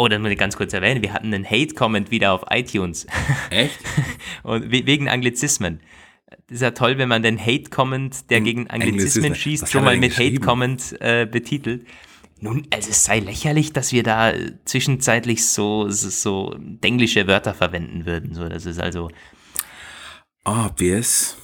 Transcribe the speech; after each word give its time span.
Oh, 0.00 0.08
das 0.08 0.18
muss 0.18 0.30
ich 0.30 0.38
ganz 0.38 0.56
kurz 0.56 0.72
erwähnen. 0.72 1.02
Wir 1.02 1.12
hatten 1.12 1.34
einen 1.34 1.44
Hate-Comment 1.44 2.10
wieder 2.10 2.32
auf 2.32 2.44
iTunes. 2.48 3.06
Echt? 3.50 3.78
Und 4.42 4.72
we 4.72 4.86
wegen 4.86 5.10
Anglizismen. 5.10 5.80
Das 6.26 6.38
ist 6.48 6.62
ja 6.62 6.70
toll, 6.70 6.96
wenn 6.96 7.10
man 7.10 7.22
den 7.22 7.38
Hate-Comment, 7.38 8.30
der 8.30 8.40
gegen 8.40 8.70
Anglizismen 8.70 9.24
Anglizismen. 9.26 9.34
schießt, 9.34 9.70
schon 9.70 9.84
mal 9.84 9.98
mit? 9.98 10.16
Hate-Comment 10.16 10.96
äh, 11.02 11.26
betitelt. 11.30 11.86
Nun, 12.40 12.66
also 12.70 12.88
es 12.88 13.04
sei 13.04 13.18
lächerlich, 13.18 13.74
dass 13.74 13.92
wir 13.92 14.02
da 14.02 14.30
äh, 14.30 14.52
zwischenzeitlich 14.64 15.46
so, 15.46 15.90
so, 15.90 16.08
so 16.08 16.56
englische 16.80 17.26
Wörter 17.26 17.52
verwenden 17.52 18.06
würden. 18.06 18.32
So, 18.32 18.48
das 18.48 18.64
ist 18.64 18.80
also, 18.80 19.10
Obvious. 20.46 21.36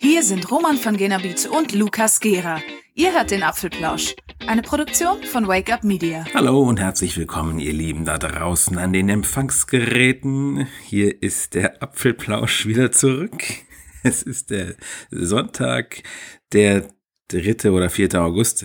Hier 0.00 0.22
sind 0.22 0.48
Roman 0.48 0.76
von 0.76 0.96
Genabit 0.96 1.46
und 1.46 1.74
Lukas 1.74 2.20
Gera. 2.20 2.62
Ihr 2.94 3.12
hört 3.12 3.32
den 3.32 3.42
Apfelplausch, 3.42 4.14
eine 4.46 4.62
Produktion 4.62 5.24
von 5.24 5.48
Wake 5.48 5.72
Up 5.72 5.82
Media. 5.82 6.24
Hallo 6.34 6.60
und 6.62 6.78
herzlich 6.78 7.16
willkommen, 7.16 7.58
ihr 7.58 7.72
Lieben 7.72 8.04
da 8.04 8.16
draußen 8.16 8.78
an 8.78 8.92
den 8.92 9.08
Empfangsgeräten. 9.08 10.68
Hier 10.84 11.20
ist 11.20 11.54
der 11.54 11.82
Apfelplausch 11.82 12.66
wieder 12.66 12.92
zurück. 12.92 13.42
Es 14.04 14.22
ist 14.22 14.50
der 14.50 14.76
Sonntag, 15.10 16.04
der 16.52 16.88
3. 17.28 17.70
oder 17.70 17.90
4. 17.90 18.14
August. 18.22 18.64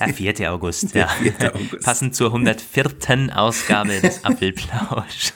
ja, 0.00 0.06
4. 0.08 0.52
August, 0.52 0.94
ja. 0.94 1.08
4. 1.08 1.54
August. 1.54 1.80
Passend 1.84 2.14
zur 2.14 2.28
104. 2.28 3.30
Ausgabe 3.34 4.00
des 4.00 4.24
Apfelplausch. 4.24 5.32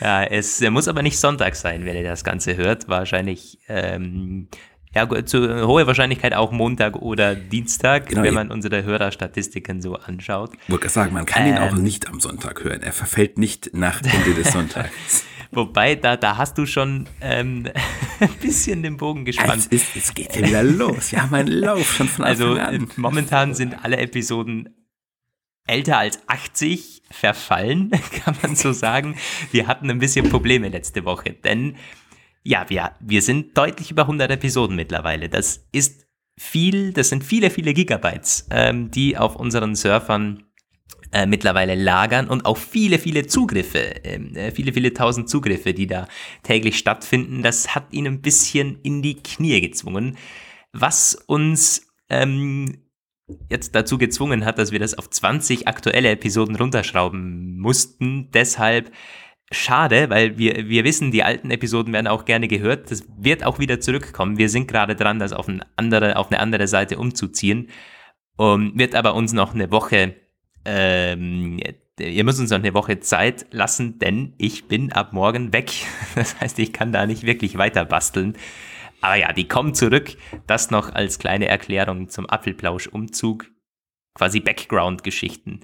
ja, 0.00 0.24
es 0.24 0.60
muss 0.62 0.88
aber 0.88 1.02
nicht 1.02 1.18
Sonntag 1.18 1.54
sein, 1.56 1.84
wenn 1.84 1.96
ihr 1.96 2.02
das 2.04 2.24
Ganze 2.24 2.56
hört. 2.56 2.88
Wahrscheinlich, 2.88 3.58
ähm, 3.68 4.48
ja, 4.94 5.06
zu 5.24 5.66
hoher 5.66 5.86
Wahrscheinlichkeit 5.86 6.34
auch 6.34 6.52
Montag 6.52 6.96
oder 6.96 7.34
Dienstag, 7.34 8.08
Genau, 8.08 8.22
wenn 8.22 8.34
man 8.34 8.50
unsere 8.50 8.82
Hörerstatistiken 8.82 9.82
so 9.82 9.94
anschaut. 9.96 10.52
Ich 10.66 10.70
wollte 10.72 10.88
sagen, 10.88 11.12
man 11.12 11.26
kann 11.26 11.46
ihn 11.46 11.58
auch 11.58 11.72
Ähm. 11.76 11.82
nicht 11.82 12.08
am 12.08 12.18
Sonntag 12.20 12.64
hören. 12.64 12.82
Er 12.82 12.92
verfällt 12.92 13.38
nicht 13.38 13.70
nach 13.74 14.00
Ende 14.02 14.34
des 14.34 14.52
Sonntags. 14.52 15.24
Wobei, 15.52 15.94
da, 15.94 16.16
da 16.16 16.36
hast 16.36 16.58
du 16.58 16.66
schon 16.66 17.06
ähm, 17.20 17.68
ein 18.20 18.28
bisschen 18.40 18.82
den 18.82 18.96
Bogen 18.96 19.20
Es, 19.26 19.36
gespannt. 19.36 19.66
ist, 19.66 19.96
es 19.96 20.14
geht 20.14 20.34
ja 20.36 20.46
wieder 20.46 20.62
los. 20.62 21.12
Wir 21.12 21.22
haben 21.22 21.34
einen 21.34 21.48
Lauf 21.48 21.92
schon 21.94 22.08
von 22.08 22.24
Also 22.24 22.50
Anfang 22.52 22.74
äh, 22.74 22.76
an. 22.76 22.88
momentan 22.96 23.54
sind 23.54 23.84
alle 23.84 23.98
Episoden 23.98 24.74
älter 25.66 25.98
als 25.98 26.20
80 26.28 27.02
verfallen, 27.10 27.90
kann 28.24 28.36
man 28.42 28.54
so 28.56 28.72
sagen. 28.72 29.16
Wir 29.50 29.66
hatten 29.66 29.90
ein 29.90 29.98
bisschen 29.98 30.28
Probleme 30.28 30.68
letzte 30.68 31.04
Woche, 31.04 31.32
denn 31.32 31.76
ja, 32.44 32.64
wir, 32.68 32.92
wir 33.00 33.22
sind 33.22 33.58
deutlich 33.58 33.90
über 33.90 34.02
100 34.02 34.30
Episoden 34.30 34.76
mittlerweile. 34.76 35.28
Das 35.28 35.66
ist 35.72 36.06
viel, 36.38 36.92
das 36.92 37.08
sind 37.08 37.24
viele, 37.24 37.50
viele 37.50 37.74
Gigabytes, 37.74 38.46
ähm, 38.50 38.90
die 38.92 39.16
auf 39.18 39.34
unseren 39.34 39.74
Surfern 39.74 40.44
äh, 41.12 41.26
mittlerweile 41.26 41.74
lagern 41.74 42.28
und 42.28 42.44
auch 42.46 42.56
viele, 42.56 42.98
viele 42.98 43.26
Zugriffe, 43.26 43.94
ähm, 44.04 44.34
äh, 44.34 44.50
viele, 44.50 44.72
viele 44.72 44.92
tausend 44.92 45.28
Zugriffe, 45.28 45.72
die 45.72 45.86
da 45.86 46.08
täglich 46.42 46.78
stattfinden. 46.78 47.42
Das 47.42 47.74
hat 47.74 47.92
ihn 47.92 48.06
ein 48.06 48.22
bisschen 48.22 48.80
in 48.82 49.02
die 49.02 49.22
Knie 49.22 49.60
gezwungen, 49.60 50.16
was 50.72 51.14
uns 51.26 51.86
ähm, 52.08 52.86
jetzt 53.50 53.74
dazu 53.74 53.98
gezwungen 53.98 54.44
hat, 54.44 54.58
dass 54.58 54.72
wir 54.72 54.78
das 54.78 54.96
auf 54.96 55.10
20 55.10 55.66
aktuelle 55.68 56.10
Episoden 56.10 56.56
runterschrauben 56.56 57.58
mussten. 57.58 58.30
Deshalb 58.32 58.92
schade, 59.50 60.10
weil 60.10 60.38
wir, 60.38 60.68
wir 60.68 60.84
wissen, 60.84 61.10
die 61.10 61.22
alten 61.22 61.50
Episoden 61.50 61.92
werden 61.92 62.06
auch 62.06 62.24
gerne 62.24 62.48
gehört. 62.48 62.90
Das 62.90 63.04
wird 63.18 63.44
auch 63.44 63.58
wieder 63.58 63.80
zurückkommen. 63.80 64.38
Wir 64.38 64.48
sind 64.48 64.68
gerade 64.68 64.96
dran, 64.96 65.18
das 65.18 65.32
auf 65.32 65.48
eine 65.48 65.66
andere, 65.76 66.16
auf 66.16 66.30
eine 66.30 66.40
andere 66.40 66.66
Seite 66.68 66.98
umzuziehen. 66.98 67.68
Um, 68.38 68.78
wird 68.78 68.94
aber 68.94 69.14
uns 69.14 69.32
noch 69.32 69.54
eine 69.54 69.70
Woche, 69.70 70.14
ähm, 70.66 71.58
ihr 71.98 72.24
müsst 72.24 72.40
uns 72.40 72.50
noch 72.50 72.58
eine 72.58 72.74
Woche 72.74 73.00
Zeit 73.00 73.46
lassen, 73.52 73.98
denn 73.98 74.34
ich 74.38 74.66
bin 74.68 74.92
ab 74.92 75.12
morgen 75.12 75.52
weg. 75.52 75.70
Das 76.14 76.38
heißt, 76.40 76.58
ich 76.58 76.72
kann 76.72 76.92
da 76.92 77.06
nicht 77.06 77.24
wirklich 77.24 77.56
weiter 77.56 77.84
basteln. 77.84 78.36
Aber 79.00 79.14
ja, 79.16 79.32
die 79.32 79.46
kommen 79.48 79.74
zurück. 79.74 80.16
Das 80.46 80.70
noch 80.70 80.92
als 80.94 81.18
kleine 81.18 81.46
Erklärung 81.46 82.08
zum 82.08 82.26
Apfelplausch-Umzug. 82.28 83.46
Quasi 84.14 84.40
Background-Geschichten. 84.40 85.60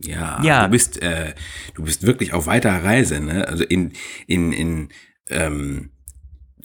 Ja, 0.00 0.40
Ja. 0.44 0.64
du 0.64 0.70
bist, 0.70 1.02
äh, 1.02 1.34
du 1.74 1.82
bist 1.84 2.06
wirklich 2.06 2.32
auf 2.32 2.46
weiter 2.46 2.84
Reise, 2.84 3.20
ne? 3.20 3.48
Also 3.48 3.64
in, 3.64 3.92
in, 4.26 4.52
in, 4.52 4.88
ähm, 5.28 5.90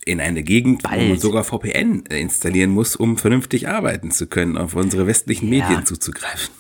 in 0.06 0.20
eine 0.20 0.44
Gegend, 0.44 0.84
wo 0.84 0.90
man 0.90 1.00
Bald. 1.10 1.22
sogar 1.22 1.44
VPN 1.46 2.02
installieren 2.08 2.70
muss, 2.72 2.96
um 2.96 3.18
vernünftig 3.18 3.70
arbeiten 3.70 4.12
zu 4.12 4.28
können, 4.28 4.58
auf 4.58 4.76
unsere 4.76 5.08
westlichen 5.08 5.52
Ja. 5.52 5.66
Medien 5.68 5.86
zuzugreifen. 5.86 6.54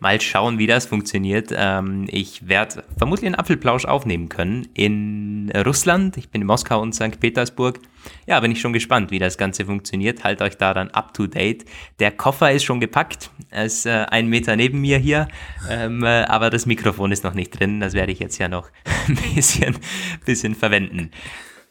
Mal 0.00 0.20
schauen, 0.20 0.58
wie 0.58 0.66
das 0.68 0.86
funktioniert. 0.86 1.52
Ähm, 1.54 2.06
ich 2.08 2.46
werde 2.46 2.84
vermutlich 2.96 3.26
einen 3.26 3.34
Apfelplausch 3.34 3.84
aufnehmen 3.84 4.28
können 4.28 4.68
in 4.74 5.50
Russland. 5.66 6.16
Ich 6.16 6.28
bin 6.30 6.42
in 6.42 6.46
Moskau 6.46 6.80
und 6.80 6.94
St. 6.94 7.18
Petersburg. 7.18 7.80
Ja, 8.26 8.38
bin 8.40 8.52
ich 8.52 8.60
schon 8.60 8.72
gespannt, 8.72 9.10
wie 9.10 9.18
das 9.18 9.38
Ganze 9.38 9.64
funktioniert. 9.64 10.22
Halt 10.22 10.40
euch 10.40 10.56
da 10.56 10.72
dann 10.72 10.90
up 10.90 11.14
to 11.14 11.26
date. 11.26 11.64
Der 11.98 12.12
Koffer 12.12 12.52
ist 12.52 12.62
schon 12.64 12.78
gepackt. 12.80 13.30
Er 13.50 13.64
ist 13.64 13.86
äh, 13.86 14.06
ein 14.10 14.28
Meter 14.28 14.54
neben 14.56 14.80
mir 14.80 14.98
hier. 14.98 15.26
Ähm, 15.68 16.04
äh, 16.04 16.22
aber 16.24 16.50
das 16.50 16.64
Mikrofon 16.66 17.10
ist 17.10 17.24
noch 17.24 17.34
nicht 17.34 17.58
drin. 17.58 17.80
Das 17.80 17.94
werde 17.94 18.12
ich 18.12 18.20
jetzt 18.20 18.38
ja 18.38 18.48
noch 18.48 18.70
ein 19.08 19.16
bisschen, 19.34 19.76
bisschen 20.24 20.54
verwenden. 20.54 21.10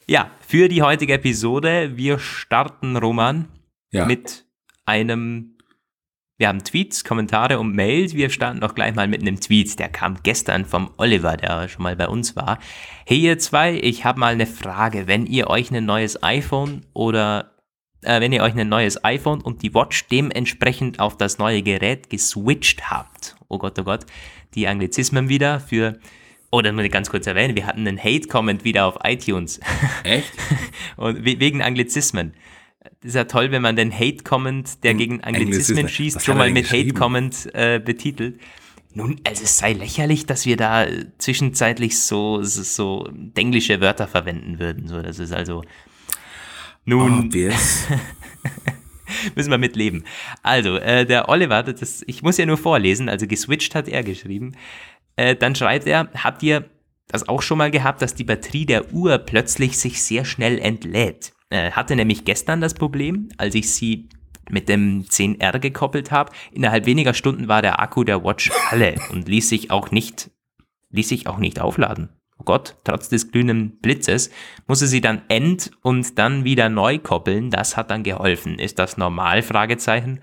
Ja, 0.05 0.31
für 0.45 0.67
die 0.69 0.81
heutige 0.81 1.13
Episode, 1.13 1.95
wir 1.95 2.19
starten, 2.19 2.95
Roman, 2.97 3.47
Ja. 3.91 4.05
mit 4.05 4.45
einem 4.85 5.56
wir 6.39 6.49
haben 6.49 6.63
Tweets, 6.63 7.03
Kommentare 7.03 7.57
und 7.57 7.73
Mails. 7.73 8.13
Wir 8.13 8.29
starten 8.29 8.59
doch 8.59 8.75
gleich 8.75 8.93
mal 8.93 9.07
mit 9.07 9.21
einem 9.21 9.39
Tweet. 9.39 9.79
Der 9.79 9.89
kam 9.89 10.17
gestern 10.21 10.65
vom 10.65 10.91
Oliver, 10.97 11.35
der 11.35 11.67
schon 11.67 11.81
mal 11.81 11.95
bei 11.95 12.07
uns 12.07 12.35
war. 12.35 12.59
Hey 13.07 13.17
ihr 13.17 13.39
zwei, 13.39 13.73
ich 13.73 14.05
habe 14.05 14.19
mal 14.19 14.33
eine 14.33 14.45
Frage. 14.45 15.07
Wenn 15.07 15.25
ihr 15.25 15.49
euch 15.49 15.71
ein 15.71 15.85
neues 15.85 16.21
iPhone 16.21 16.85
oder 16.93 17.55
äh, 18.03 18.21
wenn 18.21 18.33
ihr 18.33 18.43
euch 18.43 18.55
ein 18.55 18.69
neues 18.69 19.03
iPhone 19.03 19.41
und 19.41 19.63
die 19.63 19.73
Watch 19.73 20.07
dementsprechend 20.09 20.99
auf 20.99 21.17
das 21.17 21.39
neue 21.39 21.63
Gerät 21.63 22.11
geswitcht 22.11 22.91
habt. 22.91 23.35
Oh 23.47 23.57
Gott, 23.57 23.79
oh 23.79 23.83
Gott. 23.83 24.05
Die 24.53 24.67
Anglizismen 24.67 25.29
wieder 25.29 25.59
für 25.59 25.99
Oh, 26.49 26.61
das 26.61 26.71
muss 26.71 26.85
ich 26.85 26.91
ganz 26.91 27.09
kurz 27.09 27.27
erwähnen. 27.27 27.55
Wir 27.55 27.65
hatten 27.65 27.85
einen 27.85 28.01
Hate-Comment 28.01 28.63
wieder 28.63 28.85
auf 28.85 28.99
iTunes. 29.03 29.59
Echt? 30.03 30.31
Und 30.95 31.25
we 31.25 31.39
wegen 31.39 31.61
Anglizismen. 31.61 32.35
Ist 33.03 33.15
ja 33.15 33.25
toll, 33.25 33.51
wenn 33.51 33.61
man 33.61 33.75
den 33.75 33.93
Hate-Comment, 33.93 34.83
der 34.83 34.95
gegen 34.95 35.23
Anglizismen 35.23 35.87
schießt, 35.87 36.25
schon 36.25 36.37
mal 36.37 36.49
mit 36.49 36.63
geschrieben? 36.63 36.91
Hate-Comment 36.91 37.49
äh, 37.53 37.79
betitelt. 37.79 38.39
Nun, 38.93 39.21
also 39.23 39.43
es 39.43 39.59
sei 39.59 39.73
lächerlich, 39.73 40.25
dass 40.25 40.47
wir 40.47 40.57
da 40.57 40.85
äh, 40.85 41.05
zwischenzeitlich 41.19 41.99
so, 41.99 42.41
so, 42.41 42.63
so 42.63 43.09
englische 43.35 43.79
Wörter 43.79 44.07
verwenden 44.07 44.57
würden. 44.57 44.87
So, 44.87 45.03
das 45.03 45.19
ist 45.19 45.31
also. 45.31 45.63
Nun, 46.85 47.29
müssen 49.35 49.51
wir 49.51 49.59
mitleben. 49.59 50.03
Also, 50.41 50.77
äh, 50.77 51.05
der 51.05 51.29
Oliver, 51.29 51.61
das, 51.61 52.03
ich 52.07 52.23
muss 52.23 52.37
ja 52.37 52.47
nur 52.47 52.57
vorlesen, 52.57 53.09
also 53.09 53.27
geswitcht 53.27 53.75
hat 53.75 53.87
er 53.87 54.03
geschrieben. 54.03 54.55
Äh, 55.15 55.35
dann 55.35 55.53
schreibt 55.53 55.85
er, 55.85 56.09
habt 56.23 56.41
ihr 56.41 56.67
das 57.07 57.29
auch 57.29 57.43
schon 57.43 57.59
mal 57.59 57.69
gehabt, 57.69 58.01
dass 58.01 58.15
die 58.15 58.23
Batterie 58.23 58.65
der 58.65 58.91
Uhr 58.93 59.19
plötzlich 59.19 59.77
sich 59.77 60.01
sehr 60.01 60.25
schnell 60.25 60.57
entlädt? 60.57 61.33
Äh, 61.49 61.71
hatte 61.71 61.95
nämlich 61.95 62.25
gestern 62.25 62.61
das 62.61 62.73
Problem, 62.73 63.29
als 63.37 63.55
ich 63.55 63.73
sie 63.73 64.09
mit 64.49 64.69
dem 64.69 65.03
10R 65.03 65.59
gekoppelt 65.59 66.11
habe. 66.11 66.31
Innerhalb 66.51 66.85
weniger 66.85 67.13
Stunden 67.13 67.47
war 67.47 67.61
der 67.61 67.79
Akku 67.79 68.03
der 68.03 68.23
Watch 68.23 68.51
alle 68.69 68.95
und 69.11 69.27
ließ 69.27 69.49
sich 69.49 69.71
auch 69.71 69.91
nicht, 69.91 70.31
ließ 70.89 71.09
sich 71.09 71.27
auch 71.27 71.37
nicht 71.37 71.59
aufladen. 71.59 72.09
Oh 72.39 72.43
Gott, 72.43 72.75
trotz 72.83 73.09
des 73.09 73.31
glühenden 73.31 73.79
Blitzes 73.79 74.29
musste 74.67 74.87
sie 74.87 75.01
dann 75.01 75.23
end 75.27 75.71
und 75.81 76.19
dann 76.19 76.43
wieder 76.43 76.69
neu 76.69 76.99
koppeln. 76.99 77.49
Das 77.49 77.75
hat 77.77 77.89
dann 77.89 78.03
geholfen. 78.03 78.59
Ist 78.59 78.77
das 78.77 78.97
normal? 78.97 79.41
Fragezeichen. 79.41 80.21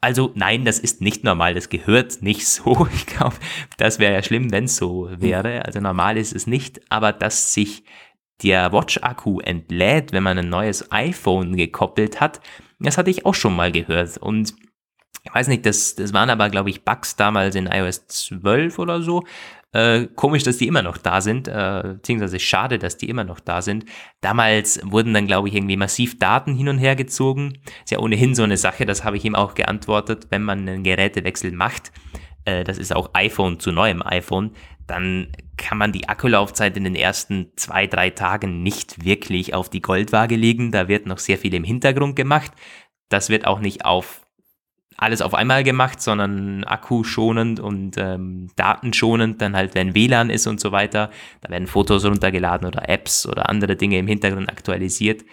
Also 0.00 0.32
nein, 0.34 0.64
das 0.64 0.78
ist 0.78 1.00
nicht 1.00 1.24
normal. 1.24 1.54
Das 1.54 1.68
gehört 1.68 2.22
nicht 2.22 2.46
so. 2.46 2.86
Ich 2.94 3.06
glaube, 3.06 3.36
das 3.76 3.98
wäre 3.98 4.12
ja 4.12 4.22
schlimm, 4.22 4.52
wenn 4.52 4.64
es 4.64 4.76
so 4.76 5.08
wäre. 5.10 5.64
Also 5.64 5.80
normal 5.80 6.16
ist 6.16 6.34
es 6.34 6.46
nicht. 6.46 6.80
Aber 6.90 7.12
dass 7.12 7.54
sich 7.54 7.84
der 8.42 8.72
Watch-Akku 8.72 9.40
entlädt, 9.40 10.12
wenn 10.12 10.22
man 10.22 10.38
ein 10.38 10.48
neues 10.48 10.90
iPhone 10.90 11.56
gekoppelt 11.56 12.20
hat, 12.20 12.40
das 12.80 12.98
hatte 12.98 13.10
ich 13.10 13.24
auch 13.24 13.34
schon 13.34 13.56
mal 13.56 13.72
gehört. 13.72 14.18
Und 14.18 14.54
ich 15.22 15.34
weiß 15.34 15.48
nicht, 15.48 15.64
das, 15.64 15.94
das 15.94 16.12
waren 16.12 16.30
aber, 16.30 16.50
glaube 16.50 16.70
ich, 16.70 16.84
Bugs 16.84 17.16
damals 17.16 17.54
in 17.54 17.66
iOS 17.66 18.06
12 18.06 18.78
oder 18.78 19.00
so. 19.00 19.24
Äh, 19.72 20.06
komisch, 20.14 20.44
dass 20.44 20.58
die 20.58 20.68
immer 20.68 20.82
noch 20.82 20.98
da 20.98 21.20
sind, 21.20 21.48
äh, 21.48 21.94
beziehungsweise 21.94 22.38
schade, 22.38 22.78
dass 22.78 22.96
die 22.96 23.08
immer 23.08 23.24
noch 23.24 23.40
da 23.40 23.60
sind. 23.60 23.86
Damals 24.20 24.80
wurden 24.84 25.12
dann, 25.14 25.26
glaube 25.26 25.48
ich, 25.48 25.54
irgendwie 25.54 25.76
massiv 25.76 26.18
Daten 26.18 26.54
hin 26.54 26.68
und 26.68 26.78
her 26.78 26.94
gezogen. 26.94 27.58
Ist 27.82 27.90
ja 27.90 27.98
ohnehin 27.98 28.36
so 28.36 28.44
eine 28.44 28.56
Sache, 28.56 28.86
das 28.86 29.02
habe 29.02 29.16
ich 29.16 29.24
ihm 29.24 29.34
auch 29.34 29.54
geantwortet, 29.54 30.28
wenn 30.30 30.42
man 30.42 30.60
einen 30.60 30.84
Gerätewechsel 30.84 31.50
macht, 31.50 31.90
äh, 32.44 32.62
das 32.62 32.78
ist 32.78 32.94
auch 32.94 33.10
iPhone 33.14 33.58
zu 33.58 33.72
neuem 33.72 34.02
iPhone, 34.02 34.52
dann 34.86 35.28
kann 35.64 35.78
man 35.78 35.92
die 35.92 36.10
Akkulaufzeit 36.10 36.76
in 36.76 36.84
den 36.84 36.94
ersten 36.94 37.50
zwei, 37.56 37.86
drei 37.86 38.10
Tagen 38.10 38.62
nicht 38.62 39.02
wirklich 39.02 39.54
auf 39.54 39.70
die 39.70 39.80
Goldwaage 39.80 40.36
legen. 40.36 40.72
Da 40.72 40.88
wird 40.88 41.06
noch 41.06 41.16
sehr 41.16 41.38
viel 41.38 41.54
im 41.54 41.64
Hintergrund 41.64 42.16
gemacht. 42.16 42.52
Das 43.08 43.30
wird 43.30 43.46
auch 43.46 43.60
nicht 43.60 43.86
auf 43.86 44.20
alles 44.98 45.22
auf 45.22 45.32
einmal 45.32 45.64
gemacht, 45.64 46.02
sondern 46.02 46.64
akkuschonend 46.64 47.60
und 47.60 47.96
ähm, 47.96 48.50
datenschonend, 48.56 49.40
dann 49.40 49.56
halt, 49.56 49.74
wenn 49.74 49.94
WLAN 49.94 50.28
ist 50.28 50.46
und 50.46 50.60
so 50.60 50.70
weiter. 50.70 51.10
Da 51.40 51.48
werden 51.48 51.66
Fotos 51.66 52.04
runtergeladen 52.04 52.68
oder 52.68 52.86
Apps 52.88 53.26
oder 53.26 53.48
andere 53.48 53.74
Dinge 53.74 53.98
im 53.98 54.06
Hintergrund 54.06 54.50
aktualisiert. 54.50 55.24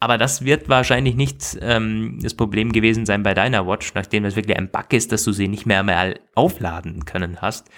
Aber 0.00 0.18
das 0.18 0.44
wird 0.44 0.68
wahrscheinlich 0.68 1.14
nicht 1.14 1.56
ähm, 1.62 2.18
das 2.20 2.34
Problem 2.34 2.72
gewesen 2.72 3.06
sein 3.06 3.22
bei 3.22 3.32
deiner 3.32 3.66
Watch, 3.66 3.94
nachdem 3.94 4.24
das 4.24 4.34
wirklich 4.34 4.58
ein 4.58 4.72
Bug 4.72 4.92
ist, 4.92 5.12
dass 5.12 5.22
du 5.22 5.30
sie 5.30 5.46
nicht 5.46 5.66
mehr 5.66 5.84
mal 5.84 6.18
aufladen 6.34 7.04
können 7.04 7.40
hast. 7.40 7.70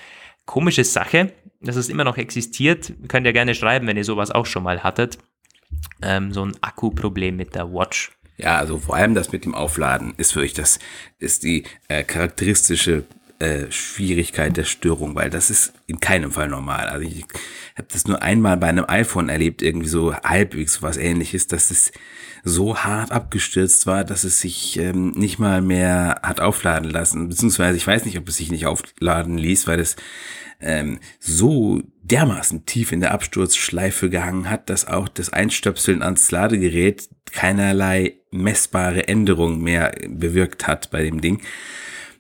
Komische 0.47 0.83
Sache, 0.83 1.33
dass 1.61 1.77
es 1.77 1.89
immer 1.89 2.05
noch 2.05 2.19
existiert. 2.19 2.93
Könnt 3.09 3.27
ihr 3.27 3.33
gerne 3.33 3.55
schreiben, 3.55 3.87
wenn 3.87 3.97
ihr 3.97 4.05
sowas 4.05 4.31
auch 4.31 4.47
schon 4.47 4.63
mal 4.63 4.83
hattet. 4.83 5.19
Ähm, 6.03 6.33
so 6.33 6.45
ein 6.45 6.57
Akkuproblem 6.61 7.37
mit 7.37 7.55
der 7.55 7.73
Watch. 7.73 8.13
Ja, 8.37 8.57
also 8.57 8.79
vor 8.79 8.95
allem 8.95 9.15
das 9.15 9.33
mit 9.33 9.45
dem 9.45 9.55
Aufladen 9.55 10.15
ist 10.17 10.35
wirklich 10.37 10.55
das, 10.55 10.79
ist 11.19 11.43
die 11.43 11.65
äh, 11.89 12.05
charakteristische 12.05 13.05
äh, 13.41 13.71
Schwierigkeit 13.71 14.57
der 14.57 14.65
Störung, 14.65 15.15
weil 15.15 15.31
das 15.31 15.51
ist 15.51 15.73
in 15.87 16.01
keinem 16.01 16.33
Fall 16.33 16.49
normal. 16.49 16.89
Also 16.89 17.07
ich 17.07 17.25
habe 17.77 17.89
das 17.93 18.07
nur 18.07 18.23
einmal 18.23 18.57
bei 18.57 18.69
einem 18.69 18.85
iPhone 18.87 19.29
erlebt, 19.29 19.63
irgendwie 19.63 19.89
so 19.89 20.15
halbwegs 20.15 20.83
was 20.83 20.97
ähnliches, 20.97 21.49
dass 21.49 21.71
es 21.71 21.93
so 22.45 22.79
hart 22.79 23.13
abgestürzt 23.13 23.87
war, 23.87 24.05
dass 24.05 24.25
es 24.25 24.41
sich 24.41 24.79
ähm, 24.79 25.11
nicht 25.11 25.39
mal 25.39 25.63
mehr 25.63 26.21
hat 26.23 26.41
aufladen 26.41 26.91
lassen. 26.91 27.29
Beziehungsweise 27.29 27.77
ich 27.77 27.87
weiß 27.87 28.05
nicht, 28.05 28.19
ob 28.19 28.29
es 28.29 28.37
sich 28.37 28.51
nicht 28.51 28.67
aufladen 28.67 29.37
ließ, 29.37 29.67
weil 29.67 29.81
es 29.81 29.97
ähm, 30.61 30.99
so 31.21 31.83
dermaßen 32.03 32.67
tief 32.67 32.93
in 32.93 33.01
der 33.01 33.13
Absturzschleife 33.13 34.11
gehangen 34.11 34.51
hat, 34.51 34.71
dass 34.71 34.87
auch 34.87 35.09
das 35.09 35.33
Einstöpseln 35.33 36.03
ans 36.03 36.31
Ladegerät 36.31 37.09
keinerlei 37.33 38.15
messbare 38.31 39.09
Änderung 39.09 39.63
mehr 39.63 39.95
bewirkt 40.09 40.67
hat 40.67 40.91
bei 40.91 41.03
dem 41.03 41.21
Ding. 41.21 41.41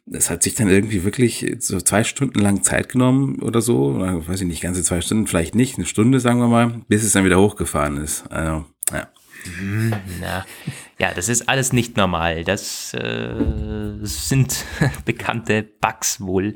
Das 0.07 0.31
hat 0.31 0.43
sich 0.43 0.55
dann 0.55 0.69
irgendwie 0.69 1.05
wirklich 1.05 1.57
so 1.59 1.81
zwei 1.81 2.03
Stunden 2.03 2.39
lang 2.39 2.63
Zeit 2.63 2.89
genommen 2.91 3.41
oder 3.41 3.61
so, 3.61 3.89
oder 3.89 4.27
weiß 4.27 4.41
ich 4.41 4.47
nicht, 4.47 4.63
ganze 4.63 4.83
zwei 4.83 5.01
Stunden, 5.01 5.27
vielleicht 5.27 5.55
nicht, 5.55 5.77
eine 5.77 5.87
Stunde, 5.87 6.21
sagen 6.21 6.39
wir 6.39 6.49
mal, 6.49 6.81
bis 6.89 7.05
es 7.05 7.13
dann 7.13 7.25
wieder 7.25 7.39
hochgefahren 7.39 7.99
ist. 7.99 8.25
Also, 8.31 8.65
ja. 8.91 9.09
Na, 10.21 10.47
ja, 10.99 11.13
das 11.15 11.29
ist 11.29 11.49
alles 11.49 11.73
nicht 11.73 11.97
normal. 11.97 12.45
Das 12.45 12.95
äh, 12.95 13.35
sind 14.03 14.65
bekannte 15.05 15.63
Bugs 15.63 16.21
wohl. 16.21 16.55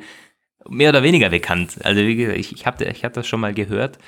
Mehr 0.69 0.91
oder 0.91 1.03
weniger 1.03 1.31
bekannt. 1.31 1.79
Also 1.85 2.03
wie 2.03 2.17
gesagt, 2.17 2.39
ich, 2.39 2.53
ich 2.53 2.67
habe 2.67 2.85
ich 2.85 3.05
hab 3.05 3.13
das 3.13 3.27
schon 3.27 3.41
mal 3.41 3.55
gehört, 3.55 3.99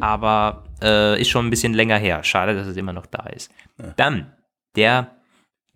aber 0.00 0.64
äh, 0.82 1.20
ist 1.20 1.28
schon 1.28 1.46
ein 1.46 1.50
bisschen 1.50 1.74
länger 1.74 1.98
her. 1.98 2.22
Schade, 2.22 2.54
dass 2.54 2.66
es 2.66 2.76
immer 2.76 2.92
noch 2.92 3.06
da 3.06 3.26
ist. 3.26 3.50
Ja. 3.78 3.92
Dann 3.96 4.32
der 4.76 5.15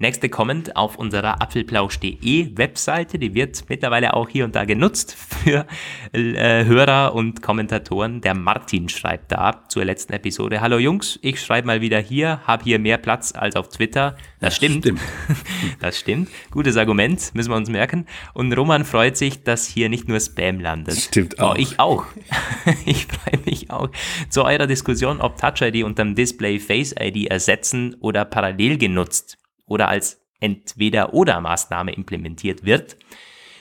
Nächste 0.02 0.30
Comment 0.30 0.76
auf 0.76 0.96
unserer 0.96 1.42
apfelplausch.de 1.42 2.56
Webseite, 2.56 3.18
die 3.18 3.34
wird 3.34 3.64
mittlerweile 3.68 4.14
auch 4.14 4.30
hier 4.30 4.46
und 4.46 4.56
da 4.56 4.64
genutzt 4.64 5.14
für 5.14 5.66
äh, 6.14 6.64
Hörer 6.64 7.14
und 7.14 7.42
Kommentatoren. 7.42 8.22
Der 8.22 8.34
Martin 8.34 8.88
schreibt 8.88 9.30
da 9.30 9.62
zur 9.68 9.84
letzten 9.84 10.14
Episode, 10.14 10.62
hallo 10.62 10.78
Jungs, 10.78 11.18
ich 11.20 11.38
schreibe 11.38 11.66
mal 11.66 11.82
wieder 11.82 11.98
hier, 11.98 12.40
habe 12.46 12.64
hier 12.64 12.78
mehr 12.78 12.96
Platz 12.96 13.34
als 13.36 13.56
auf 13.56 13.68
Twitter. 13.68 14.16
Das, 14.40 14.54
das 14.54 14.56
stimmt. 14.56 14.84
stimmt. 14.84 15.00
das 15.80 15.98
stimmt. 15.98 16.30
Gutes 16.50 16.78
Argument, 16.78 17.34
müssen 17.34 17.50
wir 17.50 17.56
uns 17.56 17.68
merken. 17.68 18.06
Und 18.32 18.54
Roman 18.54 18.86
freut 18.86 19.18
sich, 19.18 19.42
dass 19.42 19.66
hier 19.66 19.90
nicht 19.90 20.08
nur 20.08 20.18
Spam 20.18 20.60
landet. 20.60 20.96
Stimmt 20.96 21.38
auch. 21.38 21.56
Oh, 21.56 21.58
ich 21.58 21.78
auch. 21.78 22.06
ich 22.86 23.06
freue 23.06 23.38
mich 23.44 23.70
auch. 23.70 23.90
Zu 24.30 24.46
eurer 24.46 24.66
Diskussion, 24.66 25.20
ob 25.20 25.36
Touch 25.36 25.60
ID 25.60 25.84
unterm 25.84 26.14
Display 26.14 26.58
Face 26.58 26.94
ID 26.98 27.26
ersetzen 27.26 27.96
oder 28.00 28.24
parallel 28.24 28.78
genutzt 28.78 29.36
oder 29.70 29.88
als 29.88 30.20
Entweder-oder-Maßnahme 30.40 31.92
implementiert 31.92 32.64
wird, 32.64 32.96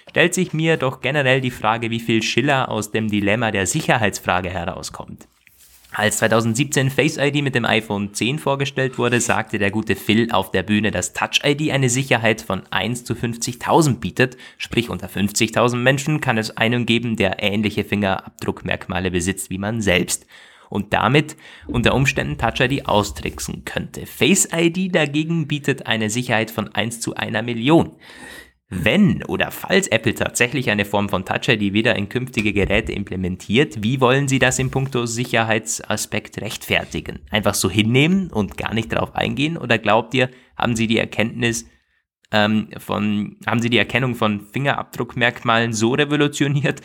stellt 0.09 0.33
sich 0.33 0.53
mir 0.53 0.77
doch 0.77 1.01
generell 1.01 1.39
die 1.39 1.51
Frage, 1.51 1.91
wie 1.91 1.99
viel 1.99 2.23
Schiller 2.23 2.69
aus 2.69 2.91
dem 2.91 3.09
Dilemma 3.09 3.51
der 3.51 3.67
Sicherheitsfrage 3.67 4.49
herauskommt. 4.49 5.27
Als 5.91 6.19
2017 6.19 6.91
Face 6.91 7.17
ID 7.17 7.43
mit 7.43 7.55
dem 7.55 7.65
iPhone 7.65 8.13
10 8.13 8.39
vorgestellt 8.39 8.97
wurde, 8.97 9.19
sagte 9.19 9.57
der 9.57 9.71
gute 9.71 9.95
Phil 9.95 10.31
auf 10.31 10.51
der 10.51 10.63
Bühne, 10.63 10.91
dass 10.91 11.13
Touch 11.13 11.41
ID 11.43 11.71
eine 11.71 11.89
Sicherheit 11.89 12.41
von 12.41 12.61
1 12.69 13.05
zu 13.05 13.13
50.000 13.13 13.99
bietet, 13.99 14.37
sprich 14.57 14.89
unter 14.89 15.07
50.000 15.07 15.77
Menschen 15.77 16.21
kann 16.21 16.37
es 16.37 16.55
einen 16.55 16.85
geben, 16.85 17.15
der 17.15 17.41
ähnliche 17.41 17.83
Fingerabdruckmerkmale 17.83 19.09
besitzt 19.09 19.49
wie 19.49 19.57
man 19.57 19.81
selbst 19.81 20.27
und 20.69 20.93
damit 20.93 21.35
unter 21.67 21.95
Umständen 21.95 22.37
Touch 22.37 22.59
ID 22.59 22.87
austricksen 22.87 23.65
könnte. 23.65 24.05
Face 24.05 24.47
ID 24.53 24.95
dagegen 24.95 25.47
bietet 25.47 25.87
eine 25.87 26.09
Sicherheit 26.09 26.51
von 26.51 26.73
1 26.73 27.01
zu 27.01 27.15
einer 27.15 27.41
Million. 27.41 27.93
Wenn 28.71 29.23
oder 29.23 29.49
falls 29.49 29.87
Apple 29.87 30.13
tatsächlich 30.13 30.69
eine 30.69 30.85
Form 30.85 31.09
von 31.09 31.25
Touch 31.25 31.49
ID 31.49 31.73
wieder 31.73 31.95
in 31.95 32.07
künftige 32.07 32.53
Geräte 32.53 32.91
implementiert, 32.91 33.83
wie 33.83 33.99
wollen 33.99 34.27
Sie 34.27 34.37
das 34.37 34.59
im 34.59 34.69
puncto 34.69 35.07
Sicherheitsaspekt 35.07 36.39
rechtfertigen? 36.39 37.21
Einfach 37.31 37.55
so 37.55 37.67
hinnehmen 37.67 38.29
und 38.31 38.57
gar 38.57 38.75
nicht 38.75 38.91
darauf 38.93 39.15
eingehen? 39.15 39.57
Oder 39.57 39.79
glaubt 39.79 40.13
ihr, 40.13 40.29
haben 40.55 40.75
Sie 40.75 40.85
die 40.85 40.99
Erkenntnis 40.99 41.65
ähm, 42.31 42.69
von, 42.77 43.37
haben 43.47 43.59
Sie 43.59 43.71
die 43.71 43.79
Erkennung 43.79 44.13
von 44.13 44.41
Fingerabdruckmerkmalen 44.41 45.73
so 45.73 45.93
revolutioniert, 45.93 46.81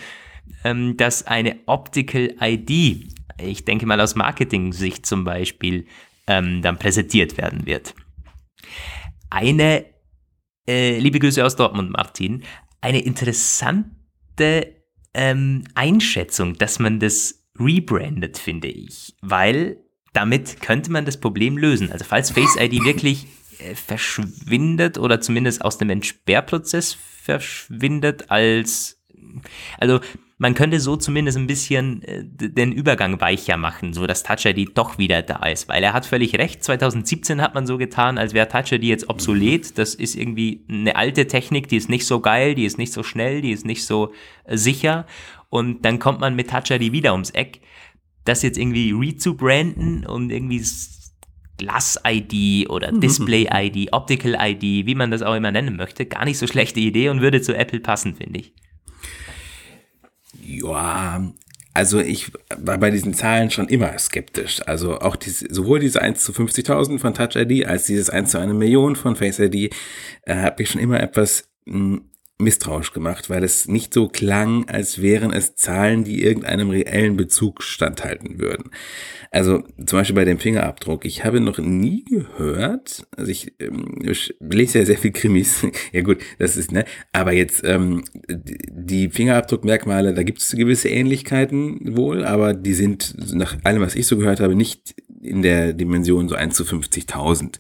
ähm, 0.65 0.97
dass 0.97 1.27
eine 1.27 1.57
Optical 1.67 2.35
ID 2.41 3.14
ich 3.39 3.65
denke 3.65 3.87
mal 3.87 4.01
aus 4.01 4.15
Marketing-Sicht 4.15 5.07
zum 5.07 5.25
Beispiel, 5.25 5.87
ähm, 6.27 6.63
dann 6.63 6.79
präsentiert 6.79 7.37
werden 7.37 7.67
wird. 7.67 7.95
Eine, 9.31 9.87
äh, 10.67 10.99
liebe 10.99 11.19
Grüße 11.19 11.45
aus 11.45 11.57
Dortmund, 11.57 11.91
Martin, 11.91 12.45
eine 12.81 13.01
interessante 13.03 14.75
ähm, 15.15 15.65
Einschätzung, 15.75 16.57
dass 16.59 16.79
man 16.79 17.01
das 17.01 17.47
rebrandet, 17.59 18.39
finde 18.39 18.69
ich, 18.69 19.15
weil 19.21 19.79
damit 20.13 20.61
könnte 20.61 20.91
man 20.91 21.05
das 21.05 21.19
Problem 21.19 21.59
lösen. 21.59 21.93
Also 21.93 22.05
falls 22.05 22.31
Face 22.31 22.57
ID 22.59 22.73
wirklich 22.85 23.27
äh, 23.59 23.75
verschwindet 23.75 24.99
oder 24.99 25.21
zumindest 25.21 25.65
aus 25.65 25.79
dem 25.79 25.91
Entsperrprozess 25.91 26.95
verschwindet 26.95 28.31
als 28.31 29.01
also 29.79 30.01
man 30.45 30.53
könnte 30.53 30.79
so 30.79 30.95
zumindest 30.97 31.39
ein 31.39 31.47
bisschen 31.47 32.03
äh, 32.03 32.23
den 32.23 32.71
Übergang 32.71 33.19
weicher 33.19 33.57
machen, 33.57 33.95
so 33.95 34.07
dass 34.07 34.25
Touch 34.25 34.45
ID 34.45 34.77
doch 34.77 34.99
wieder 34.99 35.23
da 35.23 35.37
ist, 35.47 35.71
weil 35.71 35.83
er 35.83 35.95
hat 35.95 36.05
völlig 36.05 36.37
recht. 36.37 36.63
2017 36.63 37.41
hat 37.41 37.55
man 37.55 37.67
so 37.67 37.79
getan, 37.79 38.19
als 38.19 38.35
wäre 38.35 38.47
Touch 38.47 38.71
ID 38.71 38.85
jetzt 38.85 39.09
obsolet. 39.09 39.79
Das 39.79 39.95
ist 39.95 40.15
irgendwie 40.15 40.63
eine 40.69 40.97
alte 40.97 41.27
Technik, 41.29 41.69
die 41.69 41.79
ist 41.79 41.89
nicht 41.89 42.05
so 42.05 42.21
geil, 42.21 42.55
die 42.55 42.67
ist 42.67 42.77
nicht 42.77 42.93
so 42.93 43.03
schnell, 43.03 43.41
die 43.41 43.53
ist 43.53 43.65
nicht 43.65 43.87
so 43.87 44.13
äh, 44.45 44.59
sicher. 44.59 45.07
Und 45.49 45.87
dann 45.87 45.99
kommt 45.99 46.21
man 46.21 46.37
mit 46.37 46.51
Touch 46.51 46.71
ID 46.71 46.93
wieder 46.93 47.13
ums 47.13 47.31
Eck. 47.31 47.63
Das 48.27 48.43
jetzt 48.43 48.59
irgendwie 48.59 48.93
rezubranden 48.93 50.05
und 50.05 50.29
irgendwie 50.29 50.63
Glass-ID 51.57 52.69
oder 52.69 52.93
Display-ID, 52.93 53.95
Optical-ID, 53.95 54.85
wie 54.85 54.95
man 54.95 55.11
das 55.11 55.23
auch 55.23 55.35
immer 55.35 55.53
nennen 55.53 55.77
möchte, 55.77 56.05
gar 56.05 56.27
nicht 56.27 56.37
so 56.37 56.47
schlechte 56.47 56.81
Idee 56.81 57.09
und 57.09 57.23
würde 57.23 57.41
zu 57.41 57.57
Apple 57.57 57.81
passen, 57.81 58.15
finde 58.15 58.41
ich. 58.41 58.53
Ja, 60.45 61.33
also 61.75 61.99
ich 61.99 62.31
war 62.57 62.79
bei 62.79 62.91
diesen 62.91 63.15
Zahlen 63.15 63.51
schon 63.51 63.69
immer 63.69 63.99
skeptisch. 63.99 64.63
Also 64.67 65.01
auch 65.01 65.17
diese, 65.17 65.53
sowohl 65.53 65.81
diese 65.81 66.01
1 66.01 66.23
zu 66.23 66.33
50.000 66.33 67.01
von 67.01 67.15
Touch 67.15 67.35
ID 67.35 67.67
als 67.67 67.87
dieses 67.87 68.11
1 68.11 68.31
zu 68.31 68.39
1 68.39 68.53
Million 68.55 68.95
von 68.95 69.17
Face 69.17 69.41
ID 69.41 69.75
äh, 70.23 70.37
habe 70.37 70.63
ich 70.63 70.71
schon 70.71 70.81
immer 70.81 71.01
etwas 71.01 71.49
mh, 71.65 71.75
hm, 71.75 72.11
misstrauisch 72.39 72.93
gemacht, 72.93 73.31
weil 73.31 73.45
es 73.45 73.69
nicht 73.69 73.95
so 73.95 74.09
klang, 74.09 74.69
als 74.69 75.01
wären 75.01 75.33
es 75.33 75.55
Zahlen, 75.55 76.03
die 76.03 76.23
irgendeinem 76.23 76.71
reellen 76.71 77.17
Bezug 77.17 77.63
standhalten 77.63 78.41
würden. 78.41 78.71
Also 79.31 79.63
zum 79.87 79.99
Beispiel 79.99 80.17
bei 80.17 80.25
dem 80.25 80.41
Fingerabdruck. 80.41 81.05
Ich 81.05 81.25
habe 81.25 81.41
noch 81.41 81.59
nie 81.59 82.05
gehört, 82.05 83.07
also 83.17 83.31
ich, 83.31 83.55
ähm, 83.61 83.99
ich 84.03 84.35
lese 84.41 84.81
ja 84.81 84.85
sehr 84.85 84.99
viel 84.99 85.13
Krimis. 85.13 85.65
ja 85.93 86.03
gut, 86.03 86.19
das 86.39 86.57
ist, 86.57 86.73
ne? 86.73 86.85
Aber 87.13 87.33
jetzt 87.33 87.63
ähm, 87.65 88.03
die 88.29 89.11
Fingerabdruckmerkmale, 89.11 90.13
da 90.13 90.25
gibt 90.25 90.41
es 90.41 90.51
gewisse 90.51 90.89
Ähnlichkeiten 90.89 91.97
wohl, 91.97 92.25
aber 92.25 92.53
die 92.53 92.75
sind 92.75 93.15
nach 93.33 93.57
allem, 93.63 93.83
was 93.83 93.95
ich 93.95 94.09
so 94.09 94.17
gehört 94.17 94.41
habe, 94.41 94.57
nicht 94.57 94.95
in 95.25 95.43
der 95.43 95.73
Dimension 95.73 96.29
so 96.29 96.35
1 96.35 96.55
zu 96.55 96.65
50.000. 96.65 97.59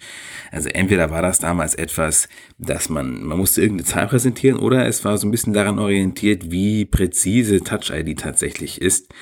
Also 0.50 0.68
entweder 0.68 1.10
war 1.10 1.22
das 1.22 1.38
damals 1.38 1.74
etwas, 1.74 2.28
dass 2.58 2.88
man, 2.88 3.24
man 3.24 3.38
musste 3.38 3.62
irgendeine 3.62 3.88
Zahl 3.88 4.06
präsentieren 4.06 4.58
oder 4.58 4.86
es 4.86 5.04
war 5.04 5.18
so 5.18 5.26
ein 5.26 5.30
bisschen 5.30 5.52
daran 5.52 5.78
orientiert, 5.78 6.50
wie 6.50 6.84
präzise 6.84 7.60
Touch 7.62 7.90
ID 7.90 8.18
tatsächlich 8.20 8.80
ist. 8.80 9.12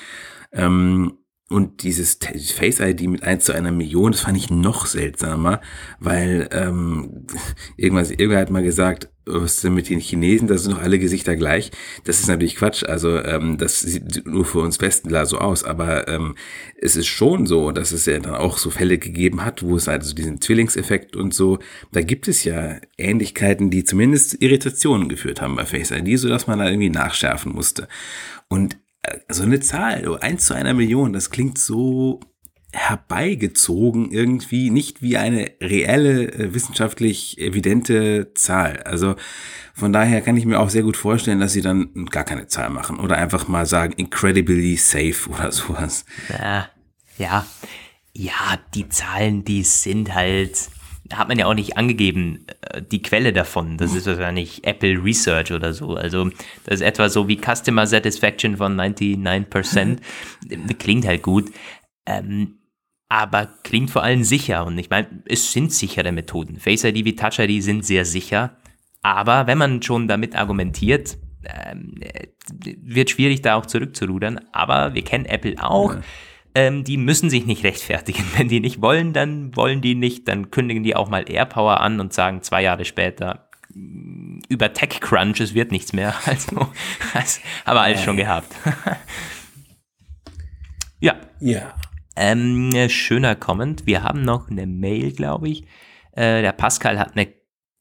Ähm, 0.51 1.17
Und 1.49 1.83
dieses 1.83 2.17
Face 2.55 2.79
ID 2.79 3.01
mit 3.01 3.23
1 3.23 3.43
zu 3.43 3.53
einer 3.53 3.71
Million, 3.71 4.11
das 4.11 4.21
fand 4.21 4.37
ich 4.37 4.49
noch 4.49 4.85
seltsamer, 4.85 5.61
weil 5.99 6.47
ähm, 6.51 7.27
irgendwas, 7.77 8.11
irgendwer 8.11 8.39
hat 8.39 8.49
mal 8.49 8.63
gesagt, 8.63 9.09
was 9.25 9.61
denn 9.61 9.73
mit 9.73 9.89
den 9.89 9.99
Chinesen, 9.99 10.47
da 10.47 10.57
sind 10.57 10.73
doch 10.73 10.81
alle 10.81 10.99
Gesichter 10.99 11.35
gleich. 11.35 11.71
Das 12.05 12.19
ist 12.19 12.27
natürlich 12.27 12.55
Quatsch, 12.55 12.83
also 12.83 13.17
ähm, 13.19 13.57
das 13.57 13.79
sieht 13.79 14.25
nur 14.25 14.45
für 14.45 14.59
uns 14.59 14.81
Westler 14.81 15.25
so 15.25 15.37
aus, 15.37 15.63
aber 15.63 16.07
ähm, 16.07 16.35
es 16.79 16.95
ist 16.95 17.07
schon 17.07 17.45
so, 17.45 17.71
dass 17.71 17.91
es 17.91 18.05
ja 18.05 18.19
dann 18.19 18.35
auch 18.35 18.57
so 18.57 18.69
Fälle 18.69 18.97
gegeben 18.97 19.45
hat, 19.45 19.63
wo 19.63 19.75
es 19.75 19.87
also 19.87 20.13
diesen 20.15 20.41
Zwillingseffekt 20.41 21.15
und 21.15 21.33
so, 21.33 21.59
da 21.91 22.01
gibt 22.01 22.27
es 22.27 22.43
ja 22.43 22.77
Ähnlichkeiten, 22.97 23.69
die 23.69 23.83
zumindest 23.83 24.41
Irritationen 24.41 25.07
geführt 25.07 25.41
haben 25.41 25.55
bei 25.55 25.65
Face 25.65 25.91
ID, 25.91 26.19
sodass 26.19 26.47
man 26.47 26.59
da 26.59 26.67
irgendwie 26.67 26.89
nachschärfen 26.89 27.53
musste. 27.53 27.87
Und 28.49 28.77
so 29.29 29.43
eine 29.43 29.59
Zahl, 29.59 30.17
eins 30.21 30.45
zu 30.45 30.53
einer 30.53 30.73
Million, 30.73 31.13
das 31.13 31.29
klingt 31.29 31.57
so 31.57 32.19
herbeigezogen 32.73 34.11
irgendwie, 34.11 34.71
nicht 34.71 35.01
wie 35.01 35.17
eine 35.17 35.51
reelle, 35.61 36.33
äh, 36.33 36.53
wissenschaftlich 36.53 37.37
evidente 37.37 38.33
Zahl. 38.33 38.81
Also 38.83 39.15
von 39.75 39.93
daher 39.93 40.21
kann 40.21 40.37
ich 40.37 40.45
mir 40.45 40.59
auch 40.59 40.69
sehr 40.69 40.81
gut 40.81 40.97
vorstellen, 40.97 41.39
dass 41.39 41.53
sie 41.53 41.61
dann 41.61 42.05
gar 42.09 42.23
keine 42.23 42.47
Zahl 42.47 42.71
machen 42.71 42.99
oder 42.99 43.17
einfach 43.17 43.47
mal 43.47 43.67
sagen, 43.67 43.93
incredibly 43.93 44.75
safe 44.75 45.29
oder 45.29 45.51
sowas. 45.51 46.05
Ja, 46.29 46.69
ja, 47.17 47.45
ja 48.13 48.59
die 48.73 48.89
Zahlen, 48.89 49.45
die 49.45 49.63
sind 49.63 50.13
halt, 50.15 50.69
hat 51.11 51.27
man 51.27 51.37
ja 51.37 51.47
auch 51.47 51.53
nicht 51.53 51.77
angegeben, 51.77 52.45
äh, 52.61 52.81
die 52.81 53.01
Quelle 53.01 53.33
davon. 53.33 53.77
Das 53.77 53.93
ist 53.93 54.07
wahrscheinlich 54.07 54.65
Apple 54.65 55.03
Research 55.03 55.51
oder 55.51 55.73
so. 55.73 55.95
Also 55.95 56.29
das 56.65 56.75
ist 56.75 56.81
etwa 56.81 57.09
so 57.09 57.27
wie 57.27 57.37
Customer 57.37 57.85
Satisfaction 57.85 58.57
von 58.57 58.79
99%. 58.79 59.97
Klingt 60.79 61.05
halt 61.05 61.21
gut. 61.21 61.51
Ähm, 62.05 62.59
aber 63.09 63.47
klingt 63.63 63.91
vor 63.91 64.03
allem 64.03 64.23
sicher. 64.23 64.65
Und 64.65 64.77
ich 64.77 64.89
meine, 64.89 65.23
es 65.25 65.51
sind 65.51 65.71
sichere 65.71 66.11
Methoden. 66.11 66.57
Face 66.57 66.83
ID 66.83 67.05
wie 67.05 67.15
Touch 67.15 67.39
ID 67.39 67.61
sind 67.61 67.85
sehr 67.85 68.05
sicher. 68.05 68.57
Aber 69.01 69.47
wenn 69.47 69.57
man 69.57 69.81
schon 69.81 70.07
damit 70.07 70.35
argumentiert, 70.35 71.17
ähm, 71.43 71.95
äh, 71.99 72.27
wird 72.81 73.09
schwierig, 73.09 73.41
da 73.41 73.55
auch 73.55 73.65
zurückzurudern. 73.65 74.39
Aber 74.53 74.93
wir 74.93 75.03
kennen 75.03 75.25
Apple 75.25 75.55
auch. 75.61 75.95
Ja 75.95 76.01
ähm, 76.55 76.83
die 76.83 76.97
müssen 76.97 77.29
sich 77.29 77.45
nicht 77.45 77.63
rechtfertigen. 77.63 78.23
Wenn 78.37 78.47
die 78.47 78.59
nicht 78.59 78.81
wollen, 78.81 79.13
dann 79.13 79.55
wollen 79.55 79.81
die 79.81 79.95
nicht. 79.95 80.27
Dann 80.27 80.51
kündigen 80.51 80.83
die 80.83 80.95
auch 80.95 81.09
mal 81.09 81.29
AirPower 81.29 81.81
an 81.81 81.99
und 81.99 82.13
sagen 82.13 82.41
zwei 82.41 82.61
Jahre 82.61 82.85
später, 82.85 83.49
mm, 83.73 84.39
über 84.49 84.73
TechCrunch, 84.73 85.39
es 85.39 85.53
wird 85.53 85.71
nichts 85.71 85.93
mehr. 85.93 86.13
Also, 86.25 86.67
das 87.13 87.41
haben 87.65 87.75
wir 87.75 87.81
alles 87.81 88.03
schon 88.03 88.17
gehabt. 88.17 88.53
ja. 90.99 91.15
Ja. 91.39 91.73
Ähm, 92.15 92.71
schöner 92.89 93.35
Comment. 93.35 93.87
Wir 93.87 94.03
haben 94.03 94.21
noch 94.21 94.49
eine 94.49 94.67
Mail, 94.67 95.13
glaube 95.13 95.49
ich. 95.49 95.63
Äh, 96.11 96.43
der 96.43 96.51
Pascal 96.51 96.99
hat 96.99 97.17
eine, 97.17 97.33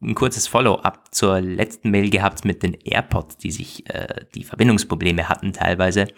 ein 0.02 0.14
kurzes 0.14 0.46
Follow-up 0.46 1.14
zur 1.14 1.42
letzten 1.42 1.90
Mail 1.90 2.08
gehabt 2.08 2.46
mit 2.46 2.62
den 2.62 2.72
AirPods, 2.72 3.36
die 3.36 3.50
sich 3.50 3.88
äh, 3.90 4.24
die 4.34 4.44
Verbindungsprobleme 4.44 5.28
hatten 5.28 5.52
teilweise. 5.52 6.08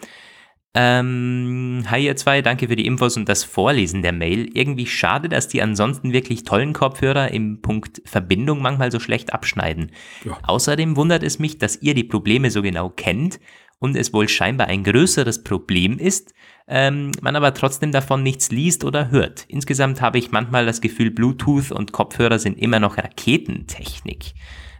Ähm, 0.77 1.85
hi 1.89 2.05
ihr 2.05 2.17
zwei, 2.17 2.41
danke 2.41 2.67
für 2.67 2.75
die 2.75 2.85
Infos 2.85 3.15
und 3.15 3.29
das 3.29 3.45
Vorlesen 3.45 4.01
der 4.01 4.11
Mail. 4.11 4.49
Irgendwie 4.53 4.85
schade, 4.85 5.29
dass 5.29 5.47
die 5.47 5.61
ansonsten 5.61 6.11
wirklich 6.11 6.43
tollen 6.43 6.73
Kopfhörer 6.73 7.31
im 7.31 7.61
Punkt 7.61 8.01
Verbindung 8.03 8.61
manchmal 8.61 8.91
so 8.91 8.99
schlecht 8.99 9.33
abschneiden. 9.33 9.91
Ja. 10.25 10.37
Außerdem 10.43 10.97
wundert 10.97 11.23
es 11.23 11.39
mich, 11.39 11.57
dass 11.57 11.81
ihr 11.81 11.93
die 11.93 12.03
Probleme 12.03 12.51
so 12.51 12.61
genau 12.61 12.89
kennt 12.89 13.39
und 13.79 13.95
es 13.95 14.11
wohl 14.13 14.27
scheinbar 14.27 14.67
ein 14.67 14.83
größeres 14.83 15.43
Problem 15.43 15.97
ist, 15.97 16.33
ähm, 16.67 17.11
man 17.21 17.37
aber 17.37 17.53
trotzdem 17.53 17.93
davon 17.93 18.21
nichts 18.21 18.51
liest 18.51 18.83
oder 18.83 19.11
hört. 19.11 19.45
Insgesamt 19.47 20.01
habe 20.01 20.17
ich 20.17 20.31
manchmal 20.31 20.65
das 20.65 20.81
Gefühl, 20.81 21.09
Bluetooth 21.09 21.71
und 21.71 21.93
Kopfhörer 21.93 22.37
sind 22.37 22.57
immer 22.57 22.81
noch 22.81 22.97
Raketentechnik. 22.97 24.33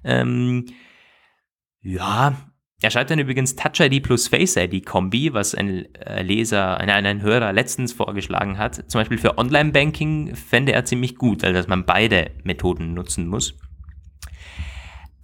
Ähm, 0.03 0.65
ja, 1.81 2.35
er 2.85 2.91
schreibt 2.91 3.09
dann 3.09 3.17
übrigens 3.17 3.55
Touch 3.55 3.79
ID 3.79 4.03
plus 4.03 4.27
Face 4.27 4.55
ID 4.57 4.85
Kombi, 4.85 5.33
was 5.33 5.55
ein 5.55 5.91
äh, 5.95 6.21
Leser, 6.21 6.77
ein, 6.77 6.89
ein 6.89 7.23
Hörer 7.23 7.51
letztens 7.51 7.93
vorgeschlagen 7.93 8.59
hat. 8.59 8.91
Zum 8.91 9.01
Beispiel 9.01 9.17
für 9.17 9.39
Online-Banking 9.39 10.35
fände 10.35 10.71
er 10.71 10.85
ziemlich 10.85 11.15
gut, 11.15 11.43
also 11.43 11.55
dass 11.55 11.67
man 11.67 11.87
beide 11.87 12.29
Methoden 12.43 12.93
nutzen 12.93 13.27
muss. 13.27 13.57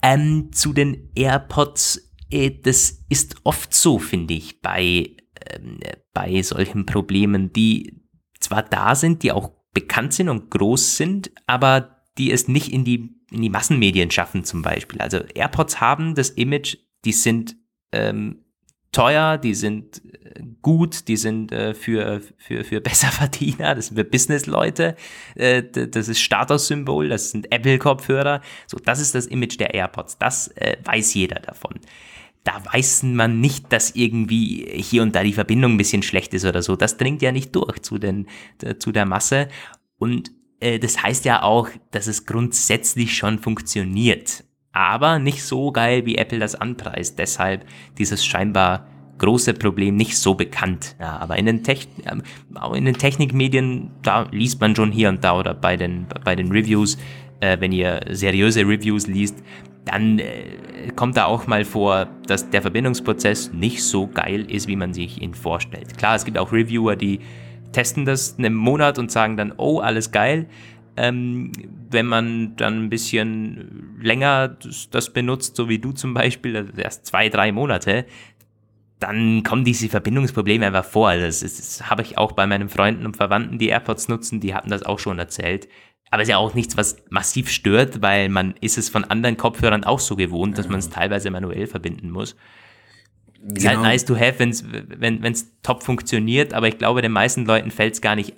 Ähm, 0.02 0.52
zu 0.52 0.74
den 0.74 1.12
AirPods, 1.14 2.12
äh, 2.32 2.50
das 2.50 3.06
ist 3.10 3.36
oft 3.44 3.76
so, 3.76 4.00
finde 4.00 4.34
ich, 4.34 4.62
bei, 4.62 5.16
ähm, 5.52 5.80
bei 6.14 6.42
solchen 6.42 6.88
Problemen, 6.88 7.54
die 7.54 8.02
zwar 8.40 8.64
da 8.64 8.96
sind, 8.96 9.22
die 9.22 9.32
auch 9.32 9.52
bekannt 9.72 10.14
sind 10.14 10.30
und 10.30 10.50
groß 10.50 10.98
sind, 10.98 11.30
aber 11.46 12.02
die 12.18 12.32
es 12.32 12.48
nicht 12.48 12.74
in 12.74 12.86
die, 12.86 13.22
in 13.30 13.44
die 13.44 13.50
Massenmedien 13.50 14.10
schaffen 14.10 14.46
zum 14.46 14.64
Beispiel. 14.64 15.00
Also 15.00 15.20
AirPods 15.20 15.80
haben 15.80 16.16
das 16.16 16.32
Image 16.32 16.78
die 17.06 17.14
sind 17.14 17.56
ähm, 17.92 18.44
teuer, 18.92 19.38
die 19.38 19.56
sind 19.56 20.02
äh, 20.06 20.44
gut, 20.62 21.08
die 21.08 21.18
sind 21.18 21.52
äh, 21.52 21.74
für, 21.74 22.22
für, 22.38 22.64
für 22.64 22.82
Besserverdiener, 22.82 23.76
das 23.76 23.88
sind 23.88 23.98
für 23.98 24.04
Businessleute, 24.04 24.96
äh, 25.36 25.64
das 25.64 26.08
ist 26.08 26.20
Statussymbol, 26.20 27.10
das 27.10 27.32
sind 27.32 27.52
Apple-Kopfhörer. 27.52 28.42
So, 28.68 28.78
das 28.78 29.00
ist 29.00 29.16
das 29.16 29.28
Image 29.28 29.60
der 29.60 29.74
AirPods. 29.74 30.18
Das 30.18 30.50
äh, 30.50 30.78
weiß 30.84 31.14
jeder 31.14 31.40
davon. 31.40 31.80
Da 32.44 32.62
weiß 32.74 33.04
man 33.04 33.40
nicht, 33.40 33.72
dass 33.72 33.96
irgendwie 33.96 34.66
hier 34.82 35.04
und 35.04 35.16
da 35.16 35.24
die 35.24 35.34
Verbindung 35.34 35.74
ein 35.74 35.78
bisschen 35.78 36.02
schlecht 36.02 36.34
ist 36.34 36.44
oder 36.44 36.64
so. 36.64 36.76
Das 36.76 36.98
dringt 36.98 37.22
ja 37.22 37.32
nicht 37.32 37.56
durch 37.56 37.84
zu, 37.84 38.00
den, 38.00 38.28
zu 38.80 38.92
der 38.92 39.06
Masse. 39.06 39.48
Und 40.00 40.32
äh, 40.60 40.80
das 40.80 41.04
heißt 41.04 41.26
ja 41.26 41.44
auch, 41.44 41.70
dass 41.92 42.08
es 42.08 42.26
grundsätzlich 42.26 43.16
schon 43.16 43.38
funktioniert 43.38 44.44
aber 44.74 45.20
nicht 45.20 45.44
so 45.44 45.72
geil, 45.72 46.06
wie 46.06 46.16
Apple 46.16 46.40
das 46.40 46.56
anpreist. 46.56 47.20
Deshalb 47.20 47.66
dieses 47.98 48.26
scheinbar 48.26 48.88
große 49.18 49.54
Problem 49.54 49.96
nicht 49.96 50.18
so 50.18 50.34
bekannt. 50.34 50.96
Ja, 51.00 51.18
aber 51.18 51.38
in 51.38 51.46
den, 51.46 51.64
Techn 51.64 51.88
auch 52.56 52.74
in 52.74 52.86
den 52.86 52.96
Technikmedien, 52.96 53.92
da 54.02 54.28
liest 54.32 54.60
man 54.60 54.76
schon 54.76 54.92
hier 54.92 55.10
und 55.10 55.24
da 55.24 55.38
oder 55.38 55.54
bei 55.54 55.78
den, 55.78 56.08
bei 56.24 56.36
den 56.36 56.52
Reviews, 56.52 56.98
äh, 57.40 57.58
wenn 57.60 57.72
ihr 57.72 58.02
seriöse 58.10 58.62
Reviews 58.62 59.08
liest, 59.08 59.36
dann 59.86 60.20
äh, 60.20 60.90
kommt 60.96 61.18
da 61.18 61.26
auch 61.26 61.46
mal 61.46 61.66
vor, 61.66 62.08
dass 62.26 62.50
der 62.50 62.62
Verbindungsprozess 62.62 63.54
nicht 63.54 63.84
so 63.84 64.08
geil 64.08 64.50
ist, 64.50 64.68
wie 64.68 64.76
man 64.76 64.94
sich 64.94 65.22
ihn 65.22 65.36
vorstellt. 65.36 65.98
Klar, 65.98 66.16
es 66.16 66.26
gibt 66.26 66.38
auch 66.38 66.52
Reviewer, 66.52 66.96
die 66.96 67.20
testen 67.72 68.06
das 68.06 68.38
einen 68.38 68.56
Monat 68.56 69.00
und 69.00 69.12
sagen 69.12 69.38
dann, 69.38 69.54
oh, 69.58 69.80
alles 69.80 70.12
geil. 70.12 70.48
Ähm, 70.98 71.52
wenn 71.90 72.06
man 72.06 72.56
dann 72.58 72.86
ein 72.86 72.90
bisschen 72.90 73.98
länger 74.02 74.58
das, 74.92 75.14
benutzt, 75.14 75.56
so 75.56 75.70
wie 75.70 75.80
du 75.80 75.94
zum 75.94 76.14
Beispiel, 76.14 76.58
also 76.58 76.74
erst 76.74 77.06
zwei, 77.06 77.30
drei 77.30 77.52
Monate, 77.52 78.06
dann 79.00 79.44
kommen 79.44 79.64
diese 79.64 79.90
Verbindungsprobleme 79.90 80.66
einfach 80.68 80.86
vor. 80.86 81.10
Also 81.10 81.26
das, 81.26 81.40
das, 81.40 81.58
das 81.58 81.90
habe 81.90 82.02
ich 82.04 82.18
auch 82.18 82.34
bei 82.34 82.46
meinen 82.46 82.70
Freunden 82.70 83.06
und 83.06 83.18
Verwandten, 83.18 83.58
die 83.58 83.70
AirPods 83.70 84.10
nutzen, 84.10 84.40
die 84.40 84.54
hatten 84.54 84.70
das 84.70 84.84
auch 84.84 85.00
schon 85.00 85.18
erzählt. 85.18 85.68
Aber 86.12 86.22
es 86.22 86.28
ist 86.28 86.32
ja 86.32 86.38
auch 86.38 86.54
nichts, 86.54 86.78
was 86.78 87.04
massiv 87.10 87.50
stört, 87.50 88.02
weil 88.02 88.28
man 88.30 88.54
ist 88.60 88.78
es 88.78 88.90
von 88.90 89.06
anderen 89.06 89.38
Kopfhörern 89.38 89.86
auch 89.86 90.00
so 90.00 90.18
gewohnt, 90.18 90.58
dass 90.58 90.68
man 90.68 90.80
es 90.80 90.90
teilweise 90.90 91.32
manuell 91.32 91.68
verbinden 91.68 92.12
muss. 92.12 92.36
Ist 93.44 93.66
halt 93.66 93.78
genau. 93.78 93.86
halt 93.86 93.94
nice 93.94 94.06
to 94.06 94.16
have, 94.16 94.38
wenn's, 94.38 94.64
wenn 94.64 95.24
es 95.24 95.52
top 95.64 95.84
funktioniert, 95.84 96.54
aber 96.54 96.68
ich 96.68 96.78
glaube, 96.78 97.02
den 97.02 97.12
meisten 97.12 97.46
Leuten 97.46 97.72
fällt 97.72 97.96
es 97.96 98.02
gar 98.02 98.16
nicht, 98.16 98.36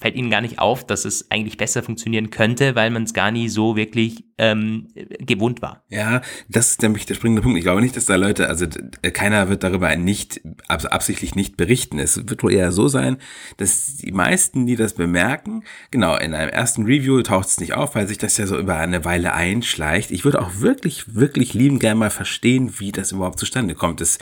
fällt 0.00 0.14
ihnen 0.14 0.30
gar 0.30 0.40
nicht 0.40 0.58
auf, 0.58 0.86
dass 0.86 1.04
es 1.04 1.30
eigentlich 1.30 1.56
besser 1.56 1.82
funktionieren 1.82 2.30
könnte, 2.30 2.74
weil 2.74 2.90
man 2.90 3.04
es 3.04 3.14
gar 3.14 3.30
nie 3.30 3.48
so 3.48 3.76
wirklich 3.76 4.24
ähm, 4.38 4.88
gewohnt 5.18 5.62
war. 5.62 5.84
Ja, 5.88 6.20
das 6.48 6.72
ist 6.72 6.82
nämlich 6.82 7.06
der 7.06 7.14
springende 7.14 7.42
Punkt. 7.42 7.56
Ich 7.56 7.64
glaube 7.64 7.80
nicht, 7.80 7.96
dass 7.96 8.06
da 8.06 8.16
Leute, 8.16 8.48
also 8.48 8.66
keiner 9.12 9.48
wird 9.48 9.62
darüber 9.62 9.94
nicht, 9.96 10.40
absichtlich 10.68 11.34
nicht 11.34 11.56
berichten. 11.56 11.98
Es 11.98 12.28
wird 12.28 12.42
wohl 12.42 12.52
eher 12.52 12.72
so 12.72 12.88
sein, 12.88 13.16
dass 13.56 13.96
die 13.96 14.12
meisten, 14.12 14.66
die 14.66 14.76
das 14.76 14.94
bemerken, 14.94 15.64
genau, 15.90 16.16
in 16.16 16.34
einem 16.34 16.50
ersten 16.50 16.84
Review 16.84 17.22
taucht 17.22 17.48
es 17.48 17.60
nicht 17.60 17.74
auf, 17.74 17.94
weil 17.94 18.08
sich 18.08 18.18
das 18.18 18.36
ja 18.36 18.46
so 18.46 18.58
über 18.58 18.76
eine 18.76 19.04
Weile 19.04 19.32
einschleicht. 19.32 20.10
Ich 20.10 20.24
würde 20.24 20.42
auch 20.42 20.60
wirklich, 20.60 21.14
wirklich 21.14 21.54
lieben 21.54 21.78
gerne 21.78 21.98
mal 21.98 22.10
verstehen, 22.10 22.74
wie 22.78 22.92
das 22.92 23.12
überhaupt 23.12 23.38
zustande 23.38 23.74
kommt. 23.74 24.00
Es, 24.00 24.18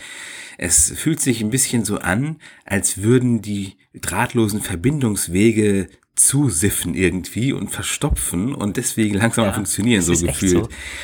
es 0.58 0.92
fühlt 0.96 1.20
sich 1.20 1.40
ein 1.40 1.50
bisschen 1.50 1.84
so 1.84 1.98
an, 1.98 2.36
als 2.64 3.02
würden 3.02 3.42
die 3.42 3.76
drahtlosen 3.94 4.60
Verbindungswege 4.60 5.88
zusiffen 6.16 6.94
irgendwie 6.94 7.52
und 7.52 7.70
verstopfen 7.70 8.54
und 8.54 8.76
deswegen 8.76 9.16
langsam 9.16 9.46
ja, 9.46 9.52
funktionieren, 9.52 10.00
so 10.00 10.12
gefühlt. 10.12 10.52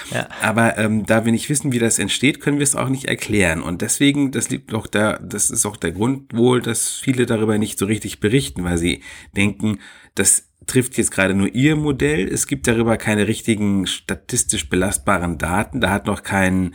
So. 0.08 0.14
Ja. 0.14 0.28
Aber 0.40 0.78
ähm, 0.78 1.04
da 1.04 1.24
wir 1.24 1.32
nicht 1.32 1.48
wissen, 1.48 1.72
wie 1.72 1.80
das 1.80 1.98
entsteht, 1.98 2.40
können 2.40 2.58
wir 2.58 2.64
es 2.64 2.76
auch 2.76 2.88
nicht 2.88 3.06
erklären. 3.06 3.60
Und 3.60 3.82
deswegen, 3.82 4.30
das 4.30 4.50
liegt 4.50 4.72
doch 4.72 4.86
da, 4.86 5.18
das 5.18 5.50
ist 5.50 5.66
auch 5.66 5.76
der 5.76 5.90
Grund 5.90 6.32
wohl, 6.32 6.62
dass 6.62 6.92
viele 6.92 7.26
darüber 7.26 7.58
nicht 7.58 7.78
so 7.78 7.86
richtig 7.86 8.20
berichten, 8.20 8.62
weil 8.62 8.78
sie 8.78 9.02
denken, 9.34 9.80
dass 10.14 10.49
trifft 10.70 10.96
jetzt 10.98 11.10
gerade 11.10 11.34
nur 11.34 11.52
ihr 11.54 11.74
Modell. 11.74 12.28
Es 12.28 12.46
gibt 12.46 12.68
darüber 12.68 12.96
keine 12.96 13.26
richtigen 13.26 13.86
statistisch 13.86 14.68
belastbaren 14.68 15.36
Daten. 15.36 15.80
Da 15.80 15.90
hat 15.90 16.06
noch 16.06 16.22
kein, 16.22 16.74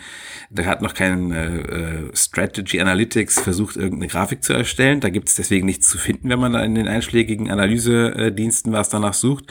da 0.49 0.65
hat 0.65 0.81
noch 0.81 0.93
kein 0.93 1.31
äh, 1.31 1.57
äh 1.57 2.15
Strategy 2.15 2.81
Analytics 2.81 3.39
versucht, 3.39 3.77
irgendeine 3.77 4.07
Grafik 4.07 4.43
zu 4.43 4.53
erstellen. 4.53 4.99
Da 4.99 5.09
gibt 5.09 5.29
es 5.29 5.35
deswegen 5.35 5.65
nichts 5.65 5.87
zu 5.89 5.97
finden, 5.97 6.29
wenn 6.29 6.39
man 6.39 6.53
da 6.53 6.63
in 6.63 6.75
den 6.75 6.87
einschlägigen 6.87 7.49
Analysediensten 7.49 8.73
was 8.73 8.89
danach 8.89 9.13
sucht. 9.13 9.45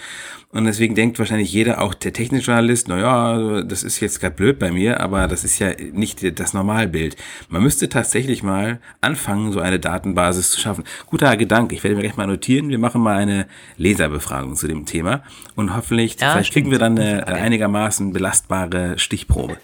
Und 0.54 0.66
deswegen 0.66 0.94
denkt 0.94 1.18
wahrscheinlich 1.18 1.52
jeder, 1.52 1.82
auch 1.82 1.94
der 1.94 2.12
technische 2.12 2.52
Journalist, 2.52 2.86
na 2.86 2.96
ja, 2.96 3.62
das 3.62 3.82
ist 3.82 3.98
jetzt 3.98 4.20
gerade 4.20 4.36
blöd 4.36 4.60
bei 4.60 4.70
mir, 4.70 5.00
aber 5.00 5.26
das 5.26 5.42
ist 5.42 5.58
ja 5.58 5.72
nicht 5.92 6.38
das 6.38 6.54
Normalbild. 6.54 7.16
Man 7.48 7.60
müsste 7.60 7.88
tatsächlich 7.88 8.44
mal 8.44 8.78
anfangen, 9.00 9.50
so 9.50 9.58
eine 9.58 9.80
Datenbasis 9.80 10.52
zu 10.52 10.60
schaffen. 10.60 10.84
Guter 11.06 11.36
Gedanke. 11.36 11.74
Ich 11.74 11.82
werde 11.82 11.96
mir 11.96 12.02
gleich 12.02 12.16
mal 12.16 12.28
notieren. 12.28 12.68
Wir 12.68 12.78
machen 12.78 13.02
mal 13.02 13.16
eine 13.16 13.48
Leserbefragung 13.78 14.54
zu 14.54 14.68
dem 14.68 14.86
Thema 14.86 15.24
und 15.56 15.74
hoffentlich, 15.74 16.20
ja, 16.20 16.30
vielleicht 16.30 16.52
kriegen 16.52 16.70
wir 16.70 16.78
dann 16.78 16.96
eine 17.00 17.26
einigermaßen 17.26 18.12
belastbare 18.12 18.96
Stichprobe. 18.96 19.56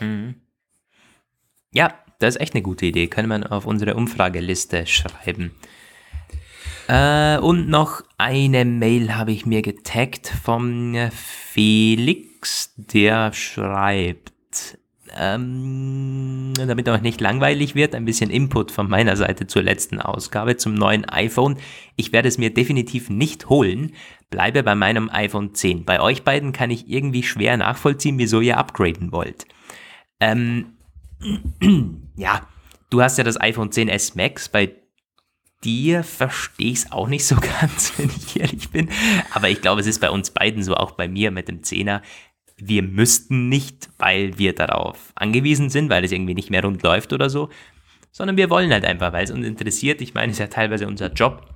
Mhm. 0.00 0.34
Ja, 1.72 1.94
das 2.18 2.34
ist 2.34 2.40
echt 2.40 2.54
eine 2.54 2.62
gute 2.62 2.86
Idee. 2.86 3.06
Können 3.06 3.28
wir 3.28 3.52
auf 3.52 3.64
unsere 3.64 3.94
Umfrageliste 3.94 4.88
schreiben. 4.88 5.52
Äh, 6.90 7.38
und 7.38 7.68
noch 7.68 8.02
eine 8.18 8.64
Mail 8.64 9.14
habe 9.14 9.30
ich 9.30 9.46
mir 9.46 9.62
getaggt 9.62 10.26
vom 10.26 10.96
Felix, 11.12 12.74
der 12.76 13.32
schreibt, 13.32 14.32
ähm, 15.16 16.52
damit 16.56 16.88
auch 16.88 17.00
nicht 17.00 17.20
langweilig 17.20 17.76
wird, 17.76 17.94
ein 17.94 18.04
bisschen 18.04 18.28
Input 18.28 18.72
von 18.72 18.90
meiner 18.90 19.16
Seite 19.16 19.46
zur 19.46 19.62
letzten 19.62 20.00
Ausgabe 20.00 20.56
zum 20.56 20.74
neuen 20.74 21.08
iPhone. 21.08 21.58
Ich 21.94 22.12
werde 22.12 22.26
es 22.26 22.38
mir 22.38 22.52
definitiv 22.52 23.08
nicht 23.08 23.48
holen, 23.48 23.92
bleibe 24.28 24.64
bei 24.64 24.74
meinem 24.74 25.10
iPhone 25.10 25.54
10. 25.54 25.84
Bei 25.84 26.00
euch 26.00 26.24
beiden 26.24 26.50
kann 26.52 26.72
ich 26.72 26.90
irgendwie 26.90 27.22
schwer 27.22 27.56
nachvollziehen, 27.56 28.18
wieso 28.18 28.40
ihr 28.40 28.58
upgraden 28.58 29.12
wollt. 29.12 29.46
Ähm, 30.18 30.72
ja, 32.16 32.40
du 32.90 33.00
hast 33.00 33.16
ja 33.16 33.22
das 33.22 33.40
iPhone 33.40 33.70
10s 33.70 34.16
Max, 34.16 34.48
bei 34.48 34.79
dir 35.64 36.02
verstehe 36.02 36.72
ich 36.72 36.78
es 36.78 36.92
auch 36.92 37.08
nicht 37.08 37.24
so 37.24 37.36
ganz, 37.60 37.92
wenn 37.96 38.10
ich 38.10 38.40
ehrlich 38.40 38.70
bin. 38.70 38.88
Aber 39.32 39.48
ich 39.48 39.60
glaube, 39.60 39.80
es 39.80 39.86
ist 39.86 40.00
bei 40.00 40.10
uns 40.10 40.30
beiden 40.30 40.62
so, 40.62 40.74
auch 40.74 40.92
bei 40.92 41.08
mir 41.08 41.30
mit 41.30 41.48
dem 41.48 41.62
Zehner. 41.62 42.02
Wir 42.56 42.82
müssten 42.82 43.48
nicht, 43.48 43.88
weil 43.98 44.38
wir 44.38 44.54
darauf 44.54 45.12
angewiesen 45.14 45.70
sind, 45.70 45.88
weil 45.88 46.04
es 46.04 46.12
irgendwie 46.12 46.34
nicht 46.34 46.50
mehr 46.50 46.62
rund 46.62 46.82
läuft 46.82 47.12
oder 47.12 47.30
so, 47.30 47.48
sondern 48.12 48.36
wir 48.36 48.50
wollen 48.50 48.72
halt 48.72 48.84
einfach, 48.84 49.12
weil 49.12 49.24
es 49.24 49.30
uns 49.30 49.46
interessiert. 49.46 50.00
Ich 50.00 50.14
meine, 50.14 50.30
es 50.30 50.36
ist 50.36 50.40
ja 50.40 50.46
teilweise 50.48 50.86
unser 50.86 51.12
Job. 51.12 51.46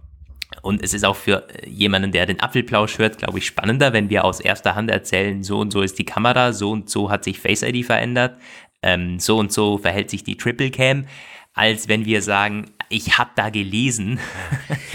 Und 0.63 0.83
es 0.83 0.95
ist 0.95 1.05
auch 1.05 1.17
für 1.17 1.47
jemanden, 1.67 2.13
der 2.13 2.27
den 2.27 2.41
Apfelplausch 2.41 2.99
hört, 2.99 3.19
glaube 3.19 3.39
ich, 3.39 3.47
spannender, 3.47 3.93
wenn 3.93 4.09
wir 4.09 4.25
aus 4.25 4.41
erster 4.41 4.75
Hand 4.77 4.89
erzählen, 4.89 5.43
so 5.43 5.59
und 5.59 5.73
so 5.73 5.83
ist 5.83 5.99
die 5.99 6.05
Kamera, 6.05 6.53
so 6.53 6.71
und 6.71 6.89
so 6.89 7.11
hat 7.11 7.25
sich 7.25 7.41
Face 7.41 7.63
ID 7.63 7.85
verändert, 7.85 8.39
ähm, 8.81 9.19
so 9.19 9.39
und 9.39 9.53
so 9.53 9.79
verhält 9.79 10.11
sich 10.11 10.23
die 10.23 10.37
Triple 10.37 10.71
Cam 10.71 11.07
als 11.55 11.89
wenn 11.89 12.05
wir 12.05 12.21
sagen, 12.21 12.67
ich 12.89 13.17
habe 13.17 13.31
da 13.35 13.49
gelesen. 13.49 14.19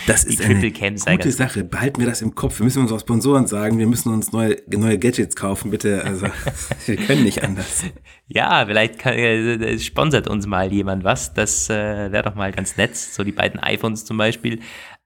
Das 0.07 0.23
ist 0.25 0.41
eine 0.41 0.71
gute 0.71 1.31
Sache. 1.31 1.63
Behalten 1.63 1.99
wir 1.99 2.07
das 2.07 2.21
im 2.21 2.35
Kopf. 2.35 2.59
Wir 2.59 2.65
müssen 2.65 2.81
unseren 2.81 2.99
Sponsoren 2.99 3.47
sagen, 3.47 3.79
wir 3.79 3.87
müssen 3.87 4.13
uns 4.13 4.31
neue, 4.31 4.57
neue 4.67 4.99
Gadgets 4.99 5.35
kaufen, 5.35 5.71
bitte. 5.71 6.03
Also 6.03 6.27
wir 6.85 6.97
können 6.97 7.23
nicht 7.23 7.43
anders. 7.43 7.85
Ja, 8.27 8.65
vielleicht 8.65 8.99
kann, 8.99 9.13
äh, 9.13 9.79
sponsert 9.79 10.27
uns 10.27 10.45
mal 10.45 10.71
jemand 10.71 11.03
was. 11.03 11.33
Das 11.33 11.69
äh, 11.69 12.11
wäre 12.11 12.23
doch 12.23 12.35
mal 12.35 12.51
ganz 12.51 12.77
nett. 12.77 12.95
So 12.95 13.23
die 13.23 13.31
beiden 13.31 13.59
iPhones 13.59 14.05
zum 14.05 14.17
Beispiel. 14.17 14.59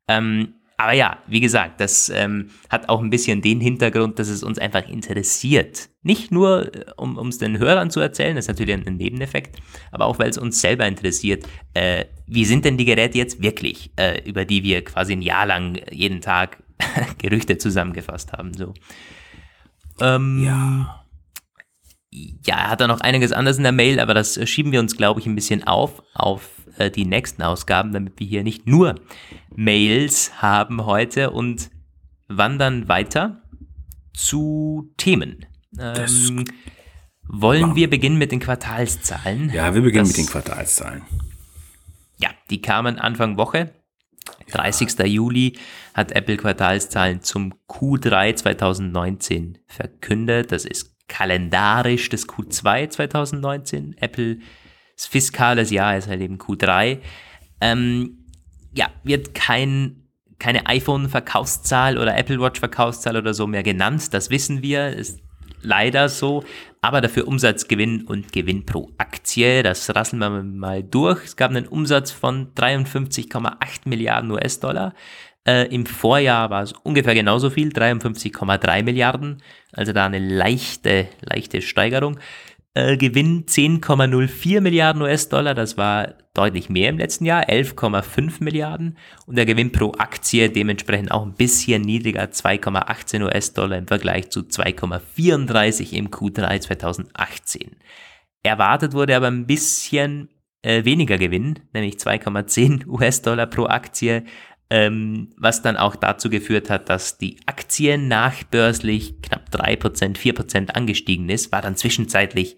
Ähm, 0.08 0.56
aber 0.78 0.94
ja, 0.94 1.20
wie 1.28 1.40
gesagt, 1.40 1.80
das 1.80 2.10
ähm, 2.10 2.50
hat 2.70 2.90
auch 2.90 3.02
ein 3.02 3.10
bisschen 3.10 3.42
den 3.42 3.62
Hintergrund, 3.62 4.20
dass 4.20 4.28
es 4.28 4.44
uns 4.44 4.58
einfach 4.58 4.88
interessiert. 4.88 5.90
Nicht 6.02 6.32
nur, 6.32 6.74
äh, 6.74 6.92
um 6.98 7.28
es 7.28 7.38
den 7.38 7.60
Hörern 7.60 7.90
zu 7.90 8.00
erzählen, 8.00 8.36
das 8.36 8.46
ist 8.46 8.50
natürlich 8.50 8.74
ein, 8.74 8.88
ein 8.88 8.98
Nebeneffekt, 8.98 9.58
aber 9.92 10.06
auch, 10.06 10.20
weil 10.20 10.30
es 10.30 10.38
uns 10.38 10.60
selber 10.62 10.88
interessiert. 10.88 11.46
Äh, 11.74 12.06
wie 12.28 12.46
sind 12.46 12.66
denn 12.66 12.78
die 12.78 12.86
Geräte 12.86 13.18
jetzt 13.18 13.42
wirklich, 13.42 13.92
äh, 13.98 14.22
über 14.28 14.46
die 14.46 14.64
wir 14.64 14.84
quasi 14.84 15.14
ein 15.14 15.22
Jahr 15.22 15.46
lang 15.46 15.80
jeden 15.92 16.22
Tag 16.22 16.64
Gerüchte 17.20 17.58
zusammengefasst 17.58 18.34
haben? 18.34 18.54
So. 18.54 18.74
Ähm, 20.02 20.44
ja. 20.44 21.00
Ja, 22.46 22.58
er 22.58 22.70
hat 22.70 22.82
da 22.82 22.88
noch 22.88 23.02
einiges 23.02 23.32
anderes 23.32 23.58
in 23.58 23.64
der 23.64 23.72
Mail, 23.72 24.00
aber 24.00 24.14
das 24.14 24.40
schieben 24.48 24.72
wir 24.72 24.80
uns, 24.80 24.96
glaube 24.98 25.20
ich, 25.20 25.26
ein 25.26 25.34
bisschen 25.34 25.64
auf, 25.64 26.04
auf 26.14 26.50
äh, 26.78 26.92
die 26.92 27.06
nächsten 27.06 27.42
Ausgaben, 27.42 27.92
damit 27.92 28.20
wir 28.20 28.28
hier 28.28 28.44
nicht 28.44 28.68
nur 28.68 28.96
Mails 29.56 30.42
haben 30.42 30.86
heute 30.86 31.32
und 31.32 31.70
wandern 32.28 32.88
weiter 32.88 33.44
zu 34.14 34.92
Themen. 34.98 35.46
Ähm, 35.80 36.46
wollen 37.28 37.76
wir 37.76 37.90
beginnen 37.90 38.18
mit 38.18 38.32
den 38.32 38.40
Quartalszahlen? 38.40 39.50
Ja, 39.52 39.74
wir 39.74 39.82
beginnen 39.82 40.06
das, 40.06 40.18
mit 40.18 40.26
den 40.26 40.32
Quartalszahlen. 40.32 41.04
Ja, 42.18 42.30
die 42.50 42.62
kamen 42.62 43.00
Anfang 43.00 43.38
Woche. 43.38 43.74
30. 44.52 45.00
Ja. 45.00 45.06
Juli 45.06 45.58
hat 45.94 46.12
Apple 46.12 46.38
Quartalszahlen 46.38 47.22
zum 47.22 47.54
Q3 47.68 48.36
2019 48.36 49.58
verkündet. 49.68 50.52
Das 50.52 50.66
ist 50.66 50.96
kalendarisch 51.08 52.10
das 52.10 52.28
Q2 52.28 52.90
2019. 52.90 53.96
Apple 53.98 54.40
das 54.96 55.06
fiskales 55.06 55.72
Jahr 55.72 55.98
ist 55.98 56.08
halt 56.08 56.22
eben 56.22 56.38
Q3. 56.38 57.00
Ähm, 57.62 58.26
ja, 58.74 58.88
wird 59.04 59.34
kein, 59.34 60.08
keine 60.40 60.66
iPhone-Verkaufszahl 60.68 61.98
oder 61.98 62.18
Apple 62.18 62.40
Watch-Verkaufszahl 62.40 63.18
oder 63.18 63.34
so 63.34 63.48
mehr 63.48 63.64
genannt. 63.64 64.14
Das 64.14 64.30
wissen 64.30 64.62
wir, 64.62 64.90
ist 64.90 65.20
leider 65.62 66.10
so. 66.10 66.44
Aber 66.82 67.00
dafür 67.02 67.28
Umsatzgewinn 67.28 68.04
und 68.04 68.34
Gewinn 68.34 68.66
pro 68.66 68.92
Aktie. 68.98 69.64
Das 69.64 69.96
rasseln 69.96 70.20
wir 70.20 70.30
mal 70.44 70.84
durch. 70.84 71.24
Es 71.24 71.36
gab 71.38 71.52
einen 71.52 71.68
Umsatz 71.68 72.12
von 72.12 72.54
53,8 72.56 73.56
Milliarden 73.86 74.32
US-Dollar. 74.32 74.94
Äh, 75.46 75.74
Im 75.74 75.86
Vorjahr 75.86 76.50
war 76.50 76.64
es 76.64 76.74
ungefähr 76.74 77.14
genauso 77.14 77.50
viel, 77.50 77.70
53,3 77.70 78.84
Milliarden. 78.84 79.42
Also 79.72 79.94
da 79.94 80.06
eine 80.06 80.20
leichte, 80.20 81.08
leichte 81.22 81.62
Steigerung. 81.62 82.20
Äh, 82.76 82.98
Gewinn 82.98 83.46
10,04 83.46 84.60
Milliarden 84.60 85.04
US-Dollar, 85.04 85.54
das 85.54 85.78
war 85.78 86.16
deutlich 86.34 86.70
mehr 86.70 86.90
im 86.90 86.98
letzten 86.98 87.26
Jahr, 87.26 87.48
11,5 87.48 88.44
Milliarden. 88.44 88.98
Und 89.28 89.38
der 89.38 89.46
Gewinn 89.46 89.72
pro 89.72 89.92
Aktie 90.00 90.50
dementsprechend 90.50 91.12
auch 91.12 91.24
ein 91.24 91.36
bisschen 91.36 91.84
niedriger, 91.84 92.24
2,18 92.24 93.24
US-Dollar 93.24 93.78
im 93.78 93.88
Vergleich 93.88 94.32
zu 94.32 94.40
2,34 94.42 95.94
im 95.94 96.10
Q3 96.10 96.62
2018. 96.62 97.76
Erwartet 98.42 98.94
wurde 98.94 99.16
aber 99.16 99.28
ein 99.28 99.46
bisschen 99.46 100.30
äh, 100.64 100.84
weniger 100.84 101.20
Gewinn, 101.20 101.60
nämlich 101.74 101.96
2,10 101.96 102.88
US-Dollar 102.88 103.46
pro 103.46 103.66
Aktie 103.66 104.24
ähm, 104.74 105.30
was 105.38 105.62
dann 105.62 105.78
auch 105.78 105.96
dazu 105.96 106.32
geführt 106.32 106.72
hat, 106.72 106.90
dass 106.90 107.20
die 107.20 107.38
Aktie 107.46 108.00
nachbörslich 108.00 109.22
knapp 109.22 109.50
3%, 109.52 110.18
4% 110.18 110.72
angestiegen 110.72 111.30
ist, 111.30 111.52
war 111.52 111.62
dann 111.62 111.76
zwischenzeitlich 111.76 112.58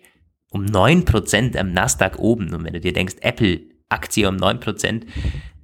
um 0.49 0.63
9% 0.63 1.57
am 1.57 1.73
Nasdaq 1.73 2.17
oben. 2.17 2.53
Und 2.53 2.63
wenn 2.63 2.71
du 2.71 2.79
dir 2.79 2.93
denkst, 2.93 3.15
Apple 3.19 3.63
Aktie 3.89 4.29
um 4.29 4.37
9%, 4.37 5.01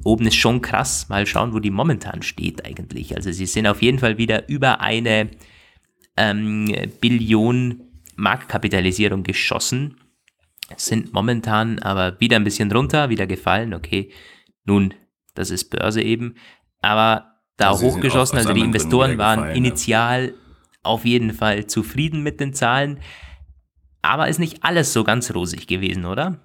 oben 0.04 0.28
ist 0.28 0.36
schon 0.36 0.62
krass. 0.62 1.08
Mal 1.08 1.26
schauen, 1.26 1.54
wo 1.54 1.60
die 1.60 1.72
momentan 1.72 2.22
steht 2.22 2.66
eigentlich. 2.66 3.16
Also 3.16 3.32
sie 3.32 3.46
sind 3.46 3.66
auf 3.66 3.82
jeden 3.82 4.00
Fall 4.00 4.18
wieder 4.18 4.50
über 4.50 4.82
eine 4.82 5.30
ähm, 6.18 6.70
Billion 7.00 7.82
Marktkapitalisierung 8.18 9.24
geschossen. 9.24 10.02
Sind 10.76 11.14
momentan 11.14 11.80
aber 11.80 12.20
wieder 12.20 12.36
ein 12.36 12.44
bisschen 12.44 12.70
runter, 12.74 13.08
wieder 13.08 13.26
gefallen. 13.26 13.74
Okay, 13.74 14.12
nun 14.66 14.94
das 15.34 15.52
ist 15.52 15.70
Börse 15.70 16.02
eben. 16.02 16.36
Aber 16.82 17.32
da 17.58 17.72
also 17.72 17.88
hochgeschossen, 17.88 18.38
also 18.38 18.54
die 18.54 18.62
Investoren 18.62 19.18
waren 19.18 19.40
gefallen, 19.40 19.56
initial 19.56 20.28
ja. 20.28 20.34
auf 20.84 21.06
jeden 21.06 21.34
Fall 21.34 21.68
zufrieden 21.68 22.24
mit 22.24 22.40
den 22.40 22.54
Zahlen. 22.54 23.00
Aber 24.02 24.28
ist 24.28 24.40
nicht 24.40 24.64
alles 24.64 24.94
so 24.94 25.04
ganz 25.04 25.34
rosig 25.34 25.68
gewesen, 25.68 26.06
oder? 26.06 26.42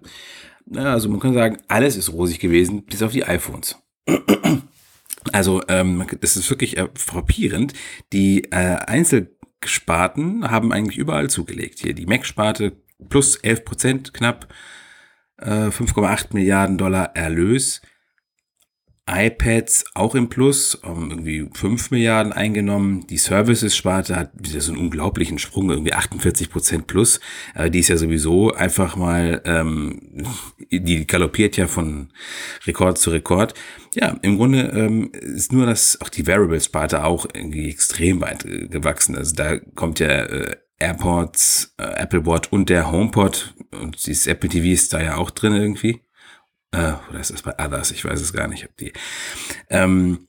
Ja, 0.67 0.93
also 0.93 1.09
man 1.09 1.21
kann 1.21 1.33
sagen, 1.33 1.59
alles 1.69 1.97
ist 1.97 2.13
rosig 2.13 2.39
gewesen, 2.39 2.85
bis 2.85 3.03
auf 3.03 3.13
die 3.13 3.25
iPhones. 3.25 3.77
Also 5.33 5.61
ähm, 5.67 6.07
das 6.21 6.37
ist 6.37 6.49
wirklich 6.51 6.77
äh, 6.77 6.89
frappierend. 6.95 7.73
Die 8.13 8.45
äh, 8.53 8.77
Einzelsparten 8.77 10.49
haben 10.51 10.73
eigentlich 10.73 10.99
überall 10.99 11.29
zugelegt. 11.29 11.81
Hier 11.81 11.95
die 11.95 12.07
Mac-Sparte 12.07 12.81
plus 13.09 13.35
11 13.35 13.65
Prozent 13.65 14.15
knapp, 14.15 14.53
äh, 15.39 15.69
5,8 15.69 16.29
Milliarden 16.33 16.79
Dollar 16.79 17.17
Erlös 17.17 17.83
iPads 19.09 19.85
auch 19.95 20.15
im 20.15 20.29
Plus, 20.29 20.79
irgendwie 20.83 21.49
5 21.53 21.91
Milliarden 21.91 22.33
eingenommen. 22.33 23.07
Die 23.07 23.19
Services-Sparte 23.19 24.17
hat 24.17 24.31
wieder 24.35 24.61
so 24.61 24.73
einen 24.73 24.81
unglaublichen 24.81 25.39
Sprung, 25.39 25.71
irgendwie 25.71 25.93
48 25.93 26.51
Prozent 26.51 26.87
plus. 26.87 27.21
Die 27.69 27.79
ist 27.79 27.89
ja 27.89 27.97
sowieso 27.97 28.53
einfach 28.53 28.97
mal 28.97 29.43
ähm, 29.45 30.01
die 30.71 31.07
galoppiert 31.07 31.57
ja 31.57 31.67
von 31.67 32.09
Rekord 32.67 32.99
zu 32.99 33.11
Rekord. 33.11 33.55
Ja, 33.95 34.19
im 34.23 34.37
Grunde 34.37 34.73
ähm, 34.75 35.11
ist 35.13 35.53
nur 35.53 35.67
das, 35.67 36.01
auch 36.01 36.09
die 36.09 36.27
Variable-Sparte 36.27 37.05
auch 37.05 37.27
irgendwie 37.33 37.71
extrem 37.71 38.21
weit 38.21 38.45
äh, 38.45 38.69
gewachsen. 38.69 39.17
Also 39.17 39.35
da 39.35 39.59
kommt 39.59 40.01
ja 40.01 40.09
äh, 40.09 40.57
AirPods, 40.79 41.75
äh, 41.79 42.03
Apple 42.03 42.27
Watch 42.27 42.49
und 42.51 42.69
der 42.69 42.91
HomePod 42.91 43.55
und 43.81 44.07
dieses 44.07 44.27
Apple 44.27 44.51
TV 44.51 44.67
ist 44.67 44.93
da 44.93 45.03
ja 45.03 45.17
auch 45.17 45.31
drin 45.31 45.55
irgendwie. 45.55 46.01
Äh, 46.77 46.95
oder 47.09 47.21
ist 47.21 47.33
das 47.33 47.43
bei 47.43 47.55
Others? 47.59 47.91
Ich 47.91 48.05
weiß 48.05 48.21
es 48.21 48.33
gar 48.33 48.49
nicht. 48.49 48.65
Ob 48.65 48.77
die, 48.77 48.93
ähm, 49.71 50.29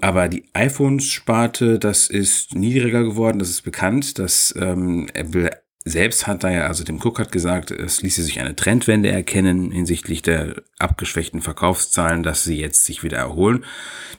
aber 0.00 0.28
die 0.28 0.44
iPhones-Sparte, 0.52 1.78
das 1.78 2.08
ist 2.08 2.54
niedriger 2.54 3.04
geworden, 3.04 3.38
das 3.38 3.48
ist 3.48 3.62
bekannt, 3.62 4.18
dass 4.18 4.52
ähm, 4.58 5.08
Apple 5.14 5.50
selbst 5.84 6.26
hat 6.26 6.44
da 6.44 6.50
ja, 6.50 6.66
also 6.66 6.84
dem 6.84 7.00
Cook 7.00 7.18
hat 7.18 7.32
gesagt, 7.32 7.70
es 7.70 8.02
ließe 8.02 8.22
sich 8.22 8.40
eine 8.40 8.56
Trendwende 8.56 9.10
erkennen 9.10 9.70
hinsichtlich 9.70 10.20
der 10.20 10.62
abgeschwächten 10.78 11.40
Verkaufszahlen, 11.40 12.22
dass 12.22 12.44
sie 12.44 12.58
jetzt 12.58 12.84
sich 12.84 13.02
wieder 13.02 13.16
erholen. 13.16 13.64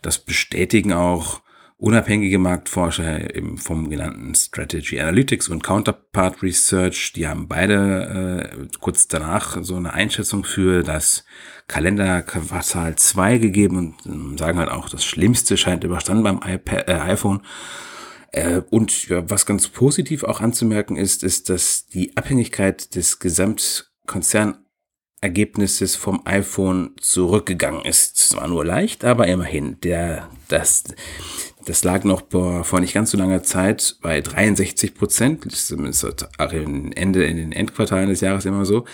Das 0.02 0.18
bestätigen 0.18 0.94
auch 0.94 1.42
unabhängige 1.80 2.40
Marktforscher 2.40 3.34
eben 3.36 3.58
vom 3.58 3.90
genannten 3.90 4.36
Strategy 4.36 5.00
Analytics 5.00 5.48
und 5.48 5.64
Counterpart 5.64 6.44
Research. 6.44 7.14
Die 7.16 7.26
haben 7.26 7.48
beide 7.48 8.52
äh, 8.62 8.68
kurz 8.80 9.08
danach 9.08 9.58
so 9.62 9.78
eine 9.78 9.94
Einschätzung 9.94 10.44
für 10.44 10.84
das 10.84 11.24
Kalenderquartal 11.68 12.98
2 12.98 13.38
gegeben 13.38 13.78
und 13.78 13.96
ähm, 14.06 14.38
sagen 14.38 14.60
halt 14.60 14.70
auch, 14.70 14.90
das 14.90 15.06
Schlimmste 15.06 15.56
scheint 15.56 15.86
überstanden 15.86 16.24
beim 16.24 16.42
iPad, 16.46 16.90
äh, 16.90 16.94
iPhone. 16.96 17.42
Äh, 18.34 18.62
und 18.70 19.08
ja, 19.08 19.30
was 19.30 19.46
ganz 19.46 19.70
positiv 19.70 20.26
auch 20.26 20.42
anzumerken 20.42 20.98
ist, 20.98 21.24
ist, 21.24 21.50
dass 21.50 21.88
die 21.88 22.18
Abhängigkeit 22.18 22.94
des 22.96 23.20
Gesamtkonzernergebnisses 25.22 25.96
vom 25.96 26.22
iPhone 26.26 26.92
zurückgegangen 27.00 27.84
ist. 27.86 28.18
Zwar 28.18 28.48
nur 28.48 28.66
leicht, 28.66 29.04
aber 29.04 29.28
immerhin. 29.28 29.80
Der, 29.82 30.30
das, 30.48 30.84
das 31.66 31.84
lag 31.84 32.04
noch 32.04 32.24
vor 32.30 32.80
nicht 32.80 32.94
ganz 32.94 33.12
so 33.12 33.18
langer 33.18 33.44
Zeit 33.44 33.98
bei 34.02 34.22
63 34.22 34.96
Prozent. 34.96 35.46
Das 35.46 35.72
ist 35.72 35.72
Ende, 36.94 37.26
in 37.26 37.38
den 37.38 37.52
Endquartalen 37.52 38.10
des 38.10 38.22
Jahres 38.22 38.46
immer 38.46 38.66
so. 38.66 38.86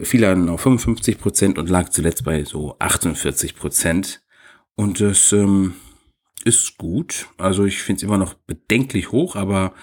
Viele 0.00 0.28
hatten 0.28 0.46
noch 0.46 0.60
55 0.60 1.18
Prozent 1.18 1.58
und 1.58 1.68
lag 1.68 1.90
zuletzt 1.90 2.24
bei 2.24 2.44
so 2.44 2.76
48 2.78 3.56
Prozent. 3.56 4.22
Und 4.74 5.00
das 5.00 5.32
ähm, 5.32 5.74
ist 6.44 6.78
gut. 6.78 7.28
Also 7.38 7.64
ich 7.64 7.82
finde 7.82 7.98
es 7.98 8.02
immer 8.02 8.18
noch 8.18 8.34
bedenklich 8.34 9.12
hoch, 9.12 9.36
aber 9.36 9.74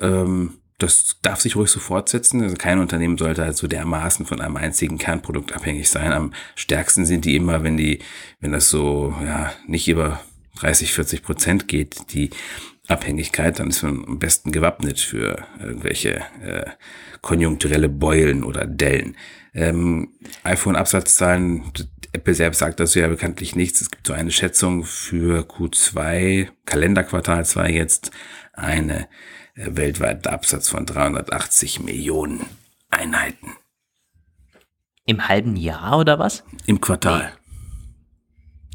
ähm, 0.00 0.58
das 0.78 1.16
darf 1.22 1.40
sich 1.40 1.56
ruhig 1.56 1.70
so 1.70 1.80
fortsetzen. 1.80 2.42
Also 2.42 2.56
kein 2.56 2.78
Unternehmen 2.78 3.16
sollte 3.16 3.44
halt 3.44 3.56
so 3.56 3.66
dermaßen 3.66 4.26
von 4.26 4.40
einem 4.40 4.56
einzigen 4.56 4.98
Kernprodukt 4.98 5.52
abhängig 5.52 5.88
sein. 5.88 6.12
Am 6.12 6.32
stärksten 6.56 7.06
sind 7.06 7.24
die 7.24 7.36
immer, 7.36 7.62
wenn 7.62 7.76
die, 7.76 8.00
wenn 8.40 8.52
das 8.52 8.70
so 8.70 9.14
ja 9.24 9.52
nicht 9.66 9.88
über 9.88 10.20
30, 10.56 10.92
40 10.92 11.22
Prozent 11.22 11.68
geht, 11.68 12.12
die 12.12 12.30
Abhängigkeit, 12.88 13.58
dann 13.58 13.70
ist 13.70 13.82
man 13.82 14.04
am 14.04 14.18
besten 14.18 14.52
gewappnet 14.52 15.00
für 15.00 15.46
irgendwelche 15.58 16.22
äh, 16.42 16.66
konjunkturelle 17.22 17.88
Beulen 17.88 18.44
oder 18.44 18.66
Dellen. 18.66 19.16
Ähm, 19.54 20.10
iPhone-Absatzzahlen, 20.42 21.72
Apple 22.12 22.34
selbst 22.34 22.58
sagt 22.58 22.80
dazu 22.80 22.98
ja 22.98 23.08
bekanntlich 23.08 23.56
nichts. 23.56 23.80
Es 23.80 23.90
gibt 23.90 24.06
so 24.06 24.12
eine 24.12 24.30
Schätzung 24.30 24.84
für 24.84 25.44
Q2, 25.44 26.48
Kalenderquartal 26.66 27.46
2 27.46 27.70
jetzt, 27.70 28.10
eine 28.52 29.08
äh, 29.54 29.76
weltweite 29.76 30.32
Absatz 30.32 30.68
von 30.68 30.86
380 30.86 31.80
Millionen 31.80 32.46
Einheiten. 32.90 33.52
Im 35.06 35.28
halben 35.28 35.56
Jahr 35.56 35.98
oder 35.98 36.18
was? 36.18 36.44
Im 36.66 36.80
Quartal. 36.80 37.32
Nee. 37.34 37.40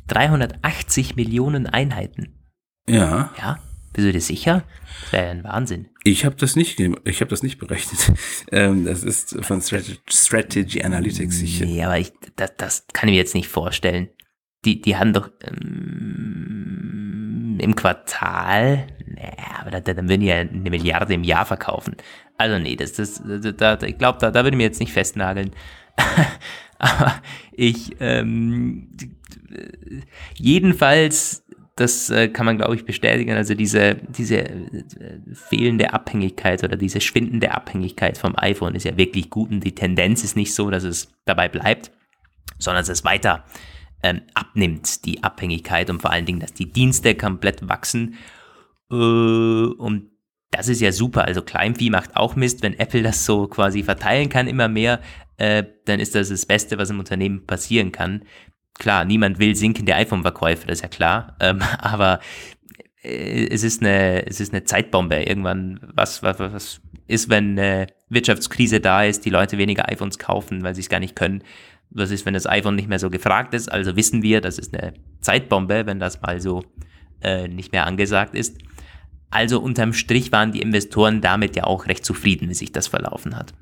380 0.07 1.15
Millionen 1.15 1.67
Einheiten. 1.67 2.33
Ja. 2.87 3.31
Ja. 3.37 3.59
Bist 3.93 4.07
du 4.07 4.11
dir 4.11 4.21
sicher? 4.21 4.63
Das 5.01 5.13
wäre 5.13 5.25
ja 5.25 5.31
ein 5.31 5.43
Wahnsinn. 5.43 5.89
Ich 6.03 6.25
habe 6.25 6.35
das 6.35 6.55
nicht, 6.55 6.79
ich 6.79 7.21
habe 7.21 7.29
das 7.29 7.43
nicht 7.43 7.59
berechnet. 7.59 8.11
Ähm, 8.51 8.85
das 8.85 9.03
ist 9.03 9.37
von 9.45 9.61
Strategy, 9.61 10.81
Analytics. 10.81 11.43
Ich, 11.43 11.61
nee, 11.61 11.83
aber 11.83 11.99
ich, 11.99 12.11
das, 12.35 12.57
das 12.57 12.87
kann 12.93 13.07
ich 13.07 13.13
mir 13.13 13.19
jetzt 13.19 13.35
nicht 13.35 13.47
vorstellen. 13.47 14.09
Die, 14.65 14.81
die 14.81 14.97
haben 14.97 15.13
doch 15.13 15.29
ähm, 15.43 17.59
im 17.61 17.75
Quartal, 17.75 18.87
naja, 19.19 19.79
dann 19.81 20.09
würden 20.09 20.21
die 20.21 20.27
ja 20.27 20.37
eine 20.37 20.69
Milliarde 20.69 21.13
im 21.13 21.23
Jahr 21.23 21.45
verkaufen. 21.45 21.95
Also 22.37 22.57
nee, 22.57 22.75
das, 22.75 22.93
das, 22.93 23.21
da, 23.23 23.75
da, 23.75 23.87
ich 23.87 23.97
glaube, 23.97 24.19
da, 24.19 24.31
da 24.31 24.43
würde 24.43 24.55
ich 24.55 24.57
mir 24.57 24.63
jetzt 24.63 24.79
nicht 24.79 24.93
festnageln. 24.93 25.51
aber 26.79 27.21
ich, 27.51 27.95
ähm, 27.99 28.89
jedenfalls 30.35 31.43
das 31.79 32.09
äh, 32.09 32.27
kann 32.27 32.45
man, 32.45 32.57
glaube 32.57 32.75
ich, 32.75 32.83
bestätigen. 32.83 33.31
Also 33.31 33.55
diese, 33.55 33.95
diese 33.95 34.39
äh, 34.39 34.81
fehlende 35.33 35.93
Abhängigkeit 35.93 36.61
oder 36.63 36.75
diese 36.75 36.99
schwindende 36.99 37.51
Abhängigkeit 37.51 38.17
vom 38.17 38.37
iPhone 38.37 38.75
ist 38.75 38.83
ja 38.83 38.97
wirklich 38.97 39.29
gut 39.29 39.49
und 39.49 39.63
die 39.63 39.75
Tendenz 39.75 40.23
ist 40.25 40.35
nicht 40.35 40.53
so, 40.53 40.69
dass 40.69 40.83
es 40.83 41.09
dabei 41.23 41.47
bleibt, 41.47 41.91
sondern 42.57 42.81
dass 42.81 42.89
es 42.89 43.05
weiter 43.05 43.45
ähm, 44.03 44.21
abnimmt, 44.33 45.05
die 45.05 45.23
Abhängigkeit 45.23 45.89
und 45.89 46.01
vor 46.01 46.11
allen 46.11 46.25
Dingen, 46.25 46.41
dass 46.41 46.53
die 46.53 46.69
Dienste 46.69 47.15
komplett 47.15 47.67
wachsen. 47.69 48.15
Äh, 48.91 48.95
und 48.95 50.11
das 50.51 50.67
ist 50.67 50.81
ja 50.81 50.91
super. 50.91 51.25
Also 51.25 51.41
Kleinvieh 51.41 51.89
macht 51.89 52.15
auch 52.15 52.35
Mist. 52.35 52.63
Wenn 52.63 52.77
Apple 52.77 53.03
das 53.03 53.25
so 53.25 53.47
quasi 53.47 53.83
verteilen 53.83 54.29
kann, 54.29 54.47
immer 54.47 54.67
mehr, 54.67 54.99
äh, 55.37 55.63
dann 55.85 55.99
ist 55.99 56.15
das 56.15 56.29
das 56.29 56.45
Beste, 56.45 56.77
was 56.77 56.89
im 56.89 56.99
Unternehmen 56.99 57.45
passieren 57.45 57.91
kann 57.91 58.23
klar, 58.79 59.05
niemand 59.05 59.37
will 59.37 59.55
sinkende 59.55 59.93
iPhone-Verkäufe, 59.93 60.65
das 60.65 60.79
ist 60.79 60.81
ja 60.81 60.87
klar, 60.87 61.35
ähm, 61.39 61.61
aber 61.77 62.19
äh, 63.03 63.47
es 63.51 63.63
ist 63.63 63.81
eine, 63.81 64.25
es 64.25 64.39
ist 64.39 64.51
eine 64.51 64.63
Zeitbombe. 64.63 65.23
Irgendwann, 65.23 65.79
was, 65.93 66.23
was, 66.23 66.39
was 66.39 66.81
ist, 67.07 67.29
wenn 67.29 67.59
eine 67.59 67.87
Wirtschaftskrise 68.09 68.79
da 68.79 69.03
ist, 69.03 69.25
die 69.25 69.29
Leute 69.29 69.57
weniger 69.59 69.87
iPhones 69.89 70.17
kaufen, 70.17 70.63
weil 70.63 70.73
sie 70.73 70.81
es 70.81 70.89
gar 70.89 70.99
nicht 70.99 71.15
können? 71.15 71.43
Was 71.91 72.11
ist, 72.11 72.25
wenn 72.25 72.33
das 72.33 72.47
iPhone 72.47 72.75
nicht 72.75 72.87
mehr 72.87 72.99
so 72.99 73.09
gefragt 73.09 73.53
ist? 73.53 73.71
Also 73.71 73.95
wissen 73.95 74.21
wir, 74.21 74.41
das 74.41 74.59
ist 74.59 74.75
eine 74.75 74.93
Zeitbombe, 75.21 75.85
wenn 75.85 75.99
das 75.99 76.21
mal 76.21 76.39
so 76.39 76.63
äh, 77.21 77.47
nicht 77.47 77.71
mehr 77.71 77.87
angesagt 77.87 78.35
ist. 78.35 78.57
Also 79.29 79.59
unterm 79.59 79.93
Strich 79.93 80.31
waren 80.31 80.51
die 80.51 80.61
Investoren 80.61 81.21
damit 81.21 81.55
ja 81.55 81.65
auch 81.65 81.87
recht 81.87 82.05
zufrieden, 82.05 82.49
wie 82.49 82.53
sich 82.53 82.71
das 82.71 82.87
verlaufen 82.87 83.35
hat 83.35 83.53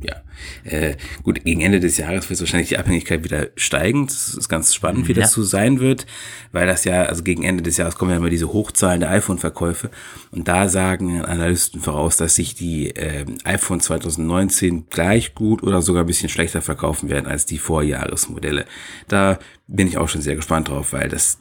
ja, 0.00 0.14
äh, 0.62 0.96
gut, 1.24 1.42
gegen 1.44 1.60
Ende 1.60 1.80
des 1.80 1.96
Jahres 1.96 2.30
wird 2.30 2.38
wahrscheinlich 2.38 2.68
die 2.68 2.78
Abhängigkeit 2.78 3.24
wieder 3.24 3.48
steigen. 3.56 4.06
Das 4.06 4.34
ist 4.34 4.48
ganz 4.48 4.72
spannend, 4.72 5.08
wie 5.08 5.12
ja. 5.12 5.22
das 5.22 5.32
so 5.32 5.42
sein 5.42 5.80
wird, 5.80 6.06
weil 6.52 6.66
das 6.68 6.84
ja, 6.84 7.02
also 7.04 7.24
gegen 7.24 7.42
Ende 7.42 7.64
des 7.64 7.78
Jahres 7.78 7.96
kommen 7.96 8.12
ja 8.12 8.18
immer 8.18 8.30
diese 8.30 8.52
Hochzahlen 8.52 9.00
der 9.00 9.10
iPhone-Verkäufe 9.10 9.90
und 10.30 10.46
da 10.46 10.68
sagen 10.68 11.24
Analysten 11.24 11.80
voraus, 11.80 12.16
dass 12.16 12.36
sich 12.36 12.54
die 12.54 12.90
äh, 12.90 13.24
iPhone 13.44 13.80
2019 13.80 14.86
gleich 14.88 15.34
gut 15.34 15.64
oder 15.64 15.82
sogar 15.82 16.04
ein 16.04 16.06
bisschen 16.06 16.28
schlechter 16.28 16.62
verkaufen 16.62 17.10
werden 17.10 17.26
als 17.26 17.44
die 17.44 17.58
Vorjahresmodelle. 17.58 18.66
Da 19.08 19.40
bin 19.66 19.88
ich 19.88 19.98
auch 19.98 20.08
schon 20.08 20.22
sehr 20.22 20.36
gespannt 20.36 20.68
drauf, 20.68 20.92
weil 20.92 21.08
das, 21.08 21.38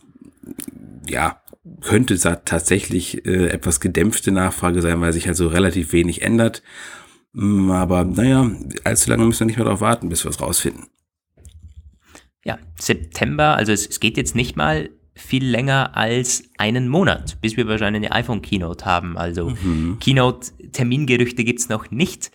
ja, 1.07 1.41
könnte 1.81 2.17
tatsächlich 2.45 3.25
äh, 3.25 3.47
etwas 3.49 3.79
gedämpfte 3.79 4.31
Nachfrage 4.31 4.81
sein, 4.81 5.01
weil 5.01 5.13
sich 5.13 5.27
halt 5.27 5.37
so 5.37 5.47
relativ 5.47 5.93
wenig 5.93 6.21
ändert 6.21 6.63
Mm, 7.37 7.69
aber 7.69 8.03
naja, 8.03 8.49
allzu 8.83 9.11
lange 9.11 9.25
müssen 9.25 9.41
wir 9.41 9.45
nicht 9.45 9.57
mehr 9.57 9.65
darauf 9.65 9.81
warten, 9.81 10.09
bis 10.09 10.25
wir 10.25 10.31
es 10.31 10.41
rausfinden. 10.41 10.87
Ja, 12.43 12.57
September, 12.79 13.55
also 13.55 13.71
es, 13.71 13.85
es, 13.87 13.99
geht 13.99 14.17
jetzt 14.17 14.35
nicht 14.35 14.55
mal 14.55 14.89
viel 15.15 15.45
länger 15.45 15.95
als 15.95 16.49
einen 16.57 16.87
Monat, 16.87 17.39
bis 17.41 17.55
wir 17.55 17.67
wahrscheinlich 17.67 18.05
eine 18.05 18.15
iPhone-Keynote 18.15 18.85
haben. 18.85 19.17
Also 19.17 19.49
mhm. 19.49 19.97
Keynote-Termingerüchte 19.99 21.43
gibt 21.43 21.59
es 21.59 21.69
noch 21.69 21.91
nicht. 21.91 22.31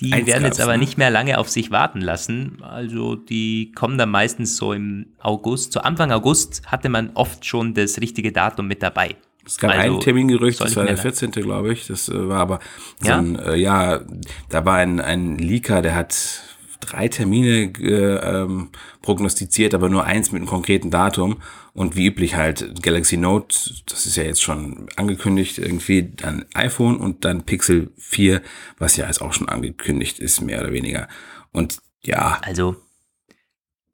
Die 0.00 0.26
werden 0.26 0.44
jetzt 0.44 0.60
aber 0.60 0.76
nicht 0.76 0.98
mehr 0.98 1.10
lange 1.10 1.38
auf 1.38 1.48
sich 1.48 1.70
warten 1.70 2.00
lassen. 2.00 2.58
Also 2.62 3.16
die 3.16 3.72
kommen 3.72 3.98
dann 3.98 4.10
meistens 4.10 4.56
so 4.56 4.72
im 4.72 5.06
August. 5.18 5.72
Zu 5.72 5.84
Anfang 5.84 6.10
August 6.12 6.62
hatte 6.66 6.88
man 6.88 7.10
oft 7.14 7.44
schon 7.44 7.74
das 7.74 8.00
richtige 8.00 8.32
Datum 8.32 8.66
mit 8.66 8.82
dabei. 8.82 9.16
Es 9.46 9.58
gab 9.58 9.72
also, 9.72 9.96
ein 9.96 10.00
Termingerücht, 10.00 10.60
das 10.60 10.76
war 10.76 10.84
der 10.84 10.96
14. 10.96 11.30
glaube 11.32 11.72
ich. 11.72 11.86
Das 11.86 12.08
äh, 12.08 12.28
war 12.28 12.40
aber 12.40 12.60
so 13.00 13.08
ja? 13.08 13.18
ein, 13.18 13.38
äh, 13.38 13.56
ja, 13.56 14.00
da 14.48 14.64
war 14.64 14.76
ein, 14.76 15.00
ein 15.00 15.38
Leaker, 15.38 15.82
der 15.82 15.94
hat 15.94 16.42
drei 16.80 17.08
Termine 17.08 17.72
äh, 17.78 18.42
ähm, 18.42 18.70
prognostiziert, 19.02 19.74
aber 19.74 19.88
nur 19.88 20.04
eins 20.04 20.32
mit 20.32 20.40
einem 20.40 20.48
konkreten 20.48 20.90
Datum. 20.90 21.40
Und 21.72 21.96
wie 21.96 22.06
üblich 22.06 22.34
halt 22.34 22.82
Galaxy 22.82 23.16
Note, 23.16 23.56
das 23.86 24.06
ist 24.06 24.16
ja 24.16 24.24
jetzt 24.24 24.42
schon 24.42 24.88
angekündigt, 24.96 25.58
irgendwie 25.58 26.12
dann 26.16 26.44
iPhone 26.54 26.96
und 26.96 27.24
dann 27.24 27.44
Pixel 27.44 27.92
4, 27.96 28.42
was 28.78 28.96
ja 28.96 29.06
jetzt 29.06 29.22
auch 29.22 29.32
schon 29.32 29.48
angekündigt 29.48 30.18
ist, 30.18 30.40
mehr 30.40 30.60
oder 30.60 30.72
weniger. 30.72 31.08
Und 31.52 31.78
ja. 32.02 32.40
Also 32.42 32.76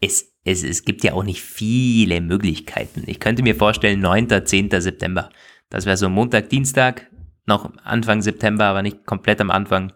es, 0.00 0.32
es, 0.44 0.62
es 0.62 0.84
gibt 0.84 1.04
ja 1.04 1.12
auch 1.12 1.24
nicht 1.24 1.42
viele 1.42 2.20
Möglichkeiten. 2.20 3.04
Ich 3.06 3.20
könnte 3.20 3.42
mir 3.42 3.56
vorstellen, 3.56 4.00
9., 4.00 4.46
10. 4.46 4.70
September. 4.80 5.30
Das 5.68 5.86
wäre 5.86 5.96
so 5.96 6.08
Montag, 6.08 6.48
Dienstag, 6.48 7.10
noch 7.46 7.72
Anfang 7.82 8.22
September, 8.22 8.64
aber 8.64 8.82
nicht 8.82 9.04
komplett 9.06 9.40
am 9.40 9.50
Anfang. 9.50 9.92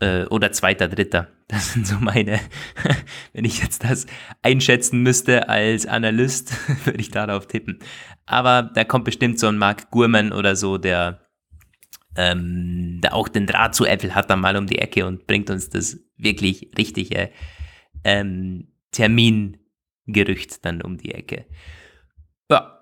Äh, 0.00 0.24
oder 0.26 0.52
2., 0.52 0.74
3. 0.74 1.26
Das 1.48 1.72
sind 1.72 1.86
so 1.86 1.96
meine, 2.00 2.40
wenn 3.32 3.44
ich 3.44 3.62
jetzt 3.62 3.84
das 3.84 4.06
einschätzen 4.42 5.02
müsste 5.02 5.48
als 5.48 5.86
Analyst, 5.86 6.52
würde 6.84 7.00
ich 7.00 7.10
darauf 7.10 7.46
tippen. 7.46 7.78
Aber 8.26 8.62
da 8.62 8.84
kommt 8.84 9.04
bestimmt 9.04 9.38
so 9.38 9.46
ein 9.46 9.58
Mark 9.58 9.90
Gurman 9.90 10.32
oder 10.32 10.56
so, 10.56 10.76
der, 10.76 11.20
ähm, 12.16 13.00
der 13.02 13.14
auch 13.14 13.28
den 13.28 13.46
Draht 13.46 13.76
zu 13.76 13.84
Apple 13.84 14.14
hat, 14.14 14.28
dann 14.28 14.40
mal 14.40 14.56
um 14.56 14.66
die 14.66 14.78
Ecke 14.78 15.06
und 15.06 15.26
bringt 15.28 15.48
uns 15.50 15.70
das 15.70 16.00
wirklich 16.16 16.72
richtige 16.76 17.30
ähm, 18.02 18.68
Termingerücht 18.90 20.64
dann 20.64 20.82
um 20.82 20.96
die 20.96 21.14
Ecke. 21.14 21.46
Ja. 22.50 22.72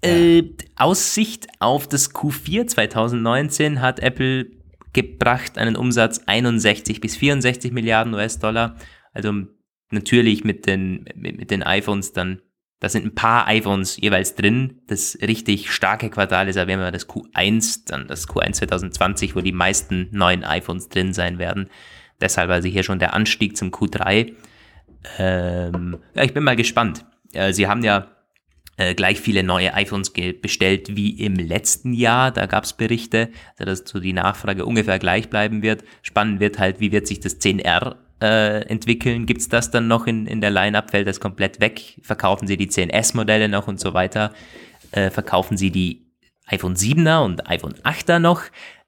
Äh, 0.00 0.56
Aussicht 0.74 1.46
auf 1.60 1.86
das 1.86 2.12
Q4 2.12 2.66
2019 2.66 3.80
hat 3.80 4.00
Apple 4.00 4.61
gebracht 4.92 5.58
einen 5.58 5.76
Umsatz 5.76 6.20
61 6.26 7.00
bis 7.00 7.16
64 7.16 7.72
Milliarden 7.72 8.14
US-Dollar. 8.14 8.76
Also 9.12 9.32
natürlich 9.90 10.44
mit 10.44 10.66
den, 10.66 11.04
mit, 11.14 11.38
mit 11.38 11.50
den 11.50 11.62
iPhones 11.62 12.12
dann, 12.12 12.40
da 12.80 12.88
sind 12.88 13.04
ein 13.04 13.14
paar 13.14 13.46
iPhones 13.46 13.96
jeweils 13.96 14.34
drin. 14.34 14.82
Das 14.88 15.16
richtig 15.22 15.70
starke 15.70 16.10
Quartal 16.10 16.48
ist 16.48 16.56
aber 16.56 16.72
immer 16.72 16.90
das 16.90 17.08
Q1, 17.08 17.86
dann 17.86 18.08
das 18.08 18.28
Q1 18.28 18.54
2020, 18.54 19.36
wo 19.36 19.40
die 19.40 19.52
meisten 19.52 20.08
neuen 20.10 20.44
iPhones 20.44 20.88
drin 20.88 21.12
sein 21.12 21.38
werden. 21.38 21.68
Deshalb 22.20 22.50
also 22.50 22.68
hier 22.68 22.82
schon 22.82 22.98
der 22.98 23.14
Anstieg 23.14 23.56
zum 23.56 23.70
Q3. 23.70 24.32
Ähm, 25.18 25.98
ja, 26.14 26.24
ich 26.24 26.34
bin 26.34 26.44
mal 26.44 26.56
gespannt. 26.56 27.04
Äh, 27.32 27.52
Sie 27.52 27.66
haben 27.66 27.84
ja 27.84 28.08
äh, 28.82 28.94
gleich 28.94 29.20
viele 29.20 29.42
neue 29.42 29.74
iPhones 29.74 30.10
bestellt 30.10 30.96
wie 30.96 31.10
im 31.10 31.36
letzten 31.36 31.92
Jahr. 31.92 32.32
Da 32.32 32.46
gab 32.46 32.64
es 32.64 32.72
Berichte, 32.72 33.30
also 33.56 33.64
dass 33.64 33.88
so 33.88 34.00
die 34.00 34.12
Nachfrage 34.12 34.66
ungefähr 34.66 34.98
gleich 34.98 35.30
bleiben 35.30 35.62
wird. 35.62 35.84
Spannend 36.02 36.40
wird 36.40 36.58
halt, 36.58 36.80
wie 36.80 36.90
wird 36.90 37.06
sich 37.06 37.20
das 37.20 37.40
10R 37.40 37.94
äh, 38.20 38.66
entwickeln? 38.66 39.26
Gibt 39.26 39.40
es 39.40 39.48
das 39.48 39.70
dann 39.70 39.86
noch 39.86 40.08
in, 40.08 40.26
in 40.26 40.40
der 40.40 40.50
Line-Up? 40.50 40.90
Fällt 40.90 41.06
das 41.06 41.20
komplett 41.20 41.60
weg? 41.60 42.00
Verkaufen 42.02 42.48
sie 42.48 42.56
die 42.56 42.68
10S-Modelle 42.68 43.48
noch 43.48 43.68
und 43.68 43.78
so 43.78 43.94
weiter? 43.94 44.32
Äh, 44.90 45.10
verkaufen 45.10 45.56
sie 45.56 45.70
die 45.70 46.06
iPhone 46.46 46.74
7er 46.74 47.24
und 47.24 47.48
iPhone 47.48 47.74
8er 47.84 48.18
noch? 48.18 48.42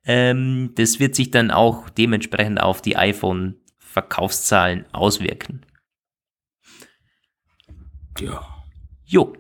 Ähm, 0.05 0.73
das 0.75 0.99
wird 0.99 1.15
sich 1.15 1.31
dann 1.31 1.53
auch 1.53 1.89
dementsprechend 1.89 2.61
auf 2.61 2.83
die 2.83 2.97
iPhone-Verkaufszahlen 2.97 4.87
auswirken. 4.93 5.65
Ja. 8.19 8.43
Jo, 9.07 9.35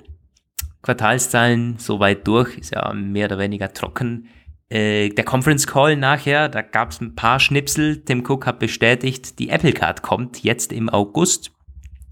Quartalszahlen 0.84 1.78
soweit 1.78 2.26
durch, 2.26 2.58
ist 2.58 2.74
ja 2.74 2.92
mehr 2.92 3.26
oder 3.26 3.38
weniger 3.38 3.72
trocken. 3.72 4.28
Äh, 4.68 5.08
der 5.08 5.24
Conference 5.24 5.66
Call 5.66 5.96
nachher, 5.96 6.48
da 6.48 6.62
gab 6.62 6.90
es 6.90 7.00
ein 7.00 7.14
paar 7.14 7.40
Schnipsel. 7.40 8.04
Tim 8.04 8.24
Cook 8.26 8.46
hat 8.46 8.58
bestätigt, 8.58 9.38
die 9.38 9.48
Apple 9.48 9.72
Card 9.72 10.02
kommt 10.02 10.42
jetzt 10.42 10.72
im 10.72 10.88
August. 10.88 11.52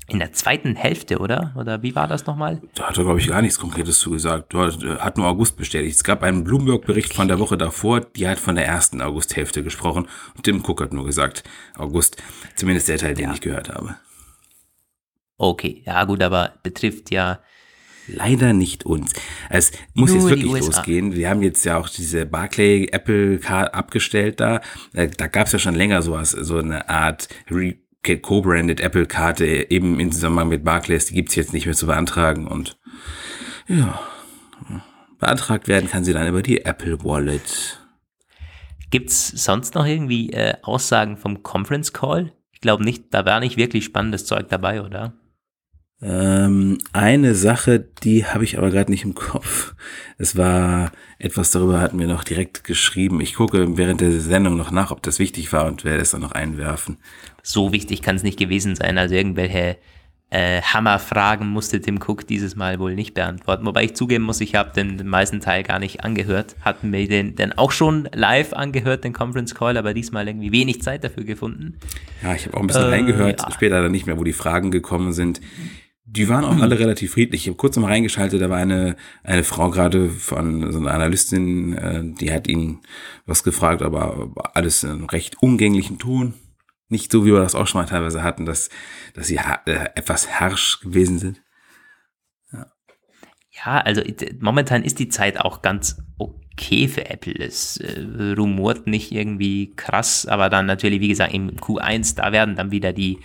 In 0.09 0.19
der 0.19 0.33
zweiten 0.33 0.75
Hälfte, 0.75 1.19
oder? 1.19 1.55
Oder 1.57 1.83
wie 1.83 1.95
war 1.95 2.09
das 2.09 2.27
nochmal? 2.27 2.61
Da 2.75 2.89
hat 2.89 2.99
er, 2.99 3.05
glaube 3.05 3.21
ich, 3.21 3.29
gar 3.29 3.41
nichts 3.41 3.59
Konkretes 3.59 3.99
zugesagt. 3.99 4.53
Er 4.53 4.99
hat 4.99 5.17
nur 5.17 5.27
August 5.27 5.57
bestätigt. 5.57 5.97
Es 5.97 6.05
gab 6.05 6.23
einen 6.23 6.45
Bloomberg-Bericht 6.45 7.15
von 7.15 7.29
der 7.29 7.39
Woche 7.39 7.57
davor, 7.57 8.01
die 8.01 8.27
hat 8.27 8.39
von 8.39 8.57
der 8.57 8.67
ersten 8.67 9.01
Augusthälfte 9.01 9.63
gesprochen. 9.63 10.09
Und 10.37 10.43
Tim 10.43 10.63
Cook 10.65 10.83
hat 10.83 10.93
nur 10.93 11.05
gesagt, 11.05 11.45
August. 11.79 12.23
Zumindest 12.57 12.89
der 12.89 12.99
Teil, 12.99 13.15
den 13.15 13.29
ja. 13.29 13.35
ich 13.35 13.41
gehört 13.41 13.71
habe. 13.71 13.97
Okay, 15.39 15.83
ja 15.87 16.05
gut, 16.05 16.23
aber 16.23 16.53
betrifft 16.63 17.11
ja 17.11 17.39
Leider 18.09 18.53
nicht 18.53 18.85
uns. 18.85 19.13
Es 19.49 19.73
muss 19.95 20.11
Nur 20.13 20.31
jetzt 20.31 20.43
wirklich 20.43 20.67
losgehen. 20.67 21.15
Wir 21.15 21.31
haben 21.31 21.43
jetzt 21.43 21.65
ja 21.65 21.79
auch 21.79 21.89
diese 21.89 22.27
Barclay 22.27 22.89
Apple 22.91 23.39
Card 23.39 23.75
abgestellt 23.75 24.41
da. 24.41 24.61
Äh, 24.93 25.09
da 25.09 25.29
gab 25.29 25.47
es 25.47 25.53
ja 25.53 25.59
schon 25.59 25.75
länger 25.75 26.03
sowas, 26.03 26.31
so 26.31 26.59
eine 26.59 26.89
Art 26.89 27.29
co-branded 28.23 28.81
Apple 28.81 29.07
Karte 29.07 29.71
eben 29.71 30.01
in 30.01 30.11
Zusammenhang 30.11 30.49
mit 30.49 30.65
Barclays. 30.65 31.07
Die 31.07 31.15
gibt's 31.15 31.37
jetzt 31.37 31.53
nicht 31.53 31.67
mehr 31.67 31.77
zu 31.77 31.87
beantragen 31.87 32.49
und 32.49 32.77
ja, 33.69 34.01
beantragt 35.19 35.69
werden 35.69 35.89
kann 35.89 36.05
sie 36.05 36.13
dann 36.13 36.27
über 36.27 36.43
die 36.43 36.65
Apple 36.65 37.05
Wallet. 37.05 37.79
Gibt's 38.91 39.29
sonst 39.29 39.75
noch 39.75 39.87
irgendwie 39.87 40.31
äh, 40.33 40.55
Aussagen 40.63 41.17
vom 41.17 41.43
Conference 41.43 41.93
Call? 41.93 42.33
Ich 42.51 42.61
glaube 42.61 42.85
nicht, 42.85 43.15
da 43.15 43.25
war 43.25 43.41
nicht 43.41 43.57
wirklich 43.57 43.85
spannendes 43.85 44.27
Zeug 44.27 44.49
dabei, 44.49 44.83
oder? 44.83 45.15
Ähm, 46.03 46.79
eine 46.93 47.37
Sache, 47.37 47.79
die 48.03 48.27
habe 48.27 48.43
ich 48.43 48.59
aber 48.59 48.71
gerade 48.71 48.91
nicht 48.91 49.05
im 49.05 49.15
Kopf. 49.15 49.75
Es 50.19 50.37
war 50.37 50.91
etwas 51.19 51.53
darüber 51.53 51.81
hatten 51.81 51.99
wir 52.01 52.09
noch 52.09 52.25
direkt 52.25 52.65
geschrieben. 52.65 53.21
Ich 53.21 53.35
gucke 53.35 53.77
während 53.77 54.01
der 54.01 54.11
Sendung 54.13 54.57
noch 54.57 54.73
nach, 54.73 54.91
ob 54.91 55.03
das 55.03 55.21
wichtig 55.21 55.53
war 55.53 55.67
und 55.67 55.85
werde 55.85 56.03
es 56.03 56.11
dann 56.11 56.21
noch 56.21 56.33
einwerfen. 56.33 56.97
So 57.43 57.73
wichtig 57.73 58.03
kann 58.03 58.17
es 58.17 58.25
nicht 58.25 58.39
gewesen 58.39 58.75
sein. 58.75 58.99
Also 58.99 59.15
irgendwelche 59.15 59.77
äh, 60.31 60.63
Hammerfragen 60.63 61.47
musste 61.47 61.81
Tim 61.81 62.01
Cook 62.05 62.27
dieses 62.27 62.57
Mal 62.57 62.81
wohl 62.81 62.95
nicht 62.97 63.15
beantworten. 63.15 63.67
Wobei 63.67 63.85
ich 63.85 63.95
zugeben 63.95 64.25
muss, 64.25 64.41
ich 64.41 64.57
habe 64.57 64.73
den, 64.75 64.99
den 64.99 65.07
meisten 65.07 65.41
Teil 65.41 65.63
gar 65.63 65.79
nicht 65.79 66.03
angehört. 66.03 66.57
Hatten 66.63 66.91
wir 66.91 67.07
den 67.07 67.37
denn 67.37 67.53
auch 67.53 67.71
schon 67.71 68.09
live 68.13 68.55
angehört, 68.55 69.05
den 69.05 69.13
Conference 69.13 69.55
Call, 69.55 69.77
aber 69.77 69.95
diesmal 69.95 70.27
irgendwie 70.27 70.51
wenig 70.51 70.83
Zeit 70.83 71.05
dafür 71.05 71.25
gefunden. 71.25 71.79
Ja, 72.23 72.35
ich 72.35 72.47
habe 72.47 72.57
auch 72.57 72.61
ein 72.63 72.67
bisschen 72.67 72.85
äh, 72.85 72.89
reingehört, 72.89 73.43
ja. 73.43 73.51
später 73.53 73.83
dann 73.83 73.93
nicht 73.93 74.07
mehr, 74.07 74.19
wo 74.19 74.25
die 74.25 74.33
Fragen 74.33 74.71
gekommen 74.71 75.13
sind. 75.13 75.41
Die 76.05 76.29
waren 76.29 76.45
auch 76.45 76.57
alle 76.61 76.79
relativ 76.79 77.13
friedlich. 77.13 77.43
Ich 77.43 77.49
habe 77.49 77.57
kurz 77.57 77.77
mal 77.77 77.89
reingeschaltet, 77.89 78.41
da 78.41 78.51
war 78.51 78.59
eine, 78.59 78.97
eine 79.23 79.45
Frau 79.45 79.71
gerade 79.71 80.09
von 80.09 80.73
so 80.73 80.79
einer 80.79 80.95
Analystin, 80.95 81.73
äh, 81.75 82.03
die 82.05 82.33
hat 82.33 82.49
ihn 82.49 82.81
was 83.27 83.43
gefragt, 83.43 83.83
aber 83.83 84.33
alles 84.55 84.83
in 84.83 84.91
einem 84.91 85.05
recht 85.05 85.43
umgänglichen 85.43 85.99
Ton. 85.99 86.35
Nicht 86.89 87.11
so, 87.11 87.25
wie 87.25 87.33
wir 87.33 87.41
das 87.41 87.55
auch 87.55 87.67
schon 87.67 87.81
mal 87.81 87.87
teilweise 87.87 88.23
hatten, 88.23 88.45
dass, 88.45 88.69
dass 89.15 89.27
sie 89.27 89.37
äh, 89.37 89.89
etwas 89.95 90.41
harsch 90.41 90.81
gewesen 90.81 91.19
sind. 91.19 91.43
Ja. 92.53 92.67
ja, 93.51 93.79
also 93.79 94.03
momentan 94.41 94.83
ist 94.83 94.99
die 94.99 95.09
Zeit 95.09 95.41
auch 95.41 95.63
ganz 95.63 96.03
okay 96.19 96.89
für 96.89 97.09
Apple. 97.09 97.35
Es 97.35 97.79
äh, 97.79 98.35
rumort 98.37 98.87
nicht 98.87 99.11
irgendwie 99.11 99.75
krass, 99.75 100.27
aber 100.27 100.51
dann 100.51 100.67
natürlich, 100.67 101.01
wie 101.01 101.09
gesagt, 101.09 101.33
im 101.33 101.53
Q1, 101.53 102.17
da 102.17 102.31
werden 102.31 102.57
dann 102.57 102.73
wieder 102.73 102.93
die 102.93 103.21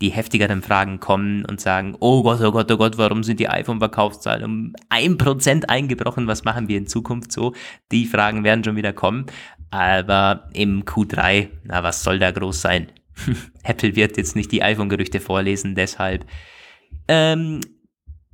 die 0.00 0.10
heftigeren 0.10 0.62
Fragen 0.62 0.98
kommen 0.98 1.44
und 1.44 1.60
sagen, 1.60 1.96
oh 2.00 2.22
Gott, 2.22 2.40
oh 2.40 2.52
Gott, 2.52 2.70
oh 2.70 2.76
Gott, 2.76 2.96
warum 2.96 3.22
sind 3.22 3.38
die 3.38 3.48
iPhone-Verkaufszahlen 3.48 4.44
um 4.44 4.72
ein 4.88 5.18
Prozent 5.18 5.68
eingebrochen? 5.68 6.26
Was 6.26 6.44
machen 6.44 6.68
wir 6.68 6.78
in 6.78 6.86
Zukunft 6.86 7.32
so? 7.32 7.54
Die 7.92 8.06
Fragen 8.06 8.42
werden 8.42 8.64
schon 8.64 8.76
wieder 8.76 8.92
kommen. 8.92 9.26
Aber 9.70 10.48
im 10.54 10.84
Q3, 10.84 11.48
na, 11.64 11.82
was 11.82 12.02
soll 12.02 12.18
da 12.18 12.30
groß 12.30 12.60
sein? 12.60 12.90
Apple 13.62 13.94
wird 13.94 14.16
jetzt 14.16 14.36
nicht 14.36 14.50
die 14.52 14.62
iPhone-Gerüchte 14.62 15.20
vorlesen, 15.20 15.74
deshalb, 15.74 16.24
ähm, 17.06 17.60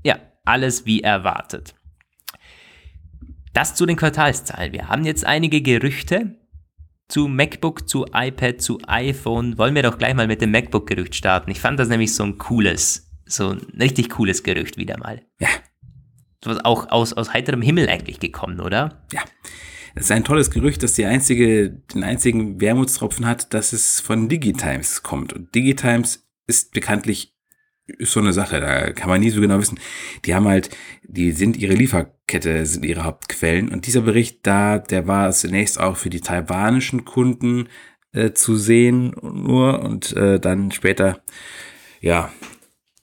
ja, 0.05 0.19
alles 0.45 0.87
wie 0.87 1.03
erwartet. 1.03 1.75
Das 3.53 3.75
zu 3.75 3.87
den 3.87 3.97
Quartalszahlen. 3.97 4.73
Wir 4.73 4.89
haben 4.89 5.05
jetzt 5.05 5.27
einige 5.27 5.63
Gerüchte, 5.63 6.37
zu 7.09 7.29
MacBook, 7.29 7.89
zu 7.89 8.07
iPad, 8.13 8.61
zu 8.61 8.79
iPhone. 8.87 9.59
Wollen 9.59 9.75
wir 9.75 9.83
doch 9.83 9.99
gleich 9.99 10.15
mal 10.15 10.27
mit 10.27 10.41
dem 10.41 10.51
MacBook-Gerücht 10.51 11.15
starten. 11.15 11.51
Ich 11.51 11.61
fand 11.61 11.79
das 11.79 11.89
nämlich 11.89 12.15
so 12.15 12.25
ein 12.25 12.39
cooles, 12.39 13.11
so 13.27 13.51
ein 13.51 13.61
richtig 13.79 14.11
cooles 14.11 14.43
Gerücht 14.43 14.77
wieder 14.77 14.99
mal. 14.99 15.23
Ja. 15.39 15.49
So 16.45 16.51
was 16.51 16.65
auch 16.65 16.91
aus, 16.91 17.13
aus 17.13 17.33
heiterem 17.33 17.63
Himmel 17.63 17.89
eigentlich 17.89 18.21
gekommen, 18.21 18.61
oder? 18.61 19.07
Ja. 19.13 19.23
Es 19.95 20.05
ist 20.05 20.13
ein 20.13 20.25
tolles 20.25 20.51
Gerücht, 20.51 20.83
das 20.83 20.93
die 20.93 21.07
einzige, 21.07 21.71
den 21.71 22.05
einzigen 22.05 22.61
Wermutstropfen 22.61 23.25
hat, 23.25 23.55
dass 23.55 23.73
es 23.73 24.01
von 24.01 24.29
Digitimes 24.29 25.03
kommt. 25.03 25.33
Und 25.33 25.55
Digitimes 25.55 26.29
ist 26.47 26.73
bekanntlich 26.73 27.36
ist 27.87 28.13
so 28.13 28.21
eine 28.21 28.33
Sache, 28.33 28.61
da 28.61 28.93
kann 28.93 29.09
man 29.09 29.21
nie 29.21 29.31
so 29.31 29.41
genau 29.41 29.59
wissen. 29.59 29.79
Die 30.25 30.35
haben 30.35 30.49
halt, 30.49 30.71
die 31.05 31.33
sind 31.33 31.57
ihre 31.57 31.75
Lieferkette, 31.75 32.67
sind 32.67 32.85
ihre 32.85 33.05
Hauptquellen. 33.05 33.69
Und 33.69 33.87
dieser 33.87 34.03
Bericht 34.03 34.47
da, 34.47 34.79
der 34.79 35.07
war 35.07 35.31
zunächst 35.33 35.79
auch 35.79 35.97
für 35.97 36.11
die 36.11 36.21
taiwanischen 36.21 37.05
Kunden 37.05 37.69
äh, 38.13 38.33
zu 38.33 38.57
sehen 38.57 39.15
nur 39.23 39.83
und 39.83 40.13
äh, 40.15 40.41
dann 40.41 40.73
später, 40.73 41.23
ja, 42.01 42.33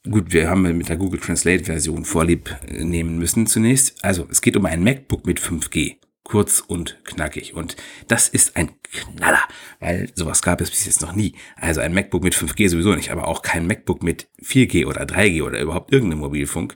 gut, 0.09 0.33
wir 0.33 0.49
haben 0.49 0.63
mit 0.77 0.89
der 0.89 0.97
Google 0.97 1.19
Translate 1.19 1.63
Version 1.63 2.05
Vorlieb 2.05 2.55
nehmen 2.69 3.17
müssen 3.17 3.47
zunächst. 3.47 4.03
Also 4.03 4.27
es 4.29 4.41
geht 4.41 4.57
um 4.57 4.65
ein 4.65 4.83
MacBook 4.83 5.25
mit 5.25 5.39
5G 5.39 5.97
kurz 6.23 6.63
und 6.65 6.97
knackig. 7.03 7.53
Und 7.53 7.75
das 8.07 8.29
ist 8.29 8.55
ein 8.55 8.71
Knaller, 8.83 9.43
weil 9.79 10.09
sowas 10.15 10.41
gab 10.41 10.61
es 10.61 10.69
bis 10.69 10.85
jetzt 10.85 11.01
noch 11.01 11.13
nie. 11.13 11.35
Also 11.55 11.81
ein 11.81 11.93
MacBook 11.93 12.23
mit 12.23 12.35
5G 12.35 12.69
sowieso 12.69 12.95
nicht, 12.95 13.11
aber 13.11 13.27
auch 13.27 13.41
kein 13.41 13.67
MacBook 13.67 14.03
mit 14.03 14.27
4G 14.41 14.85
oder 14.85 15.03
3G 15.03 15.43
oder 15.43 15.59
überhaupt 15.59 15.91
irgendeinem 15.91 16.19
Mobilfunk. 16.19 16.75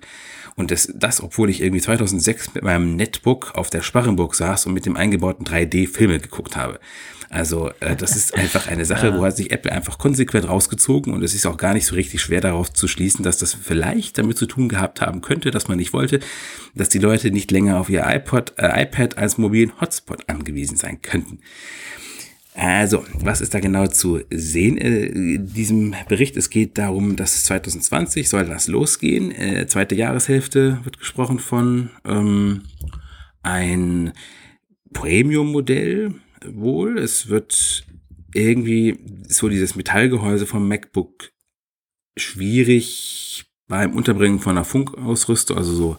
Und 0.55 0.71
das, 0.71 0.91
das, 0.95 1.21
obwohl 1.21 1.49
ich 1.51 1.61
irgendwie 1.61 1.81
2006 1.81 2.55
mit 2.55 2.63
meinem 2.63 2.95
Netbook 2.95 3.53
auf 3.55 3.69
der 3.69 3.83
Sparrenburg 3.83 4.33
saß 4.33 4.65
und 4.65 4.73
mit 4.73 4.87
dem 4.87 4.97
eingebauten 4.97 5.45
3D 5.45 5.87
Filme 5.87 6.19
geguckt 6.19 6.57
habe. 6.57 6.79
Also 7.29 7.71
äh, 7.79 7.95
das 7.95 8.15
ist 8.15 8.35
einfach 8.37 8.67
eine 8.67 8.85
Sache, 8.85 9.17
wo 9.17 9.23
hat 9.23 9.37
sich 9.37 9.51
Apple 9.51 9.71
einfach 9.71 9.97
konsequent 9.97 10.47
rausgezogen 10.47 11.13
und 11.13 11.23
es 11.23 11.33
ist 11.33 11.45
auch 11.45 11.57
gar 11.57 11.73
nicht 11.73 11.85
so 11.85 11.95
richtig 11.95 12.21
schwer 12.21 12.41
darauf 12.41 12.71
zu 12.71 12.87
schließen, 12.87 13.23
dass 13.23 13.37
das 13.37 13.53
vielleicht 13.53 14.17
damit 14.17 14.37
zu 14.37 14.45
tun 14.45 14.69
gehabt 14.69 15.01
haben 15.01 15.21
könnte, 15.21 15.51
dass 15.51 15.67
man 15.67 15.77
nicht 15.77 15.93
wollte, 15.93 16.19
dass 16.75 16.89
die 16.89 16.99
Leute 16.99 17.31
nicht 17.31 17.51
länger 17.51 17.79
auf 17.79 17.89
ihr 17.89 18.05
iPod, 18.07 18.53
äh, 18.57 18.83
iPad 18.83 19.17
als 19.17 19.37
mobilen 19.37 19.79
Hotspot 19.81 20.29
angewiesen 20.29 20.77
sein 20.77 21.01
könnten. 21.01 21.39
Also, 22.59 23.05
was 23.13 23.39
ist 23.39 23.53
da 23.53 23.59
genau 23.59 23.85
zu 23.85 24.21
sehen 24.31 24.79
äh, 24.79 25.05
in 25.05 25.53
diesem 25.53 25.93
Bericht? 26.09 26.35
Es 26.37 26.49
geht 26.49 26.79
darum, 26.79 27.15
dass 27.15 27.43
2020 27.43 28.27
soll 28.27 28.45
das 28.45 28.67
losgehen. 28.67 29.29
Äh, 29.31 29.67
zweite 29.67 29.93
Jahreshälfte 29.93 30.79
wird 30.83 30.97
gesprochen 30.97 31.37
von 31.37 31.91
ähm, 32.03 32.63
ein 33.43 34.11
Premium-Modell 34.91 36.15
wohl. 36.55 36.97
Es 36.97 37.29
wird 37.29 37.85
irgendwie 38.33 38.99
so 39.27 39.49
dieses 39.49 39.75
Metallgehäuse 39.75 40.45
vom 40.45 40.67
MacBook 40.67 41.31
schwierig 42.17 43.45
beim 43.67 43.95
Unterbringen 43.95 44.39
von 44.39 44.51
einer 44.53 44.65
Funkausrüstung, 44.65 45.57
also 45.57 45.73
so 45.73 45.97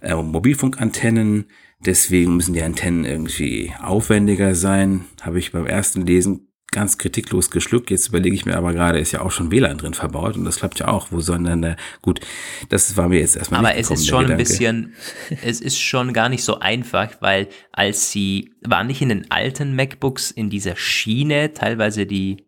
äh, 0.00 0.14
Mobilfunkantennen 0.14 1.46
Deswegen 1.84 2.36
müssen 2.36 2.52
die 2.52 2.62
Antennen 2.62 3.06
irgendwie 3.06 3.72
aufwendiger 3.80 4.54
sein. 4.54 5.06
Habe 5.22 5.38
ich 5.38 5.52
beim 5.52 5.66
ersten 5.66 6.04
Lesen 6.04 6.49
ganz 6.72 6.98
kritiklos 6.98 7.50
geschluckt. 7.50 7.90
Jetzt 7.90 8.08
überlege 8.08 8.34
ich 8.34 8.46
mir 8.46 8.56
aber 8.56 8.72
gerade, 8.72 8.98
ist 8.98 9.12
ja 9.12 9.22
auch 9.22 9.32
schon 9.32 9.50
WLAN 9.50 9.78
drin 9.78 9.94
verbaut 9.94 10.36
und 10.36 10.44
das 10.44 10.56
klappt 10.56 10.78
ja 10.78 10.88
auch. 10.88 11.08
Wo 11.10 11.20
soll 11.20 11.42
denn 11.42 11.62
da, 11.62 11.76
gut, 12.00 12.20
das 12.68 12.96
war 12.96 13.08
mir 13.08 13.18
jetzt 13.18 13.36
erstmal 13.36 13.60
Aber 13.60 13.76
es 13.76 13.90
ist 13.90 14.06
schon 14.06 14.30
ein 14.30 14.36
bisschen, 14.36 14.94
es 15.42 15.60
ist 15.60 15.80
schon 15.80 16.12
gar 16.12 16.28
nicht 16.28 16.44
so 16.44 16.60
einfach, 16.60 17.10
weil 17.20 17.48
als 17.72 18.12
sie, 18.12 18.54
waren 18.64 18.86
nicht 18.86 19.02
in 19.02 19.08
den 19.08 19.30
alten 19.30 19.74
MacBooks 19.74 20.30
in 20.30 20.48
dieser 20.50 20.76
Schiene 20.76 21.52
teilweise 21.54 22.06
die, 22.06 22.46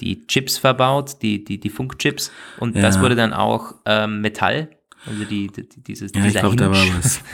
die 0.00 0.26
Chips 0.26 0.58
verbaut, 0.58 1.22
die, 1.22 1.44
die, 1.44 1.60
die 1.60 1.70
Funkchips 1.70 2.32
und 2.58 2.74
ja. 2.74 2.82
das 2.82 3.00
wurde 3.00 3.14
dann 3.14 3.32
auch 3.32 3.76
ähm, 3.86 4.20
Metall, 4.22 4.70
also 5.06 5.24
die, 5.24 5.48
die 5.48 5.68
dieses, 5.82 6.12
ja, 6.14 6.22
dieser 6.22 6.40
ich 6.40 6.40
glaub, 6.40 6.56
da 6.56 6.70
war 6.70 6.84
was. 6.98 7.20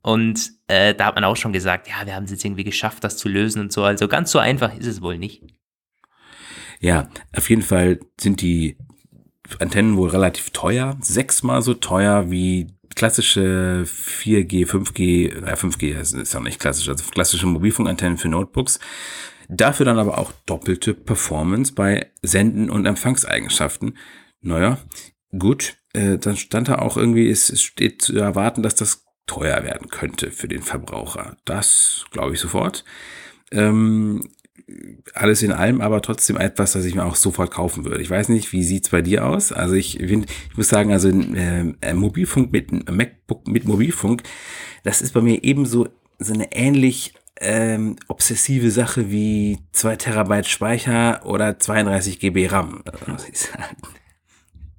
Und 0.00 0.52
äh, 0.68 0.94
da 0.94 1.06
hat 1.06 1.16
man 1.16 1.24
auch 1.24 1.36
schon 1.36 1.52
gesagt, 1.52 1.88
ja, 1.88 2.06
wir 2.06 2.14
haben 2.14 2.24
es 2.24 2.30
jetzt 2.30 2.44
irgendwie 2.44 2.64
geschafft, 2.64 3.04
das 3.04 3.16
zu 3.16 3.28
lösen 3.28 3.60
und 3.60 3.72
so. 3.72 3.82
Also 3.82 4.08
ganz 4.08 4.30
so 4.30 4.38
einfach 4.38 4.74
ist 4.74 4.86
es 4.86 5.02
wohl 5.02 5.18
nicht. 5.18 5.42
Ja, 6.80 7.08
auf 7.36 7.50
jeden 7.50 7.62
Fall 7.62 8.00
sind 8.20 8.40
die 8.40 8.76
Antennen 9.58 9.96
wohl 9.96 10.10
relativ 10.10 10.50
teuer. 10.50 10.96
Sechsmal 11.00 11.62
so 11.62 11.74
teuer 11.74 12.30
wie 12.30 12.68
klassische 12.94 13.84
4G, 13.86 14.66
5G, 14.66 15.28
äh 15.28 15.54
5G 15.54 15.98
ist 15.98 16.34
ja 16.34 16.40
nicht 16.40 16.60
klassisch, 16.60 16.88
also 16.88 17.04
klassische 17.10 17.46
Mobilfunkantennen 17.46 18.18
für 18.18 18.28
Notebooks. 18.28 18.78
Dafür 19.48 19.86
dann 19.86 19.98
aber 19.98 20.18
auch 20.18 20.32
doppelte 20.46 20.94
Performance 20.94 21.72
bei 21.72 22.10
Senden- 22.22 22.70
und 22.70 22.84
Empfangseigenschaften. 22.84 23.96
Naja, 24.40 24.78
gut, 25.38 25.76
äh, 25.94 26.18
dann 26.18 26.36
stand 26.36 26.68
da 26.68 26.76
auch 26.76 26.96
irgendwie, 26.96 27.30
es, 27.30 27.48
es 27.48 27.62
steht 27.62 28.02
zu 28.02 28.16
erwarten, 28.16 28.62
dass 28.62 28.74
das 28.74 29.06
teuer 29.26 29.62
werden 29.62 29.88
könnte 29.88 30.30
für 30.30 30.48
den 30.48 30.62
Verbraucher. 30.62 31.36
Das 31.44 32.04
glaube 32.10 32.34
ich 32.34 32.40
sofort. 32.40 32.84
Ähm, 33.50 34.28
alles 35.14 35.42
in 35.42 35.52
allem, 35.52 35.80
aber 35.80 36.02
trotzdem 36.02 36.36
etwas, 36.36 36.72
das 36.72 36.84
ich 36.84 36.94
mir 36.94 37.04
auch 37.04 37.16
sofort 37.16 37.50
kaufen 37.50 37.84
würde. 37.84 38.02
Ich 38.02 38.10
weiß 38.10 38.28
nicht, 38.28 38.52
wie 38.52 38.62
sieht's 38.62 38.90
bei 38.90 39.02
dir 39.02 39.26
aus? 39.26 39.52
Also 39.52 39.74
ich 39.74 39.98
finde, 39.98 40.26
ich 40.50 40.56
muss 40.56 40.68
sagen, 40.68 40.92
also 40.92 41.08
äh, 41.08 41.94
Mobilfunk 41.94 42.52
mit 42.52 42.90
MacBook 42.90 43.46
mit 43.48 43.64
Mobilfunk, 43.64 44.22
das 44.84 45.00
ist 45.00 45.14
bei 45.14 45.20
mir 45.20 45.42
ebenso 45.42 45.88
so 46.18 46.34
eine 46.34 46.52
ähnlich 46.52 47.14
ähm, 47.40 47.96
obsessive 48.08 48.70
Sache 48.70 49.10
wie 49.10 49.58
2 49.72 49.96
Terabyte 49.96 50.48
Speicher 50.48 51.24
oder 51.24 51.58
32 51.58 52.18
GB 52.18 52.48
RAM, 52.48 52.82
muss 53.06 53.28
ich 53.28 53.38
sagen 53.38 53.76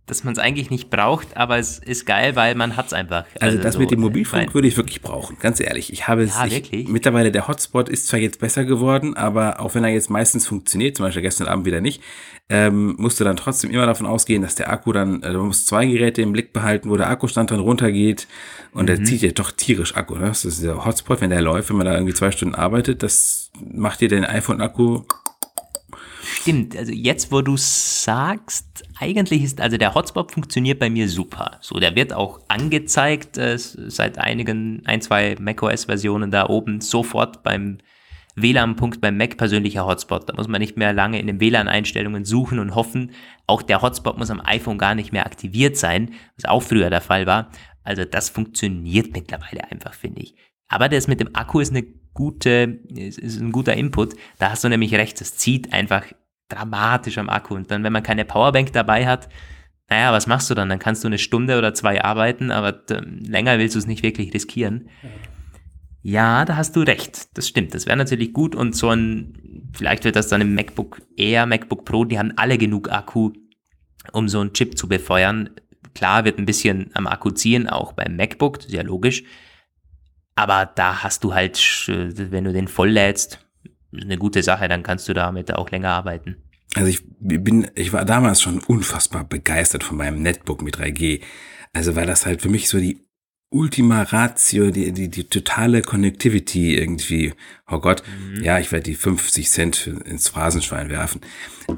dass 0.10 0.24
man 0.24 0.34
es 0.34 0.40
eigentlich 0.40 0.70
nicht 0.70 0.90
braucht, 0.90 1.38
aber 1.38 1.58
es 1.58 1.80
ist 1.80 2.06
geil, 2.06 2.36
weil 2.36 2.56
man 2.56 2.76
hat 2.76 2.88
es 2.88 2.94
einfach. 2.94 3.26
Also, 3.40 3.58
also 3.58 3.64
das 3.64 3.74
so, 3.76 3.80
mit 3.80 3.92
dem 3.92 4.00
Mobilfunk 4.02 4.46
mein, 4.46 4.54
würde 4.54 4.68
ich 4.68 4.78
wirklich 4.78 5.02
brauchen, 5.02 5.38
ganz 5.40 5.60
ehrlich. 5.60 5.94
Ich 5.94 6.08
habe 6.08 6.24
es 6.24 6.36
ja, 6.36 6.46
ich, 6.46 6.88
mittlerweile 6.88 7.32
der 7.32 7.48
Hotspot 7.48 7.90
ist 7.90 8.08
zwar 8.08 8.20
jetzt 8.20 8.40
besser 8.40 8.66
geworden, 8.66 9.16
aber 9.16 9.60
auch 9.60 9.76
wenn 9.76 9.84
er 9.84 9.92
jetzt 9.92 10.10
meistens 10.10 10.48
funktioniert, 10.48 10.98
zum 10.98 11.06
Beispiel 11.06 11.22
gestern 11.22 11.48
Abend 11.48 11.66
wieder 11.66 11.82
nicht, 11.82 12.02
ähm, 12.50 12.96
musst 12.98 13.20
du 13.20 13.24
dann 13.24 13.38
trotzdem 13.38 13.70
immer 13.70 13.86
davon 13.86 14.08
ausgehen, 14.08 14.42
dass 14.42 14.56
der 14.56 14.72
Akku 14.72 14.92
dann, 14.92 15.24
also 15.24 15.38
du 15.38 15.46
musst 15.46 15.68
zwei 15.68 15.86
Geräte 15.86 16.24
im 16.24 16.32
Blick 16.32 16.52
behalten, 16.52 16.90
wo 16.90 16.98
der 16.98 17.10
Akkustand 17.10 17.52
dann 17.52 17.60
runtergeht 17.60 18.28
und 18.74 18.84
mhm. 18.84 18.88
der 18.88 19.04
zieht 19.04 19.22
ja 19.22 19.32
doch 19.32 19.52
tierisch 19.52 19.96
Akku. 19.96 20.16
Ne? 20.16 20.28
Das 20.28 20.46
ist 20.46 20.64
der 20.64 20.84
Hotspot, 20.84 21.22
wenn 21.22 21.30
der 21.30 21.42
läuft, 21.42 21.70
wenn 21.70 21.78
man 21.78 21.86
da 21.86 21.94
irgendwie 21.94 22.16
zwei 22.16 22.32
Stunden 22.32 22.56
arbeitet, 22.56 23.04
das 23.04 23.52
macht 23.72 24.02
dir 24.02 24.10
den 24.10 24.26
iPhone-Akku 24.26 25.04
Stimmt, 26.42 26.78
also 26.78 26.94
jetzt, 26.94 27.32
wo 27.34 27.42
du 27.42 27.58
sagst, 27.58 28.84
eigentlich 28.98 29.44
ist, 29.44 29.60
also 29.60 29.78
der 29.78 29.94
Hotspot 29.94 30.32
funktioniert 30.32 30.80
bei 30.80 30.90
mir 30.90 31.10
super. 31.10 31.58
So, 31.60 31.80
der 31.80 31.96
wird 31.96 32.14
auch 32.14 32.40
angezeigt 32.48 33.38
äh, 33.38 33.58
seit 33.58 34.18
einigen, 34.18 34.82
ein, 34.86 35.02
zwei 35.02 35.36
macOS-Versionen 35.38 36.32
da 36.32 36.48
oben 36.48 36.80
sofort 36.80 37.44
beim 37.44 37.80
WLAN-Punkt 38.36 39.02
beim 39.02 39.18
Mac 39.18 39.36
persönlicher 39.36 39.86
Hotspot. 39.86 40.30
Da 40.30 40.34
muss 40.34 40.48
man 40.48 40.62
nicht 40.62 40.78
mehr 40.78 40.94
lange 40.94 41.20
in 41.20 41.28
den 41.28 41.42
WLAN-Einstellungen 41.42 42.24
suchen 42.24 42.60
und 42.60 42.74
hoffen. 42.74 43.12
Auch 43.46 43.62
der 43.62 43.82
Hotspot 43.82 44.18
muss 44.18 44.32
am 44.32 44.42
iPhone 44.42 44.78
gar 44.78 44.96
nicht 44.96 45.12
mehr 45.12 45.26
aktiviert 45.26 45.76
sein, 45.76 46.14
was 46.38 46.46
auch 46.46 46.64
früher 46.64 46.90
der 46.90 47.02
Fall 47.02 47.26
war. 47.26 47.52
Also 47.84 48.06
das 48.06 48.30
funktioniert 48.30 49.12
mittlerweile 49.12 49.70
einfach, 49.70 49.94
finde 49.94 50.22
ich. 50.22 50.36
Aber 50.70 50.88
das 50.88 51.08
mit 51.08 51.20
dem 51.20 51.36
Akku 51.36 51.60
ist 51.60 51.72
eine 51.72 51.84
gute, 52.14 52.80
ist 52.96 53.40
ein 53.40 53.52
guter 53.52 53.74
Input. 53.74 54.16
Da 54.38 54.52
hast 54.52 54.64
du 54.64 54.70
nämlich 54.70 54.94
recht, 54.94 55.20
es 55.20 55.36
zieht 55.36 55.74
einfach 55.74 56.06
dramatisch 56.50 57.18
am 57.18 57.30
Akku. 57.30 57.56
Und 57.56 57.72
dann, 57.72 57.84
wenn 57.84 57.94
man 57.94 58.04
keine 58.04 58.26
Powerbank 58.26 58.74
dabei 58.74 59.08
hat, 59.08 59.30
naja, 59.90 60.14
was 60.14 60.28
machst 60.28 60.50
du 60.50 60.54
dann? 60.54 60.70
Dann 60.70 60.80
kannst 60.80 61.04
du 61.04 61.08
eine 61.08 61.18
Stunde 61.18 61.58
oder 61.58 61.74
zwei 61.74 62.04
arbeiten, 62.04 62.52
aber 62.52 62.84
länger 63.22 63.58
willst 63.58 63.76
du 63.76 63.80
es 63.80 63.88
nicht 63.88 64.04
wirklich 64.04 64.34
riskieren. 64.34 64.90
Ja, 66.02 66.46
da 66.46 66.56
hast 66.56 66.76
du 66.76 66.82
recht. 66.82 67.38
Das 67.38 67.48
stimmt. 67.48 67.74
Das 67.74 67.86
wäre 67.86 67.98
natürlich 67.98 68.34
gut 68.34 68.56
und 68.56 68.76
so 68.76 68.90
ein, 68.90 69.70
vielleicht 69.74 70.04
wird 70.04 70.16
das 70.16 70.28
dann 70.28 70.42
im 70.42 70.54
MacBook 70.54 71.02
Air, 71.18 71.46
MacBook 71.46 71.86
Pro, 71.86 72.06
die 72.06 72.20
haben 72.20 72.34
alle 72.36 72.58
genug 72.58 72.92
Akku, 72.92 73.32
um 74.12 74.30
so 74.30 74.40
einen 74.40 74.54
Chip 74.54 74.78
zu 74.78 74.88
befeuern. 74.88 75.50
Klar 75.96 76.24
wird 76.24 76.38
ein 76.38 76.46
bisschen 76.46 76.92
am 76.94 77.08
Akku 77.08 77.32
ziehen, 77.32 77.68
auch 77.68 77.94
beim 77.94 78.16
MacBook, 78.16 78.70
ja 78.70 78.84
logisch. 78.84 79.24
Aber 80.36 80.66
da 80.68 81.04
hast 81.04 81.24
du 81.24 81.34
halt, 81.34 81.60
wenn 81.88 82.46
du 82.46 82.54
den 82.54 82.68
voll 82.68 82.92
lädst, 82.92 83.46
eine 83.94 84.18
gute 84.18 84.44
Sache, 84.44 84.68
dann 84.68 84.84
kannst 84.84 85.08
du 85.10 85.14
damit 85.14 85.54
auch 85.54 85.70
länger 85.70 85.90
arbeiten. 85.90 86.38
Also 86.76 86.90
ich 86.90 87.02
bin, 87.20 87.70
ich 87.76 87.94
war 87.94 88.06
damals 88.06 88.42
schon 88.42 88.60
unfassbar 88.60 89.24
begeistert 89.24 89.84
von 89.84 89.98
meinem 89.98 90.22
Netbook 90.22 90.62
mit 90.62 90.78
3G. 90.78 91.22
Also 91.74 91.96
weil 91.96 92.06
das 92.06 92.26
halt 92.26 92.42
für 92.42 92.50
mich 92.50 92.70
so 92.70 92.80
die 92.80 93.06
Ultima 93.52 94.04
Ratio, 94.04 94.70
die, 94.70 94.92
die, 94.92 95.10
die 95.10 95.24
totale 95.24 95.82
Connectivity 95.82 96.76
irgendwie, 96.76 97.34
oh 97.68 97.80
Gott, 97.80 98.04
mhm. 98.06 98.44
ja, 98.44 98.60
ich 98.60 98.72
werde 98.72 98.84
die 98.84 98.96
50 98.96 99.50
Cent 99.50 99.88
ins 99.88 100.30
Phrasenschwein 100.30 100.90
werfen. 100.90 101.22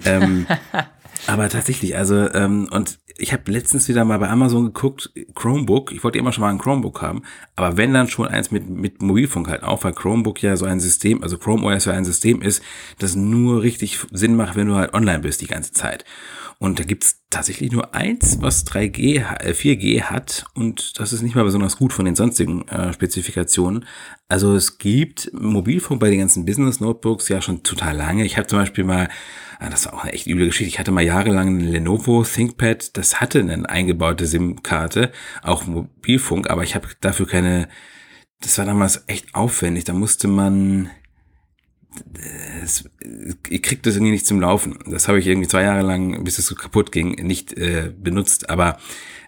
Ähm, 0.04 0.48
aber 1.28 1.50
tatsächlich, 1.50 1.96
also, 1.96 2.32
ähm, 2.34 2.68
und 2.72 3.00
ich 3.18 3.34
habe 3.34 3.52
letztens 3.52 3.88
wieder 3.88 4.04
mal 4.04 4.18
bei 4.18 4.30
Amazon 4.30 4.66
geguckt, 4.66 5.12
Chromebook, 5.36 5.92
ich 5.92 6.04
wollte 6.04 6.18
immer 6.18 6.32
schon 6.32 6.42
mal 6.42 6.50
ein 6.50 6.58
Chromebook 6.58 7.02
haben, 7.02 7.24
aber 7.56 7.78
wenn 7.78 7.94
dann 7.94 8.08
schon 8.08 8.28
eins 8.28 8.52
mit, 8.52 8.70
mit 8.70 9.02
Mobilfunk 9.02 9.48
halt 9.48 9.64
auch, 9.64 9.84
weil 9.84 9.94
Chromebook 9.94 10.42
ja 10.42 10.58
so 10.58 10.66
ein 10.66 10.80
System, 10.80 11.22
also 11.22 11.38
Chrome 11.38 11.66
OS 11.68 11.86
ja 11.86 11.94
ein 11.94 12.06
System 12.06 12.42
ist, 12.42 12.64
das 12.98 13.16
nur 13.16 13.62
richtig 13.62 14.00
Sinn 14.12 14.36
macht, 14.36 14.56
wenn 14.56 14.68
du 14.68 14.76
halt 14.76 14.94
online 14.94 15.20
bist 15.20 15.42
die 15.42 15.48
ganze 15.48 15.72
Zeit. 15.72 16.06
Und 16.58 16.78
da 16.78 16.84
gibt's 16.84 17.24
tatsächlich 17.32 17.72
nur 17.72 17.96
eins, 17.96 18.38
was 18.40 18.68
3G, 18.68 19.24
4G 19.24 19.98
äh, 19.98 20.02
hat 20.02 20.46
und 20.54 21.00
das 21.00 21.12
ist 21.12 21.24
nicht 21.24 21.34
mal 21.36 21.44
besonders 21.44 21.78
gut 21.78 21.92
von 21.92 22.06
den 22.06 22.16
sonstigen 22.16 22.68
äh, 22.68 22.94
Spezifikationen. 22.94 23.86
Also 24.28 24.54
es 24.54 24.78
gibt 24.78 25.32
Mobilfunk 25.34 26.00
bei 26.00 26.12
den 26.12 26.20
ganzen 26.20 26.46
Business 26.46 26.80
Notebooks 26.80 27.30
ja 27.30 27.42
schon 27.42 27.64
total 27.64 27.98
lange. 27.98 28.26
Ich 28.26 28.38
habe 28.38 28.46
zum 28.46 28.60
Beispiel 28.60 28.84
mal 28.84 29.10
das 29.70 29.86
war 29.86 29.94
auch 29.94 30.04
eine 30.04 30.14
echt 30.14 30.28
üble 30.28 30.48
Geschichte. 30.48 30.70
Ich 30.70 30.80
hatte 30.80 30.92
mal 30.92 31.04
jahrelang 31.04 31.58
ein 31.58 31.60
Lenovo 31.60 32.24
ThinkPad, 32.24 32.98
das 32.98 33.22
hatte 33.22 33.40
eine 33.40 33.70
eingebaute 33.70 34.26
SIM-Karte, 34.26 35.12
auch 35.44 35.68
Mobilfunk, 35.68 36.50
aber 36.50 36.64
ich 36.64 36.74
habe 36.74 36.88
dafür 37.00 37.28
keine, 37.28 37.70
das 38.40 38.58
war 38.58 38.66
damals 38.66 39.04
echt 39.08 39.36
aufwendig. 39.36 39.84
Da 39.84 39.94
musste 39.94 40.28
man, 40.28 40.90
das, 42.62 42.90
ich 43.50 43.62
krieg 43.62 43.84
das 43.84 43.96
irgendwie 43.96 44.14
nicht 44.14 44.26
zum 44.26 44.42
Laufen. 44.42 44.80
Das 44.88 45.08
habe 45.08 45.20
ich 45.20 45.28
irgendwie 45.28 45.48
zwei 45.48 45.64
Jahre 45.64 45.84
lang, 45.84 46.24
bis 46.24 46.40
es 46.40 46.48
so 46.48 46.56
kaputt 46.56 46.92
ging, 46.92 47.12
nicht 47.26 47.54
äh, 47.54 47.94
benutzt. 47.96 48.50
Aber 48.50 48.80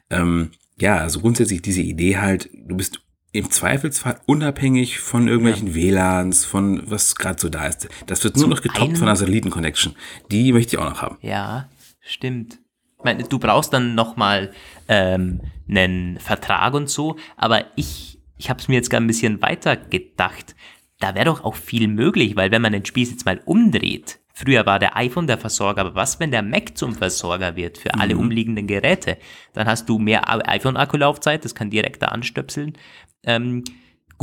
ähm, 0.10 0.50
ja, 0.80 0.98
also 0.98 1.19
grundsätzlich 1.19 1.62
diese 1.62 1.82
Idee 1.82 2.17
halt, 2.17 2.50
du 2.54 2.76
bist 2.76 3.02
im 3.34 3.50
Zweifelsfall 3.50 4.19
unabhängig 4.28 5.00
von 5.00 5.28
irgendwelchen 5.28 5.69
ja. 5.69 5.74
WLANs, 5.74 6.46
von 6.46 6.84
was 6.86 7.15
gerade 7.15 7.41
so 7.41 7.50
da 7.50 7.65
ist. 7.65 7.89
Das 8.06 8.24
wird 8.24 8.38
nur 8.38 8.48
noch 8.48 8.62
getoppt 8.62 8.98
von 8.98 9.08
einer 9.08 9.15
Satelliten-Connection. 9.15 9.96
Die 10.32 10.54
möchte 10.54 10.76
ich 10.76 10.82
auch 10.82 10.89
noch 10.89 11.02
haben. 11.02 11.17
Ja, 11.22 11.67
stimmt. 12.00 12.60
Ich 13.00 13.04
meine, 13.04 13.24
du 13.24 13.39
brauchst 13.39 13.74
dann 13.74 13.96
nochmal 13.96 14.54
ähm, 14.88 15.41
einen 15.67 16.19
Vertrag 16.19 16.76
und 16.76 16.89
so, 16.89 17.17
aber 17.36 17.65
ich, 17.76 18.19
ich 18.38 18.52
habe 18.52 18.62
es 18.62 18.67
mir 18.67 18.76
jetzt 18.76 18.91
gar 18.91 19.02
ein 19.02 19.08
bisschen 19.08 19.41
weiter 19.41 19.76
gedacht. 19.76 20.56
Da 21.00 21.15
wäre 21.15 21.26
doch 21.26 21.43
auch 21.43 21.56
viel 21.56 21.88
möglich, 21.88 22.36
weil 22.36 22.52
wenn 22.52 22.62
man 22.62 22.72
den 22.72 22.86
Spieß 22.86 23.10
jetzt 23.10 23.26
mal 23.26 23.41
umdreht, 23.46 24.19
Früher 24.34 24.65
war 24.65 24.80
der 24.80 24.98
iPhone 24.98 25.28
der 25.28 25.38
Versorger, 25.38 25.82
aber 25.82 25.96
was, 25.96 26.19
wenn 26.19 26.32
der 26.32 26.41
Mac 26.41 26.76
zum 26.76 26.96
Versorger 26.96 27.56
wird 27.56 27.78
für 27.78 27.93
alle 27.93 28.15
mhm. 28.15 28.22
umliegenden 28.22 28.67
Geräte? 28.67 29.17
Dann 29.54 29.67
hast 29.67 29.88
du 29.88 30.00
mehr 30.00 30.27
iPhone-Akkulaufzeit, 30.50 31.46
das 31.46 31.54
kann 31.54 31.69
direkt 31.69 32.02
da 32.02 32.08
anstöpseln. 32.08 32.73
Ähm, 33.23 33.63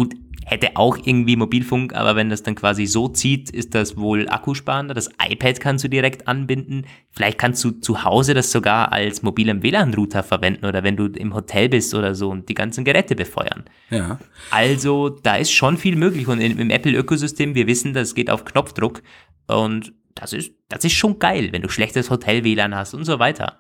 Gut, 0.00 0.14
hätte 0.46 0.76
auch 0.76 0.96
irgendwie 1.04 1.36
Mobilfunk, 1.36 1.94
aber 1.94 2.16
wenn 2.16 2.30
das 2.30 2.42
dann 2.42 2.54
quasi 2.54 2.86
so 2.86 3.08
zieht, 3.08 3.50
ist 3.50 3.74
das 3.74 3.96
wohl 3.96 4.28
akkusparender. 4.28 4.94
Das 4.94 5.10
iPad 5.22 5.60
kannst 5.60 5.84
du 5.84 5.88
direkt 5.88 6.28
anbinden. 6.28 6.86
Vielleicht 7.10 7.38
kannst 7.38 7.62
du 7.64 7.72
zu 7.72 8.04
Hause 8.04 8.32
das 8.32 8.50
sogar 8.52 8.92
als 8.92 9.22
mobilen 9.22 9.62
WLAN-Router 9.62 10.22
verwenden 10.22 10.64
oder 10.64 10.84
wenn 10.84 10.96
du 10.96 11.06
im 11.06 11.34
Hotel 11.34 11.68
bist 11.68 11.94
oder 11.94 12.14
so 12.14 12.30
und 12.30 12.48
die 12.48 12.54
ganzen 12.54 12.84
Geräte 12.84 13.14
befeuern. 13.14 13.64
Ja. 13.90 14.18
Also 14.50 15.10
da 15.10 15.36
ist 15.36 15.52
schon 15.52 15.76
viel 15.76 15.96
möglich 15.96 16.28
und 16.28 16.40
im, 16.40 16.58
im 16.58 16.70
Apple-Ökosystem, 16.70 17.54
wir 17.54 17.66
wissen, 17.66 17.92
das 17.92 18.14
geht 18.14 18.30
auf 18.30 18.44
Knopfdruck 18.44 19.02
und 19.48 19.92
das 20.20 20.32
ist, 20.32 20.52
das 20.68 20.84
ist 20.84 20.92
schon 20.92 21.18
geil, 21.18 21.48
wenn 21.52 21.62
du 21.62 21.68
schlechtes 21.68 22.10
Hotel-WLAN 22.10 22.74
hast 22.74 22.94
und 22.94 23.04
so 23.04 23.18
weiter. 23.18 23.58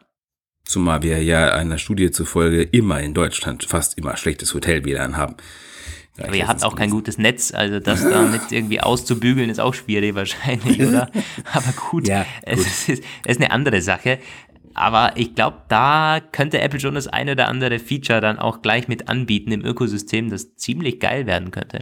Zumal 0.64 1.02
wir 1.02 1.22
ja 1.22 1.54
einer 1.54 1.78
Studie 1.78 2.10
zufolge 2.10 2.62
immer 2.62 3.00
in 3.00 3.14
Deutschland 3.14 3.64
fast 3.64 3.98
immer 3.98 4.16
schlechtes 4.16 4.54
Hotel-WLAN 4.54 5.16
haben. 5.16 5.36
Ja, 6.18 6.26
Aber 6.26 6.36
ihr 6.36 6.46
habt 6.48 6.62
auch 6.64 6.76
kein 6.76 6.90
gutes 6.90 7.18
Netz, 7.18 7.52
also 7.54 7.80
das 7.80 8.02
damit 8.02 8.42
irgendwie 8.52 8.80
auszubügeln 8.80 9.48
ist 9.48 9.58
auch 9.60 9.74
schwierig 9.74 10.14
wahrscheinlich, 10.14 10.80
oder? 10.80 11.10
Aber 11.52 11.72
gut, 11.90 12.06
Ja, 12.06 12.26
es, 12.42 12.58
gut. 12.58 12.66
Ist, 12.66 12.88
es 12.88 13.00
ist 13.36 13.40
eine 13.40 13.50
andere 13.50 13.80
Sache. 13.80 14.18
Aber 14.74 15.12
ich 15.16 15.34
glaube, 15.34 15.62
da 15.68 16.20
könnte 16.32 16.60
Apple 16.60 16.78
schon 16.78 16.94
das 16.94 17.08
eine 17.08 17.32
oder 17.32 17.48
andere 17.48 17.78
Feature 17.80 18.20
dann 18.20 18.38
auch 18.38 18.62
gleich 18.62 18.86
mit 18.86 19.08
anbieten 19.08 19.50
im 19.50 19.64
Ökosystem, 19.64 20.30
das 20.30 20.54
ziemlich 20.56 21.00
geil 21.00 21.26
werden 21.26 21.50
könnte. 21.50 21.78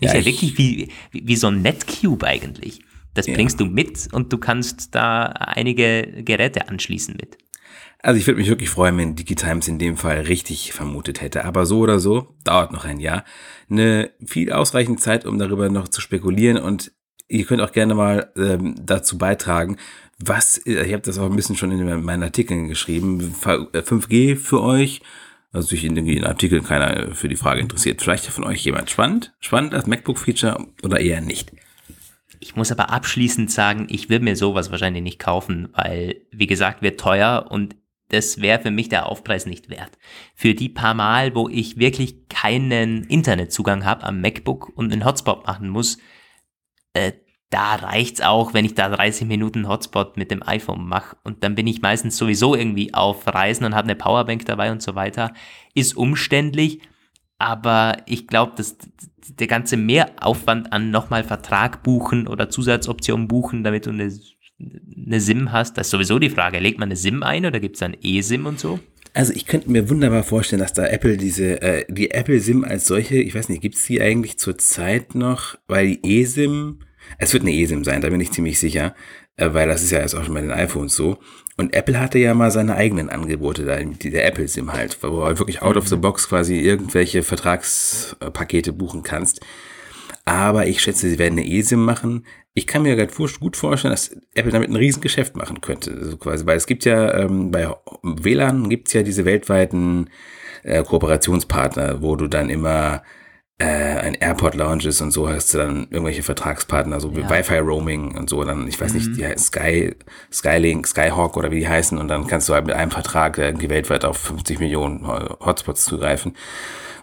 Ist 0.00 0.12
Ja, 0.12 0.14
ja, 0.14 0.18
ich- 0.20 0.26
wirklich 0.26 0.58
wie, 0.58 0.88
wie, 1.12 1.28
wie 1.28 1.36
so 1.36 1.46
ein 1.48 1.62
Netcube 1.62 2.26
eigentlich. 2.26 2.80
Das 3.18 3.26
Ja. 3.26 3.34
bringst 3.34 3.58
du 3.58 3.66
mit 3.66 4.08
und 4.12 4.32
du 4.32 4.38
kannst 4.38 4.94
da 4.94 5.24
einige 5.24 6.22
Geräte 6.22 6.68
anschließen 6.68 7.16
mit. 7.20 7.36
Also 8.00 8.20
ich 8.20 8.26
würde 8.28 8.38
mich 8.38 8.48
wirklich 8.48 8.70
freuen, 8.70 8.96
wenn 8.96 9.16
DigiTimes 9.16 9.66
in 9.66 9.80
dem 9.80 9.96
Fall 9.96 10.20
richtig 10.20 10.72
vermutet 10.72 11.20
hätte. 11.20 11.44
Aber 11.44 11.66
so 11.66 11.80
oder 11.80 11.98
so, 11.98 12.36
dauert 12.44 12.70
noch 12.70 12.84
ein 12.84 13.00
Jahr. 13.00 13.24
Eine 13.68 14.12
viel 14.24 14.52
ausreichende 14.52 15.00
Zeit, 15.00 15.26
um 15.26 15.36
darüber 15.36 15.68
noch 15.68 15.88
zu 15.88 16.00
spekulieren. 16.00 16.58
Und 16.58 16.92
ihr 17.26 17.44
könnt 17.44 17.60
auch 17.60 17.72
gerne 17.72 17.96
mal 17.96 18.32
ähm, 18.36 18.76
dazu 18.80 19.18
beitragen, 19.18 19.78
was, 20.24 20.60
ich 20.64 20.78
habe 20.92 21.02
das 21.02 21.18
auch 21.18 21.28
ein 21.28 21.34
bisschen 21.34 21.56
schon 21.56 21.72
in 21.72 22.04
meinen 22.04 22.22
Artikeln 22.22 22.68
geschrieben, 22.68 23.34
5G 23.42 24.36
für 24.36 24.62
euch. 24.62 25.00
Also 25.50 25.68
sich 25.68 25.84
in 25.84 25.94
den 25.94 26.24
Artikeln 26.24 26.62
keiner 26.62 27.14
für 27.14 27.28
die 27.28 27.36
Frage 27.36 27.60
interessiert. 27.60 28.00
Vielleicht 28.00 28.26
von 28.26 28.44
euch 28.44 28.62
jemand 28.64 28.90
spannend? 28.90 29.32
Spannend 29.40 29.74
als 29.74 29.86
MacBook-Feature 29.86 30.66
oder 30.82 31.00
eher 31.00 31.20
nicht? 31.20 31.52
Ich 32.40 32.56
muss 32.56 32.70
aber 32.70 32.90
abschließend 32.90 33.50
sagen, 33.50 33.86
ich 33.90 34.08
will 34.08 34.20
mir 34.20 34.36
sowas 34.36 34.70
wahrscheinlich 34.70 35.02
nicht 35.02 35.18
kaufen, 35.18 35.68
weil, 35.72 36.22
wie 36.30 36.46
gesagt, 36.46 36.82
wird 36.82 37.00
teuer 37.00 37.46
und 37.50 37.76
das 38.08 38.40
wäre 38.40 38.60
für 38.60 38.70
mich 38.70 38.88
der 38.88 39.06
Aufpreis 39.06 39.46
nicht 39.46 39.68
wert. 39.68 39.98
Für 40.34 40.54
die 40.54 40.68
paar 40.68 40.94
Mal, 40.94 41.34
wo 41.34 41.48
ich 41.48 41.78
wirklich 41.78 42.28
keinen 42.28 43.04
Internetzugang 43.04 43.84
habe 43.84 44.04
am 44.04 44.20
MacBook 44.20 44.70
und 44.74 44.92
einen 44.92 45.04
Hotspot 45.04 45.46
machen 45.46 45.68
muss, 45.68 45.98
äh, 46.94 47.12
da 47.50 47.76
reicht's 47.76 48.20
auch, 48.20 48.52
wenn 48.52 48.64
ich 48.64 48.74
da 48.74 48.90
30 48.90 49.26
Minuten 49.26 49.68
Hotspot 49.68 50.16
mit 50.16 50.30
dem 50.30 50.42
iPhone 50.46 50.86
mache 50.86 51.16
und 51.24 51.42
dann 51.44 51.54
bin 51.54 51.66
ich 51.66 51.80
meistens 51.80 52.16
sowieso 52.16 52.54
irgendwie 52.54 52.92
auf 52.92 53.26
Reisen 53.26 53.64
und 53.64 53.74
habe 53.74 53.86
eine 53.86 53.96
Powerbank 53.96 54.44
dabei 54.44 54.70
und 54.70 54.82
so 54.82 54.94
weiter. 54.94 55.32
Ist 55.74 55.96
umständlich, 55.96 56.80
aber 57.38 57.96
ich 58.06 58.26
glaube, 58.26 58.52
dass 58.56 58.76
der 59.28 59.46
ganze 59.46 59.76
Mehraufwand 59.76 60.72
an 60.72 60.90
nochmal 60.90 61.24
Vertrag 61.24 61.82
buchen 61.82 62.26
oder 62.26 62.50
Zusatzoption 62.50 63.28
buchen, 63.28 63.64
damit 63.64 63.86
du 63.86 63.90
eine, 63.90 64.12
eine 65.06 65.20
SIM 65.20 65.52
hast, 65.52 65.78
das 65.78 65.88
ist 65.88 65.90
sowieso 65.90 66.18
die 66.18 66.30
Frage. 66.30 66.58
Legt 66.58 66.78
man 66.78 66.88
eine 66.88 66.96
SIM 66.96 67.22
ein 67.22 67.46
oder 67.46 67.60
gibt 67.60 67.76
es 67.76 67.80
dann 67.80 67.96
eSIM 68.02 68.46
und 68.46 68.58
so? 68.58 68.80
Also 69.14 69.32
ich 69.32 69.46
könnte 69.46 69.70
mir 69.70 69.88
wunderbar 69.88 70.22
vorstellen, 70.22 70.60
dass 70.60 70.72
da 70.72 70.86
Apple 70.86 71.16
diese, 71.16 71.60
äh, 71.62 71.84
die 71.88 72.10
Apple 72.10 72.40
SIM 72.40 72.64
als 72.64 72.86
solche, 72.86 73.16
ich 73.16 73.34
weiß 73.34 73.48
nicht, 73.48 73.62
gibt's 73.62 73.86
die 73.86 74.00
eigentlich 74.00 74.38
zurzeit 74.38 75.14
noch? 75.14 75.56
Weil 75.66 75.96
die 75.96 76.20
eSIM, 76.20 76.80
es 77.18 77.32
wird 77.32 77.42
eine 77.42 77.52
eSIM 77.54 77.84
sein, 77.84 78.00
da 78.00 78.10
bin 78.10 78.20
ich 78.20 78.32
ziemlich 78.32 78.58
sicher, 78.58 78.94
weil 79.38 79.68
das 79.68 79.82
ist 79.82 79.90
ja 79.90 80.00
jetzt 80.00 80.14
auch 80.14 80.24
schon 80.24 80.34
bei 80.34 80.40
den 80.40 80.50
iPhones 80.50 80.94
so. 80.94 81.18
Und 81.56 81.74
Apple 81.74 81.98
hatte 81.98 82.18
ja 82.18 82.34
mal 82.34 82.50
seine 82.50 82.76
eigenen 82.76 83.08
Angebote 83.10 83.64
da, 83.64 83.76
die 83.76 84.10
der 84.10 84.26
Apple 84.26 84.46
SIM 84.46 84.72
halt, 84.72 84.98
wo 85.02 85.08
du 85.08 85.24
halt 85.24 85.38
wirklich 85.38 85.62
out 85.62 85.76
of 85.76 85.88
the 85.88 85.96
box 85.96 86.28
quasi 86.28 86.58
irgendwelche 86.58 87.22
Vertragspakete 87.22 88.72
buchen 88.72 89.02
kannst. 89.02 89.40
Aber 90.24 90.66
ich 90.66 90.80
schätze, 90.82 91.08
sie 91.08 91.18
werden 91.18 91.38
eine 91.38 91.48
eSIM 91.48 91.84
machen. 91.84 92.26
Ich 92.54 92.66
kann 92.66 92.82
mir 92.82 92.96
gerade 92.96 93.12
gut 93.40 93.56
vorstellen, 93.56 93.92
dass 93.92 94.14
Apple 94.34 94.52
damit 94.52 94.68
ein 94.68 94.76
Riesengeschäft 94.76 95.36
machen 95.36 95.60
könnte. 95.60 96.04
So 96.04 96.16
quasi, 96.16 96.44
weil 96.44 96.56
es 96.56 96.66
gibt 96.66 96.84
ja 96.84 97.14
ähm, 97.14 97.50
bei 97.50 97.68
WLAN 98.02 98.68
gibt's 98.68 98.92
ja 98.92 99.02
diese 99.02 99.24
weltweiten 99.24 100.10
äh, 100.64 100.82
Kooperationspartner, 100.82 102.02
wo 102.02 102.14
du 102.14 102.28
dann 102.28 102.50
immer 102.50 103.02
äh, 103.60 103.64
ein 103.64 104.14
Airport 104.14 104.54
Lounges 104.54 105.00
und 105.00 105.10
so 105.10 105.28
hast 105.28 105.52
du 105.52 105.58
dann 105.58 105.88
irgendwelche 105.90 106.22
Vertragspartner, 106.22 107.00
so 107.00 107.16
wie 107.16 107.22
Ja. 107.22 107.30
Wi-Fi 107.30 107.58
Roaming 107.58 108.16
und 108.16 108.30
so. 108.30 108.44
Dann, 108.44 108.68
ich 108.68 108.80
weiß 108.80 108.94
nicht, 108.94 109.16
die 109.16 109.26
heißen 109.26 109.38
Sky, 109.46 109.96
Skylink, 110.32 110.86
Skyhawk 110.86 111.36
oder 111.36 111.50
wie 111.50 111.60
die 111.60 111.68
heißen. 111.68 111.98
Und 111.98 112.08
dann 112.08 112.26
kannst 112.28 112.48
du 112.48 112.54
halt 112.54 112.66
mit 112.66 112.76
einem 112.76 112.92
Vertrag 112.92 113.36
irgendwie 113.36 113.68
weltweit 113.68 114.04
auf 114.04 114.16
50 114.18 114.60
Millionen 114.60 115.06
Hotspots 115.06 115.84
zugreifen. 115.84 116.34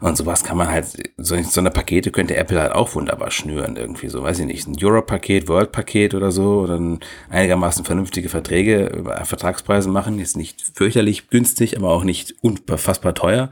Und 0.01 0.17
sowas 0.17 0.43
kann 0.43 0.57
man 0.57 0.67
halt, 0.67 0.87
so, 1.17 1.41
so 1.41 1.59
eine 1.59 1.71
Pakete 1.71 2.11
könnte 2.11 2.35
Apple 2.35 2.61
halt 2.61 2.73
auch 2.73 2.95
wunderbar 2.95 3.31
schnüren 3.31 3.75
irgendwie 3.75 4.09
so, 4.09 4.23
weiß 4.23 4.39
ich 4.39 4.45
nicht, 4.45 4.67
ein 4.67 4.75
Europe-Paket, 4.79 5.47
World-Paket 5.47 6.13
oder 6.13 6.31
so, 6.31 6.59
oder 6.59 6.73
dann 6.73 6.99
einigermaßen 7.29 7.85
vernünftige 7.85 8.29
Verträge, 8.29 8.87
über 8.87 9.23
Vertragspreise 9.25 9.89
machen, 9.89 10.19
jetzt 10.19 10.35
nicht 10.37 10.61
fürchterlich 10.75 11.29
günstig, 11.29 11.77
aber 11.77 11.89
auch 11.89 12.03
nicht 12.03 12.35
unfassbar 12.41 13.13
teuer. 13.13 13.49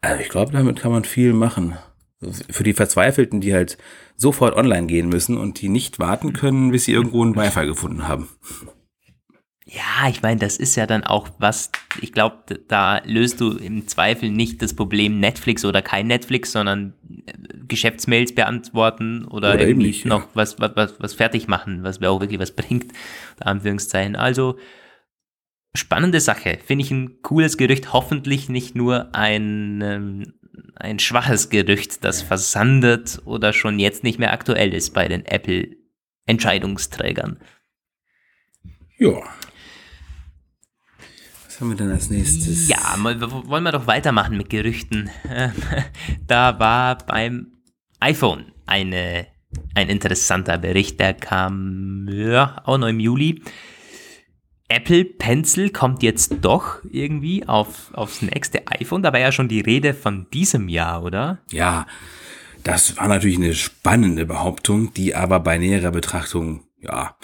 Also 0.00 0.20
ich 0.20 0.28
glaube, 0.28 0.52
damit 0.52 0.80
kann 0.80 0.92
man 0.92 1.04
viel 1.04 1.32
machen. 1.32 1.76
Für 2.50 2.64
die 2.64 2.74
Verzweifelten, 2.74 3.40
die 3.40 3.54
halt 3.54 3.78
sofort 4.16 4.54
online 4.54 4.86
gehen 4.86 5.08
müssen 5.08 5.38
und 5.38 5.60
die 5.60 5.70
nicht 5.70 5.98
warten 5.98 6.32
können, 6.34 6.70
bis 6.70 6.84
sie 6.84 6.92
irgendwo 6.92 7.22
einen 7.22 7.34
Wi-Fi 7.34 7.64
gefunden 7.64 8.06
haben. 8.06 8.28
Ja, 9.72 10.08
ich 10.08 10.20
meine, 10.20 10.40
das 10.40 10.56
ist 10.56 10.74
ja 10.74 10.86
dann 10.86 11.04
auch 11.04 11.28
was, 11.38 11.70
ich 12.00 12.12
glaube, 12.12 12.60
da 12.66 13.00
löst 13.04 13.40
du 13.40 13.52
im 13.56 13.86
Zweifel 13.86 14.28
nicht 14.28 14.60
das 14.62 14.74
Problem 14.74 15.20
Netflix 15.20 15.64
oder 15.64 15.80
kein 15.80 16.08
Netflix, 16.08 16.50
sondern 16.50 16.94
äh, 17.26 17.32
Geschäftsmails 17.68 18.34
beantworten 18.34 19.24
oder, 19.24 19.54
Oder 19.54 19.60
irgendwie 19.60 19.86
nicht, 19.86 20.04
ja. 20.04 20.08
noch 20.08 20.26
was, 20.34 20.58
was, 20.58 20.72
was, 20.74 20.94
was 20.98 21.14
fertig 21.14 21.46
machen, 21.46 21.84
was 21.84 22.00
mir 22.00 22.10
auch 22.10 22.20
wirklich 22.20 22.40
was 22.40 22.50
bringt, 22.50 22.92
Anführungszeichen. 23.38 24.16
Also, 24.16 24.58
spannende 25.74 26.20
Sache. 26.20 26.58
Finde 26.64 26.84
ich 26.84 26.90
ein 26.90 27.22
cooles 27.22 27.56
Gerücht. 27.56 27.92
Hoffentlich 27.92 28.48
nicht 28.48 28.74
nur 28.74 29.14
ein, 29.14 29.80
ähm, 29.82 30.32
ein 30.76 30.98
schwaches 30.98 31.48
Gerücht, 31.50 32.02
das 32.04 32.22
versandet 32.22 33.20
oder 33.24 33.52
schon 33.52 33.78
jetzt 33.78 34.02
nicht 34.04 34.18
mehr 34.18 34.32
aktuell 34.32 34.72
ist 34.74 34.92
bei 34.94 35.06
den 35.08 35.24
Apple-Entscheidungsträgern. 35.26 37.38
Ja. 38.98 39.20
Was 41.46 41.60
haben 41.60 41.70
wir 41.70 41.76
denn 41.76 41.90
als 41.90 42.10
nächstes? 42.10 42.68
Ja, 42.68 42.96
mal- 42.98 43.20
wollen 43.20 43.62
wir 43.64 43.72
doch 43.72 43.86
weitermachen 43.86 44.36
mit 44.36 44.50
Gerüchten. 44.50 45.10
Da 46.26 46.58
war 46.58 46.98
beim 46.98 47.52
iPhone 47.98 48.52
eine, 48.66 49.26
ein 49.74 49.88
interessanter 49.88 50.58
Bericht, 50.58 51.00
der 51.00 51.14
kam 51.14 52.08
ja, 52.12 52.60
auch 52.64 52.76
noch 52.78 52.86
im 52.88 53.00
Juli. 53.00 53.42
Apple 54.70 55.04
Pencil 55.04 55.70
kommt 55.70 56.02
jetzt 56.02 56.36
doch 56.42 56.78
irgendwie 56.90 57.46
auf, 57.46 57.92
aufs 57.92 58.22
nächste 58.22 58.66
iPhone. 58.68 59.02
Da 59.02 59.12
war 59.12 59.18
ja 59.18 59.32
schon 59.32 59.48
die 59.48 59.60
Rede 59.60 59.94
von 59.94 60.28
diesem 60.32 60.68
Jahr, 60.68 61.02
oder? 61.02 61.40
Ja, 61.50 61.86
das 62.62 62.96
war 62.96 63.08
natürlich 63.08 63.38
eine 63.38 63.54
spannende 63.54 64.26
Behauptung, 64.26 64.94
die 64.94 65.16
aber 65.16 65.40
bei 65.40 65.58
näherer 65.58 65.90
Betrachtung, 65.90 66.62
ja. 66.78 67.16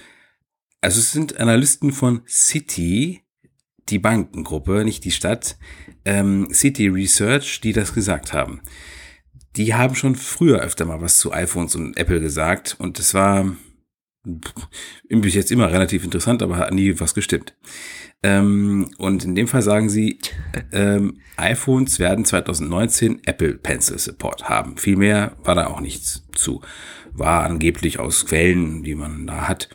Also 0.80 0.98
es 0.98 1.12
sind 1.12 1.38
Analysten 1.38 1.92
von 1.92 2.22
Citi, 2.26 3.22
die 3.88 4.00
Bankengruppe, 4.00 4.84
nicht 4.84 5.04
die 5.04 5.12
Stadt, 5.12 5.56
ähm, 6.04 6.48
City 6.52 6.88
Research, 6.88 7.60
die 7.60 7.72
das 7.72 7.94
gesagt 7.94 8.32
haben. 8.32 8.60
Die 9.54 9.72
haben 9.72 9.94
schon 9.94 10.16
früher 10.16 10.60
öfter 10.60 10.84
mal 10.84 11.00
was 11.00 11.18
zu 11.18 11.32
iPhones 11.32 11.76
und 11.76 11.96
Apple 11.96 12.20
gesagt 12.20 12.74
und 12.78 12.98
es 12.98 13.14
war 13.14 13.56
bis 15.08 15.34
jetzt 15.34 15.52
immer 15.52 15.70
relativ 15.70 16.04
interessant, 16.04 16.42
aber 16.42 16.56
hat 16.58 16.72
nie 16.72 16.98
was 16.98 17.14
gestimmt. 17.14 17.54
Ähm, 18.22 18.90
und 18.98 19.24
in 19.24 19.34
dem 19.34 19.48
Fall 19.48 19.62
sagen 19.62 19.88
sie, 19.88 20.18
ähm, 20.72 21.20
iPhones 21.36 21.98
werden 21.98 22.24
2019 22.24 23.22
Apple 23.26 23.54
Pencil 23.54 23.98
Support 23.98 24.48
haben. 24.48 24.78
Viel 24.78 24.96
mehr 24.96 25.36
war 25.44 25.54
da 25.54 25.66
auch 25.66 25.80
nichts 25.80 26.24
zu. 26.32 26.62
War 27.12 27.44
angeblich 27.44 27.98
aus 27.98 28.26
Quellen, 28.26 28.82
die 28.82 28.94
man 28.94 29.26
da 29.26 29.48
hat. 29.48 29.68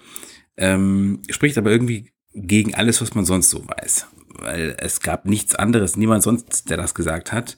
Ähm, 0.58 1.22
spricht 1.30 1.58
aber 1.58 1.72
irgendwie 1.72 2.12
gegen 2.34 2.76
alles, 2.76 3.02
was 3.02 3.16
man 3.16 3.26
sonst 3.26 3.50
so 3.50 3.68
weiß. 3.68 4.08
Weil 4.40 4.76
es 4.80 5.02
gab 5.02 5.26
nichts 5.26 5.56
anderes, 5.56 5.96
niemand 5.96 6.24
sonst, 6.24 6.70
der 6.70 6.78
das 6.78 6.96
gesagt 6.96 7.32
hat. 7.32 7.58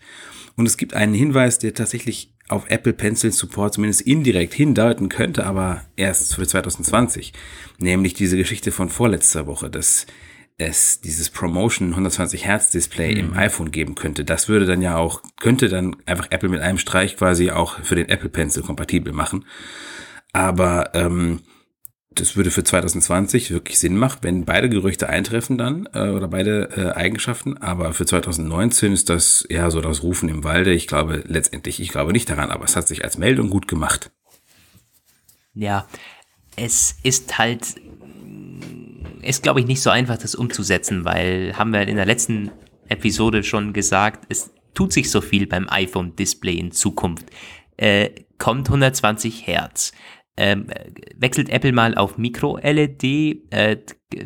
Und 0.55 0.65
es 0.65 0.77
gibt 0.77 0.93
einen 0.93 1.13
Hinweis, 1.13 1.59
der 1.59 1.73
tatsächlich 1.73 2.32
auf 2.49 2.69
Apple 2.69 2.93
Pencil 2.93 3.31
Support 3.31 3.75
zumindest 3.75 4.01
indirekt 4.01 4.53
hindeuten 4.53 5.09
könnte, 5.09 5.45
aber 5.45 5.83
erst 5.95 6.35
für 6.35 6.45
2020. 6.45 7.33
Nämlich 7.77 8.13
diese 8.13 8.37
Geschichte 8.37 8.71
von 8.71 8.89
vorletzter 8.89 9.47
Woche, 9.47 9.69
dass 9.69 10.05
es 10.57 11.01
dieses 11.01 11.29
Promotion 11.29 11.89
120 11.89 12.45
Hertz 12.45 12.69
Display 12.69 13.13
mhm. 13.13 13.19
im 13.19 13.33
iPhone 13.33 13.71
geben 13.71 13.95
könnte. 13.95 14.23
Das 14.23 14.49
würde 14.49 14.65
dann 14.65 14.81
ja 14.81 14.97
auch, 14.97 15.21
könnte 15.39 15.67
dann 15.67 15.95
einfach 16.05 16.27
Apple 16.29 16.49
mit 16.49 16.61
einem 16.61 16.77
Streich 16.77 17.17
quasi 17.17 17.51
auch 17.51 17.79
für 17.79 17.95
den 17.95 18.09
Apple 18.09 18.29
Pencil 18.29 18.63
kompatibel 18.63 19.13
machen. 19.13 19.45
Aber 20.31 20.91
ähm, 20.93 21.41
das 22.15 22.35
würde 22.35 22.51
für 22.51 22.63
2020 22.63 23.51
wirklich 23.51 23.79
Sinn 23.79 23.97
machen, 23.97 24.19
wenn 24.21 24.45
beide 24.45 24.69
Gerüchte 24.69 25.09
eintreffen 25.09 25.57
dann 25.57 25.87
äh, 25.93 26.09
oder 26.09 26.27
beide 26.27 26.69
äh, 26.75 26.91
Eigenschaften. 26.91 27.57
Aber 27.57 27.93
für 27.93 28.05
2019 28.05 28.93
ist 28.93 29.09
das 29.09 29.43
eher 29.43 29.71
so 29.71 29.81
das 29.81 30.03
Rufen 30.03 30.29
im 30.29 30.43
Walde. 30.43 30.73
Ich 30.73 30.87
glaube 30.87 31.23
letztendlich, 31.27 31.79
ich 31.79 31.89
glaube 31.89 32.11
nicht 32.11 32.29
daran, 32.29 32.51
aber 32.51 32.65
es 32.65 32.75
hat 32.75 32.87
sich 32.87 33.03
als 33.03 33.17
Meldung 33.17 33.49
gut 33.49 33.67
gemacht. 33.67 34.11
Ja, 35.53 35.87
es 36.55 36.95
ist 37.03 37.37
halt, 37.37 37.75
ist 39.21 39.43
glaube 39.43 39.59
ich 39.59 39.67
nicht 39.67 39.81
so 39.81 39.89
einfach, 39.89 40.17
das 40.17 40.35
umzusetzen, 40.35 41.05
weil 41.05 41.53
haben 41.57 41.71
wir 41.71 41.87
in 41.87 41.95
der 41.95 42.05
letzten 42.05 42.51
Episode 42.87 43.43
schon 43.43 43.73
gesagt, 43.73 44.25
es 44.29 44.51
tut 44.73 44.93
sich 44.93 45.11
so 45.11 45.21
viel 45.21 45.47
beim 45.47 45.67
iPhone-Display 45.69 46.55
in 46.55 46.71
Zukunft. 46.71 47.25
Äh, 47.77 48.09
kommt 48.37 48.67
120 48.67 49.47
Hertz 49.47 49.93
ähm, 50.35 50.67
wechselt 51.15 51.49
Apple 51.49 51.71
mal 51.71 51.95
auf 51.95 52.17
Micro-LED, 52.17 53.03
äh, 53.51 53.77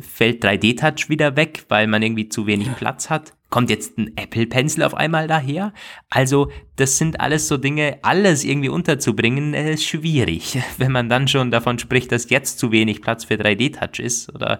fällt 0.01 0.43
3D-Touch 0.43 1.09
wieder 1.09 1.35
weg, 1.35 1.65
weil 1.69 1.87
man 1.87 2.01
irgendwie 2.01 2.29
zu 2.29 2.47
wenig 2.47 2.73
Platz 2.75 3.09
hat. 3.09 3.33
Kommt 3.49 3.69
jetzt 3.69 3.97
ein 3.97 4.15
Apple 4.17 4.45
Pencil 4.45 4.83
auf 4.83 4.93
einmal 4.93 5.27
daher? 5.27 5.73
Also, 6.09 6.51
das 6.75 6.97
sind 6.97 7.19
alles 7.19 7.47
so 7.47 7.57
Dinge, 7.57 7.99
alles 8.01 8.43
irgendwie 8.43 8.69
unterzubringen, 8.69 9.53
äh, 9.53 9.73
ist 9.73 9.85
schwierig. 9.85 10.59
Wenn 10.77 10.91
man 10.91 11.09
dann 11.09 11.27
schon 11.27 11.51
davon 11.51 11.79
spricht, 11.79 12.11
dass 12.11 12.29
jetzt 12.29 12.59
zu 12.59 12.71
wenig 12.71 13.01
Platz 13.01 13.25
für 13.25 13.35
3D-Touch 13.35 13.99
ist, 13.99 14.33
oder, 14.33 14.59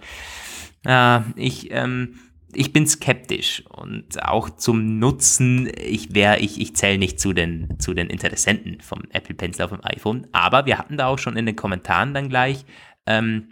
äh, 0.86 1.20
ich, 1.36 1.72
ähm, 1.72 2.20
ich 2.54 2.74
bin 2.74 2.88
skeptisch 2.88 3.64
und 3.68 4.24
auch 4.24 4.50
zum 4.50 5.00
Nutzen, 5.00 5.70
ich 5.76 6.16
wäre, 6.16 6.40
ich, 6.40 6.62
ich 6.62 6.76
zähle 6.76 6.98
nicht 6.98 7.20
zu 7.20 7.34
den, 7.34 7.80
zu 7.80 7.94
den 7.94 8.10
Interessenten 8.10 8.82
vom 8.82 9.04
Apple 9.12 9.36
Pencil 9.36 9.66
auf 9.66 9.72
dem 9.72 9.84
iPhone, 9.84 10.28
aber 10.32 10.66
wir 10.66 10.78
hatten 10.78 10.98
da 10.98 11.08
auch 11.08 11.20
schon 11.20 11.36
in 11.36 11.46
den 11.46 11.56
Kommentaren 11.56 12.14
dann 12.14 12.30
gleich 12.30 12.66
ähm, 13.06 13.50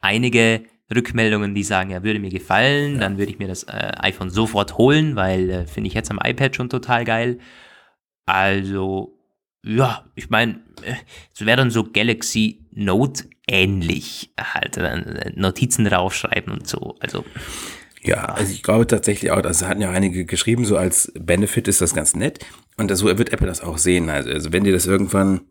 einige 0.00 0.64
Rückmeldungen, 0.94 1.54
die 1.54 1.62
sagen, 1.62 1.90
ja, 1.90 2.02
würde 2.02 2.18
mir 2.18 2.30
gefallen, 2.30 2.94
ja. 2.94 3.00
dann 3.00 3.18
würde 3.18 3.30
ich 3.30 3.38
mir 3.38 3.48
das 3.48 3.64
äh, 3.64 3.92
iPhone 3.98 4.30
sofort 4.30 4.78
holen, 4.78 5.16
weil 5.16 5.50
äh, 5.50 5.66
finde 5.66 5.88
ich 5.88 5.94
jetzt 5.94 6.10
am 6.10 6.18
iPad 6.22 6.56
schon 6.56 6.68
total 6.68 7.04
geil. 7.04 7.38
Also, 8.26 9.18
ja, 9.64 10.04
ich 10.14 10.30
meine, 10.30 10.54
äh, 10.82 10.94
es 11.32 11.46
wäre 11.46 11.58
dann 11.58 11.70
so 11.70 11.84
Galaxy 11.84 12.66
Note 12.72 13.24
ähnlich, 13.46 14.32
halt 14.38 14.76
äh, 14.78 15.32
Notizen 15.36 15.84
draufschreiben 15.84 16.52
und 16.52 16.66
so. 16.66 16.96
Also 17.00 17.24
ja, 18.02 18.24
also 18.24 18.52
ich 18.52 18.62
glaube 18.62 18.86
tatsächlich 18.86 19.30
auch, 19.30 19.42
also 19.42 19.66
hatten 19.66 19.82
ja 19.82 19.90
einige 19.90 20.24
geschrieben, 20.24 20.64
so 20.64 20.76
als 20.76 21.12
Benefit 21.18 21.68
ist 21.68 21.80
das 21.80 21.94
ganz 21.94 22.14
nett. 22.14 22.44
Und 22.76 22.94
so 22.96 23.06
wird 23.06 23.32
Apple 23.32 23.46
das 23.46 23.60
auch 23.60 23.78
sehen. 23.78 24.08
Also, 24.08 24.30
also 24.30 24.52
wenn 24.52 24.64
die 24.64 24.72
das 24.72 24.86
irgendwann 24.86 25.42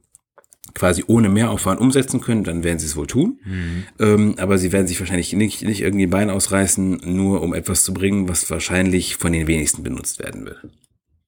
quasi 0.74 1.04
ohne 1.08 1.30
Mehraufwand 1.30 1.80
umsetzen 1.80 2.22
können, 2.22 2.44
dann 2.44 2.64
werden 2.64 2.80
sie 2.80 2.88
es 2.88 2.96
wohl 2.96 3.08
tun. 3.08 3.40
Mhm. 3.44 3.84
Ähm, 4.00 4.36
aber 4.38 4.58
sie 4.58 4.72
werden 4.72 4.88
sich 4.88 5.00
wahrscheinlich 5.00 5.34
nicht, 5.34 5.62
nicht 5.62 5.82
irgendwie 5.82 6.08
ein 6.08 6.12
Bein 6.12 6.30
ausreißen, 6.30 7.02
nur 7.06 7.42
um 7.42 7.54
etwas 7.54 7.84
zu 7.84 7.94
bringen, 7.94 8.28
was 8.28 8.50
wahrscheinlich 8.50 9.16
von 9.18 9.32
den 9.32 9.48
wenigsten 9.48 9.84
benutzt 9.84 10.20
werden 10.20 10.46
wird. 10.46 10.68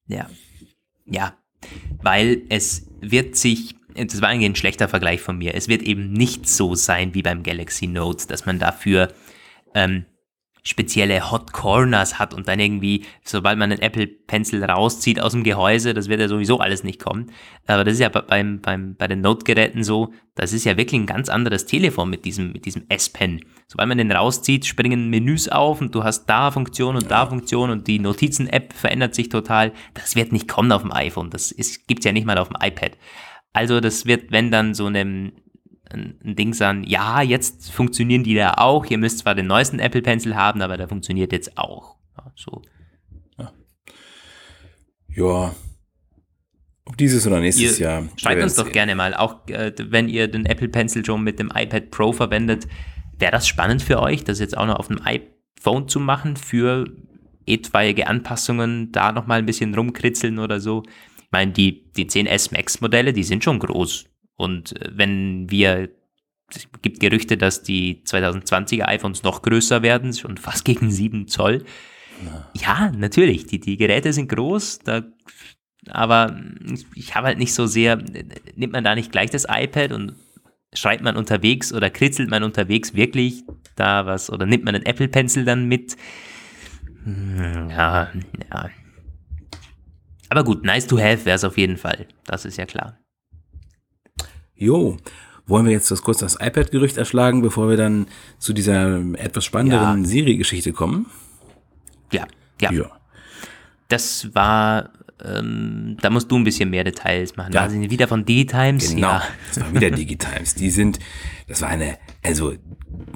Ja. 0.08 0.30
Ja. 1.06 1.36
Weil 2.02 2.44
es 2.50 2.88
wird 3.02 3.36
sich, 3.36 3.76
das 3.96 4.22
war 4.22 4.30
eigentlich 4.30 4.50
ein 4.50 4.56
schlechter 4.56 4.88
Vergleich 4.88 5.22
von 5.22 5.38
mir, 5.38 5.54
es 5.54 5.68
wird 5.68 5.84
eben 5.84 6.14
nicht 6.14 6.48
so 6.48 6.74
sein 6.74 7.14
wie 7.14 7.22
beim 7.22 7.44
Galaxy 7.44 7.86
Note, 7.88 8.28
dass 8.28 8.46
man 8.46 8.58
dafür 8.58 9.14
ähm, 9.76 10.06
spezielle 10.64 11.32
Hot 11.32 11.54
Corners 11.54 12.20
hat 12.20 12.34
und 12.34 12.48
dann 12.48 12.60
irgendwie, 12.60 13.06
sobald 13.24 13.58
man 13.58 13.72
einen 13.72 13.82
Apple 13.82 14.06
Pencil 14.08 14.64
rauszieht 14.64 15.20
aus 15.20 15.32
dem 15.32 15.44
Gehäuse, 15.44 15.94
das 15.94 16.08
wird 16.08 16.20
ja 16.20 16.28
sowieso 16.28 16.60
alles 16.60 16.84
nicht 16.84 17.04
kommen. 17.04 17.32
Aber 17.66 17.84
das 17.84 17.96
ist 17.96 18.00
ja 18.00 18.10
beim, 18.10 18.62
beim, 18.62 18.96
bei 18.96 19.08
den 19.08 19.22
Note-Geräten 19.22 19.84
so, 19.84 20.14
das 20.36 20.54
ist 20.54 20.66
ja 20.66 20.78
wirklich 20.78 21.02
ein 21.02 21.08
ganz 21.08 21.30
anderes 21.30 21.66
Telefon 21.66 22.10
mit 22.10 22.26
diesem, 22.26 22.52
mit 22.52 22.66
diesem 22.66 22.84
S-Pen. 22.90 23.44
Sobald 23.68 23.90
man 23.90 23.98
den 23.98 24.12
rauszieht, 24.12 24.66
springen 24.66 25.10
Menüs 25.10 25.50
auf 25.50 25.82
und 25.82 25.96
du 25.96 26.04
hast 26.04 26.26
da 26.26 26.52
Funktion 26.52 26.96
und 26.96 27.10
da 27.10 27.26
Funktion 27.26 27.72
und 27.72 27.88
die 27.88 28.00
Notizen-App 28.00 28.74
verändert 28.74 29.16
sich 29.16 29.30
total. 29.30 29.72
Das 29.96 30.16
wird 30.16 30.32
nicht 30.32 30.48
kommen 30.48 30.72
auf 30.72 30.84
dem 30.84 30.94
iPhone. 30.94 31.32
Das 31.32 31.52
ist, 31.52 31.88
gibt's 31.88 32.06
ja 32.06 32.12
nicht 32.12 32.28
mal 32.28 32.38
auf 32.38 32.50
dem 32.50 32.58
iPad. 32.62 32.98
Also 33.54 33.80
das 33.80 34.06
wird, 34.06 34.32
wenn 34.32 34.52
dann 34.52 34.74
so 34.74 34.86
einem 34.86 35.34
ein, 35.94 36.20
ein 36.24 36.36
Ding 36.36 36.54
sagen, 36.54 36.84
ja, 36.84 37.22
jetzt 37.22 37.72
funktionieren 37.72 38.24
die 38.24 38.36
da 38.36 38.56
auch, 38.56 38.86
ihr 38.86 38.98
müsst 38.98 39.20
zwar 39.20 39.36
den 39.36 39.48
neuesten 39.48 39.80
Apple 39.80 40.02
Pencil 40.02 40.36
haben, 40.36 40.62
aber 40.62 40.78
der 40.78 40.88
funktioniert 40.88 41.32
jetzt 41.32 41.58
auch. 41.58 41.96
Ja, 42.18 42.32
so. 42.36 42.62
Ja. 43.38 43.52
ja. 45.10 45.56
Ob 46.86 46.98
dieses 46.98 47.26
oder 47.28 47.40
nächstes 47.40 47.80
ihr 47.80 47.86
Jahr. 47.86 48.08
Schreibt 48.18 48.44
uns 48.44 48.56
doch 48.56 48.66
sehen. 48.66 48.74
gerne 48.74 48.96
mal, 48.96 49.14
auch 49.14 49.48
äh, 49.48 49.72
wenn 49.78 50.10
ihr 50.10 50.28
den 50.28 50.46
Apple 50.46 50.70
Pencil 50.70 51.06
schon 51.06 51.24
mit 51.24 51.40
dem 51.40 51.52
iPad 51.54 51.92
Pro 51.92 52.12
verwendet, 52.12 52.68
wäre 53.18 53.32
das 53.32 53.48
spannend 53.48 53.82
für 53.82 54.02
euch, 54.02 54.24
das 54.24 54.40
jetzt 54.40 54.58
auch 54.58 54.66
noch 54.66 54.78
auf 54.78 54.88
dem 54.88 55.00
iPhone 55.06 55.88
zu 55.88 56.00
machen, 56.00 56.36
für 56.36 56.86
etwaige 57.46 58.08
Anpassungen, 58.08 58.92
da 58.92 59.12
nochmal 59.12 59.40
ein 59.40 59.46
bisschen 59.46 59.74
rumkritzeln 59.74 60.40
oder 60.40 60.60
so. 60.60 60.84
Ich 61.18 61.32
meine, 61.32 61.52
die, 61.52 61.92
die 61.94 62.06
10S 62.06 62.54
Max 62.54 62.82
Modelle, 62.82 63.14
die 63.14 63.24
sind 63.24 63.44
schon 63.44 63.60
groß. 63.60 64.06
Und 64.42 64.82
äh, 64.82 64.90
wenn 64.94 65.50
wir, 65.50 65.90
es 66.54 66.68
gibt 66.82 67.00
Gerüchte, 67.00 67.38
dass 67.38 67.62
die 67.62 68.02
2020er 68.06 68.88
iPhones 68.88 69.24
noch 69.24 69.42
größer 69.44 69.84
werden, 69.84 70.14
schon 70.14 70.38
fast 70.38 70.66
gegen 70.66 70.92
7 70.92 71.28
Zoll. 71.28 71.64
Ja, 72.26 72.52
ja 72.54 72.92
natürlich, 72.92 73.46
die, 73.46 73.60
die 73.60 73.78
Geräte 73.78 74.12
sind 74.14 74.30
groß, 74.30 74.80
da, 74.80 75.04
aber 75.88 76.40
ich 76.96 77.16
habe 77.16 77.28
halt 77.28 77.38
nicht 77.38 77.54
so 77.54 77.66
sehr, 77.68 77.98
nimmt 78.56 78.74
man 78.74 78.84
da 78.84 78.96
nicht 78.96 79.12
gleich 79.12 79.30
das 79.30 79.46
iPad 79.50 79.94
und 79.94 80.16
schreibt 80.74 81.04
man 81.04 81.18
unterwegs 81.18 81.74
oder 81.74 81.90
kritzelt 81.90 82.30
man 82.30 82.44
unterwegs 82.44 82.94
wirklich 82.94 83.44
da 83.76 84.06
was 84.06 84.30
oder 84.30 84.46
nimmt 84.46 84.64
man 84.64 84.76
einen 84.76 84.86
Apple 84.86 85.08
Pencil 85.08 85.46
dann 85.46 85.68
mit? 85.68 85.98
Hm, 87.04 87.70
ja, 87.70 88.12
ja. 88.52 88.70
Aber 90.30 90.44
gut, 90.44 90.64
nice 90.64 90.88
to 90.88 90.98
have 90.98 91.26
wäre 91.26 91.36
es 91.36 91.44
auf 91.44 91.58
jeden 91.58 91.78
Fall. 91.78 92.08
Das 92.26 92.46
ist 92.46 92.58
ja 92.58 92.66
klar. 92.66 93.01
Jo, 94.62 94.96
wollen 95.48 95.66
wir 95.66 95.72
jetzt 95.72 95.90
das 95.90 96.04
kurz 96.04 96.20
das 96.20 96.36
iPad-Gerücht 96.40 96.96
erschlagen, 96.96 97.42
bevor 97.42 97.68
wir 97.68 97.78
dann 97.78 98.06
zu 98.38 98.54
dieser 98.54 99.02
etwas 99.16 99.44
spannenderen 99.44 100.04
ja. 100.04 100.08
Siri-Geschichte 100.08 100.72
kommen? 100.72 101.08
Ja, 102.12 102.28
ja. 102.62 102.72
ja. 102.72 102.92
Das 103.88 104.30
war, 104.36 104.92
ähm, 105.26 105.98
da 106.00 106.12
musst 106.12 106.30
du 106.30 106.38
ein 106.38 106.44
bisschen 106.44 106.70
mehr 106.70 106.84
Details 106.84 107.36
machen. 107.38 107.54
Ja. 107.54 107.64
Also 107.64 107.82
wieder 107.82 108.08
von 108.08 108.24
D-Times. 108.24 108.94
Genau, 108.94 109.08
ja. 109.08 109.24
das 109.48 109.64
war 109.64 109.74
wieder 109.74 109.90
Digitimes. 109.90 110.54
Die 110.54 110.70
sind, 110.70 111.00
das 111.48 111.64
war 111.64 111.70
eine, 111.70 111.98
also 112.24 112.54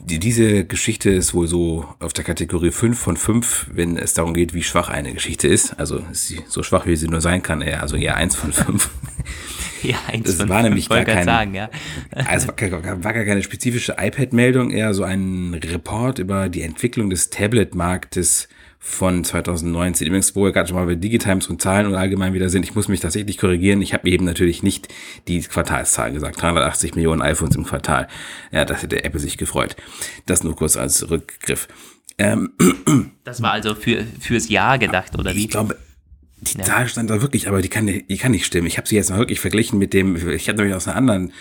die, 0.06 0.20
diese 0.20 0.66
Geschichte 0.66 1.10
ist 1.10 1.34
wohl 1.34 1.48
so 1.48 1.86
auf 2.00 2.14
der 2.14 2.24
Kategorie 2.24 2.72
5 2.72 2.98
von 2.98 3.18
5, 3.18 3.72
wenn 3.74 3.98
es 3.98 4.14
darum 4.14 4.34
geht, 4.34 4.54
wie 4.54 4.64
schwach 4.64 4.90
eine 4.90 5.14
Geschichte 5.14 5.48
ist. 5.48 5.80
Also 5.80 5.98
ist 6.12 6.28
sie 6.28 6.42
so 6.48 6.64
schwach, 6.64 6.86
wie 6.86 6.96
sie 6.96 7.08
nur 7.08 7.22
sein 7.22 7.42
kann. 7.42 7.62
Also 7.64 7.96
eher 7.96 8.16
1 8.16 8.36
von 8.36 8.54
5. 8.54 8.90
Ja, 9.84 9.98
eins 10.08 10.38
das 10.38 10.48
war 10.50 10.64
nämlich 10.64 10.90
gar 10.90 11.04
kein, 11.04 11.26
sagen, 11.26 11.54
ja. 11.54 11.70
also 12.12 12.48
war, 12.48 13.04
war 13.04 13.14
gar 13.14 13.26
keine 13.26 13.44
spezifische 13.44 13.96
iPad-Meldung, 14.00 14.72
eher 14.72 14.94
so 14.94 15.04
ein 15.04 15.54
Report 15.54 16.20
über 16.20 16.50
die 16.50 16.62
Entwicklung 16.62 17.10
des 17.10 17.30
Tablet-Marktes 17.30 18.48
von 18.88 19.24
2019. 19.24 20.06
Übrigens, 20.06 20.36
wo 20.36 20.44
wir 20.44 20.52
gerade 20.52 20.70
schon 20.70 20.78
mal 20.78 20.86
bei 20.86 20.94
Digitimes 20.94 21.48
und 21.48 21.60
Zahlen 21.60 21.88
und 21.88 21.96
allgemein 21.96 22.36
wieder 22.36 22.50
sind, 22.50 22.64
ich 22.64 22.76
muss 22.76 22.88
mich 22.88 23.00
tatsächlich 23.00 23.40
korrigieren. 23.40 23.82
Ich 23.82 23.96
habe 23.96 24.08
eben 24.08 24.26
natürlich 24.26 24.62
nicht 24.62 24.90
die 25.28 25.42
Quartalszahlen 25.42 26.14
gesagt. 26.14 26.40
380 26.40 26.94
Millionen 26.94 27.24
iPhones 27.24 27.56
im 27.56 27.66
Quartal. 27.66 28.08
Ja, 28.52 28.64
das 28.64 28.84
hätte 28.84 29.04
Apple 29.04 29.20
sich 29.20 29.40
gefreut. 29.40 29.76
Das 30.28 30.44
nur 30.44 30.56
kurz 30.56 30.78
als 30.78 31.10
Rückgriff. 31.10 31.68
Ähm, 32.20 32.52
das 33.24 33.42
war 33.42 33.54
also 33.54 33.74
für, 33.74 34.06
fürs 34.20 34.50
Jahr 34.50 34.78
gedacht, 34.78 35.18
oder 35.18 35.34
wie? 35.34 35.46
Ich 35.46 35.50
glaube, 35.50 35.78
die 36.42 36.60
ja. 36.60 36.64
Zahl 36.64 36.88
stand 36.88 37.10
da 37.10 37.24
wirklich, 37.24 37.48
aber 37.48 37.64
die 37.64 37.70
kann, 37.70 37.88
die 37.88 38.18
kann 38.18 38.32
nicht 38.32 38.46
stimmen. 38.46 38.68
Ich 38.68 38.78
habe 38.78 38.88
sie 38.88 38.96
jetzt 38.96 39.10
mal 39.10 39.18
wirklich 39.18 39.40
verglichen 39.40 39.80
mit 39.80 39.94
dem, 39.94 40.16
ich 40.16 40.48
habe 40.48 40.60
nämlich 40.60 40.76
aus 40.76 40.88
einer 40.88 40.96
anderen, 40.96 41.34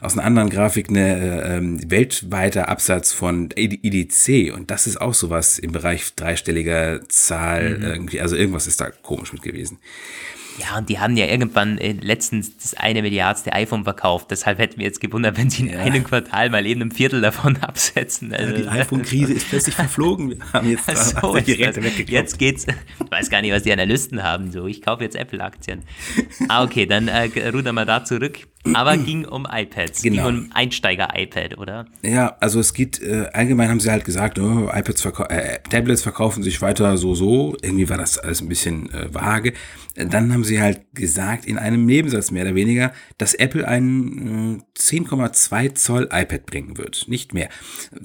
aus 0.00 0.14
einer 0.14 0.24
anderen 0.24 0.50
Grafik 0.50 0.88
eine 0.88 1.44
ähm, 1.44 1.90
weltweiter 1.90 2.68
Absatz 2.68 3.12
von 3.12 3.50
IDC 3.54 4.52
und 4.54 4.70
das 4.70 4.86
ist 4.86 5.00
auch 5.00 5.14
sowas 5.14 5.58
im 5.58 5.72
Bereich 5.72 6.14
dreistelliger 6.14 7.06
Zahl 7.08 7.78
mhm. 7.78 7.84
irgendwie, 7.84 8.20
also 8.20 8.36
irgendwas 8.36 8.66
ist 8.66 8.80
da 8.80 8.90
komisch 8.90 9.32
mit 9.32 9.42
gewesen. 9.42 9.78
Ja, 10.60 10.76
und 10.78 10.88
die 10.88 10.98
haben 10.98 11.16
ja 11.16 11.26
irgendwann 11.26 11.78
äh, 11.78 11.92
letztens 11.92 12.56
das 12.58 12.74
eine 12.74 13.02
Milliardste 13.02 13.52
iPhone 13.52 13.84
verkauft. 13.84 14.30
Deshalb 14.30 14.58
hätten 14.58 14.78
wir 14.78 14.84
jetzt 14.84 15.00
gewundert, 15.00 15.38
wenn 15.38 15.48
sie 15.48 15.62
in 15.62 15.70
ja. 15.70 15.78
einem 15.78 16.04
Quartal 16.04 16.50
mal 16.50 16.66
eben 16.66 16.82
ein 16.82 16.90
Viertel 16.90 17.20
davon 17.20 17.56
absetzen. 17.62 18.34
Also, 18.34 18.54
ja, 18.54 18.60
die 18.60 18.68
iPhone-Krise 18.68 19.32
ist 19.32 19.48
plötzlich 19.48 19.74
verflogen. 19.74 20.30
Wir 20.30 20.52
haben 20.52 20.70
jetzt 20.70 21.20
so 21.20 21.36
die 21.36 21.56
Geräte 21.56 21.82
weggekauft. 21.82 22.10
Jetzt 22.10 22.38
geht's. 22.38 22.66
Ich 22.66 23.10
weiß 23.10 23.30
gar 23.30 23.40
nicht, 23.40 23.52
was 23.52 23.62
die 23.62 23.72
Analysten 23.72 24.22
haben. 24.22 24.50
So, 24.50 24.66
ich 24.66 24.82
kaufe 24.82 25.02
jetzt 25.02 25.16
Apple-Aktien. 25.16 25.82
Ah, 26.48 26.64
okay, 26.64 26.86
dann 26.86 27.08
äh, 27.08 27.30
ruder 27.48 27.72
mal 27.72 27.86
da 27.86 28.04
zurück. 28.04 28.40
Aber 28.74 28.96
ging 28.98 29.24
um 29.24 29.46
iPads, 29.50 30.02
Genau. 30.02 30.28
ging 30.28 30.38
um 30.44 30.50
Einsteiger-iPad, 30.52 31.56
oder? 31.58 31.86
Ja, 32.02 32.36
also 32.40 32.60
es 32.60 32.74
geht, 32.74 33.00
äh, 33.00 33.26
allgemein 33.32 33.68
haben 33.70 33.80
sie 33.80 33.90
halt 33.90 34.04
gesagt, 34.04 34.38
oh, 34.38 34.68
iPads 34.72 35.02
verkau 35.02 35.24
äh, 35.24 35.58
Tablets 35.70 36.02
verkaufen 36.02 36.42
sich 36.42 36.60
weiter 36.60 36.96
so, 36.96 37.14
so. 37.14 37.56
Irgendwie 37.62 37.88
war 37.88 37.96
das 37.98 38.18
alles 38.18 38.40
ein 38.42 38.48
bisschen 38.48 38.90
äh, 38.92 39.12
vage. 39.14 39.54
Äh, 39.94 40.06
Dann 40.06 40.32
haben 40.32 40.44
sie 40.44 40.60
halt 40.60 40.82
gesagt, 40.94 41.46
in 41.46 41.56
einem 41.58 41.86
Nebensatz 41.86 42.30
mehr 42.30 42.44
oder 42.44 42.54
weniger, 42.54 42.92
dass 43.18 43.34
Apple 43.34 43.66
ein 43.66 44.62
äh, 44.76 44.78
10,2 44.78 45.74
Zoll 45.74 46.08
iPad 46.12 46.44
bringen 46.46 46.76
wird. 46.76 47.06
Nicht 47.08 47.32
mehr, 47.32 47.48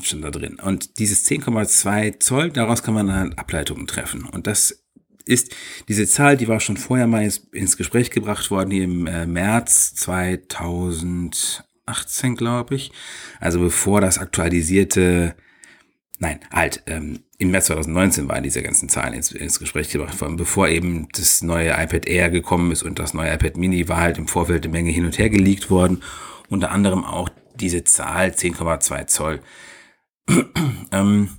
schon 0.02 0.22
da 0.22 0.32
drin. 0.32 0.58
Und 0.64 1.00
dieses 1.00 1.26
10,2 1.30 2.20
Zoll, 2.20 2.50
daraus 2.52 2.82
kann 2.82 2.94
man 2.94 3.08
dann 3.08 3.34
Ableitungen 3.34 3.88
treffen. 3.88 4.24
Und 4.26 4.48
das 4.48 4.85
ist 5.26 5.56
diese 5.88 6.08
Zahl, 6.08 6.38
die 6.38 6.48
war 6.48 6.60
schon 6.60 6.78
vorher 6.78 7.08
mal 7.08 7.28
ins, 7.52 7.78
Gespräch 7.78 8.12
gebracht 8.12 8.52
worden, 8.52 8.72
hier 8.72 8.84
im 8.84 9.08
äh, 9.08 9.26
März 9.26 9.96
2018, 9.96 12.36
glaube 12.36 12.76
ich. 12.76 12.92
Also 13.40 13.60
bevor 13.60 14.02
das 14.02 14.18
aktualisierte, 14.18 15.36
nein, 16.20 16.40
halt, 16.52 16.84
ähm, 16.88 17.20
im 17.38 17.52
März 17.52 17.66
2019 17.66 18.30
waren 18.30 18.44
diese 18.44 18.62
ganzen 18.62 18.88
Zahlen 18.88 19.14
ins, 19.14 19.32
ins 19.32 19.60
Gespräch 19.60 19.90
gebracht 19.90 20.20
worden, 20.22 20.38
bevor 20.38 20.70
eben 20.70 21.10
das 21.14 21.42
neue 21.42 21.72
iPad 21.72 22.08
Air 22.08 22.30
gekommen 22.30 22.72
ist 22.72 22.84
und 22.84 23.00
das 23.00 23.14
neue 23.14 23.34
iPad 23.34 23.58
Mini 23.58 23.90
war 23.90 23.98
halt 23.98 24.18
im 24.18 24.28
Vorfeld 24.28 24.64
eine 24.64 24.72
Menge 24.72 24.92
hin 24.92 25.06
und 25.06 25.18
her 25.18 25.30
geleakt 25.30 25.70
worden. 25.70 26.02
Unter 26.50 26.72
anderem 26.72 27.04
auch 27.04 27.30
diese 27.56 27.84
Zahl 27.84 28.30
10,2 28.30 29.08
Zoll. 29.08 29.42
ähm, 30.92 31.30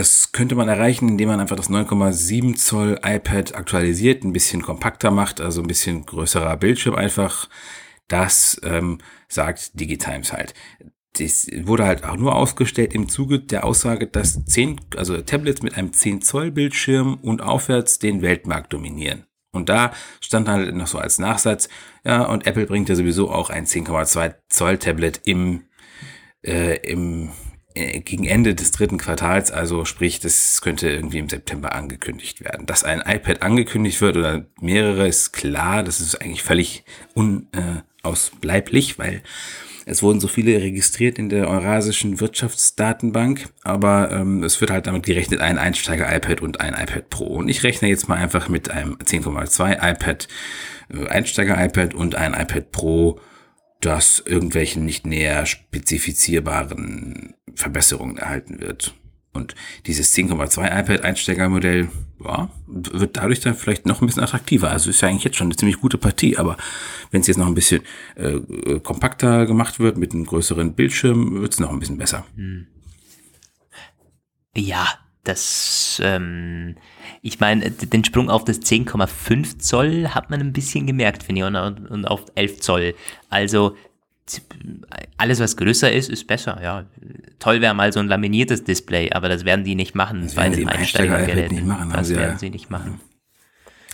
das 0.00 0.32
könnte 0.32 0.54
man 0.54 0.70
erreichen, 0.70 1.10
indem 1.10 1.28
man 1.28 1.40
einfach 1.40 1.56
das 1.56 1.68
9,7 1.68 2.56
Zoll 2.56 2.98
iPad 3.04 3.54
aktualisiert, 3.54 4.24
ein 4.24 4.32
bisschen 4.32 4.62
kompakter 4.62 5.10
macht, 5.10 5.42
also 5.42 5.60
ein 5.60 5.66
bisschen 5.66 6.06
größerer 6.06 6.56
Bildschirm 6.56 6.94
einfach. 6.94 7.50
Das 8.08 8.58
ähm, 8.64 8.96
sagt 9.28 9.78
Digitimes 9.78 10.32
halt. 10.32 10.54
Das 11.18 11.48
wurde 11.64 11.84
halt 11.84 12.04
auch 12.04 12.16
nur 12.16 12.34
ausgestellt 12.34 12.94
im 12.94 13.10
Zuge 13.10 13.40
der 13.40 13.64
Aussage, 13.64 14.06
dass 14.06 14.42
10, 14.42 14.80
also 14.96 15.20
Tablets 15.20 15.60
mit 15.60 15.76
einem 15.76 15.92
10 15.92 16.22
Zoll 16.22 16.50
Bildschirm 16.50 17.18
und 17.20 17.42
aufwärts 17.42 17.98
den 17.98 18.22
Weltmarkt 18.22 18.72
dominieren. 18.72 19.26
Und 19.52 19.68
da 19.68 19.92
stand 20.22 20.48
halt 20.48 20.74
noch 20.74 20.86
so 20.86 20.96
als 20.96 21.18
Nachsatz, 21.18 21.68
ja, 22.06 22.24
und 22.24 22.46
Apple 22.46 22.64
bringt 22.64 22.88
ja 22.88 22.94
sowieso 22.94 23.30
auch 23.30 23.50
ein 23.50 23.66
10,2 23.66 24.34
Zoll 24.48 24.78
Tablet 24.78 25.20
im, 25.26 25.64
äh, 26.42 26.76
im 26.90 27.32
gegen 28.00 28.24
Ende 28.24 28.54
des 28.54 28.70
dritten 28.72 28.98
Quartals, 28.98 29.50
also 29.50 29.84
sprich, 29.84 30.20
das 30.20 30.60
könnte 30.62 30.88
irgendwie 30.88 31.18
im 31.18 31.28
September 31.28 31.74
angekündigt 31.74 32.42
werden. 32.42 32.66
Dass 32.66 32.84
ein 32.84 33.02
iPad 33.04 33.42
angekündigt 33.42 34.00
wird 34.00 34.16
oder 34.16 34.44
mehrere, 34.60 35.08
ist 35.08 35.32
klar, 35.32 35.82
das 35.82 36.00
ist 36.00 36.20
eigentlich 36.20 36.42
völlig 36.42 36.84
unausbleiblich, 37.14 38.98
weil 38.98 39.22
es 39.86 40.02
wurden 40.02 40.20
so 40.20 40.28
viele 40.28 40.60
registriert 40.60 41.18
in 41.18 41.28
der 41.28 41.48
Eurasischen 41.48 42.20
Wirtschaftsdatenbank, 42.20 43.48
aber 43.64 44.12
ähm, 44.12 44.42
es 44.44 44.60
wird 44.60 44.70
halt 44.70 44.86
damit 44.86 45.04
gerechnet, 45.04 45.40
ein 45.40 45.58
Einsteiger-iPad 45.58 46.42
und 46.42 46.60
ein 46.60 46.74
iPad 46.74 47.10
Pro. 47.10 47.24
Und 47.24 47.48
ich 47.48 47.64
rechne 47.64 47.88
jetzt 47.88 48.08
mal 48.08 48.16
einfach 48.16 48.48
mit 48.48 48.70
einem 48.70 48.94
10,2 48.96 49.78
iPad, 49.92 50.28
äh, 50.92 51.08
Einsteiger-iPad 51.08 51.94
und 51.94 52.14
ein 52.14 52.34
iPad 52.34 52.70
Pro, 52.70 53.20
das 53.80 54.22
irgendwelchen 54.24 54.84
nicht 54.84 55.06
näher 55.06 55.46
spezifizierbaren 55.46 57.34
Verbesserungen 57.54 58.18
erhalten 58.18 58.60
wird. 58.60 58.94
Und 59.32 59.54
dieses 59.86 60.14
10,2 60.14 60.80
iPad 60.80 61.04
Einsteigermodell 61.04 61.88
ja, 62.24 62.50
wird 62.66 63.16
dadurch 63.16 63.40
dann 63.40 63.54
vielleicht 63.54 63.86
noch 63.86 64.00
ein 64.00 64.06
bisschen 64.06 64.24
attraktiver. 64.24 64.70
Also 64.70 64.90
ist 64.90 65.00
ja 65.00 65.08
eigentlich 65.08 65.24
jetzt 65.24 65.36
schon 65.36 65.46
eine 65.46 65.56
ziemlich 65.56 65.80
gute 65.80 65.98
Partie, 65.98 66.36
aber 66.36 66.56
wenn 67.12 67.20
es 67.20 67.28
jetzt 67.28 67.36
noch 67.36 67.46
ein 67.46 67.54
bisschen 67.54 67.82
äh, 68.16 68.40
kompakter 68.80 69.46
gemacht 69.46 69.78
wird 69.78 69.98
mit 69.98 70.12
einem 70.12 70.26
größeren 70.26 70.74
Bildschirm, 70.74 71.40
wird 71.40 71.52
es 71.52 71.60
noch 71.60 71.70
ein 71.70 71.78
bisschen 71.78 71.98
besser. 71.98 72.26
Ja, 74.56 74.98
das, 75.24 76.00
ähm, 76.04 76.76
ich 77.22 77.40
meine, 77.40 77.70
den 77.70 78.04
Sprung 78.04 78.30
auf 78.30 78.44
das 78.44 78.60
10,5 78.62 79.58
Zoll 79.58 80.08
hat 80.08 80.30
man 80.30 80.40
ein 80.40 80.52
bisschen 80.52 80.86
gemerkt, 80.86 81.22
finde 81.22 81.40
ich, 81.42 81.46
und, 81.46 81.56
und 81.90 82.04
auf 82.06 82.24
11 82.34 82.60
Zoll. 82.60 82.94
Also, 83.28 83.76
alles, 85.16 85.40
was 85.40 85.56
größer 85.56 85.90
ist, 85.92 86.08
ist 86.08 86.26
besser, 86.26 86.60
ja. 86.62 86.86
Toll 87.40 87.60
wäre 87.60 87.74
mal 87.74 87.92
so 87.92 87.98
ein 88.00 88.06
laminiertes 88.06 88.62
Display, 88.64 89.10
aber 89.10 89.28
das 89.28 89.44
werden 89.44 89.64
die 89.64 89.74
nicht 89.74 89.94
machen 89.94 90.22
Das 90.22 90.34
bei 90.34 90.42
werden 90.42 90.54
sie 90.54 90.60
den 90.60 90.68
Einsteigergeräten. 90.68 91.56
nicht 91.56 91.66
machen, 91.66 91.90
Das 91.92 92.06
sie 92.06 92.14
ja- 92.14 92.20
werden 92.20 92.38
sie 92.38 92.50
nicht 92.50 92.70
machen. 92.70 93.00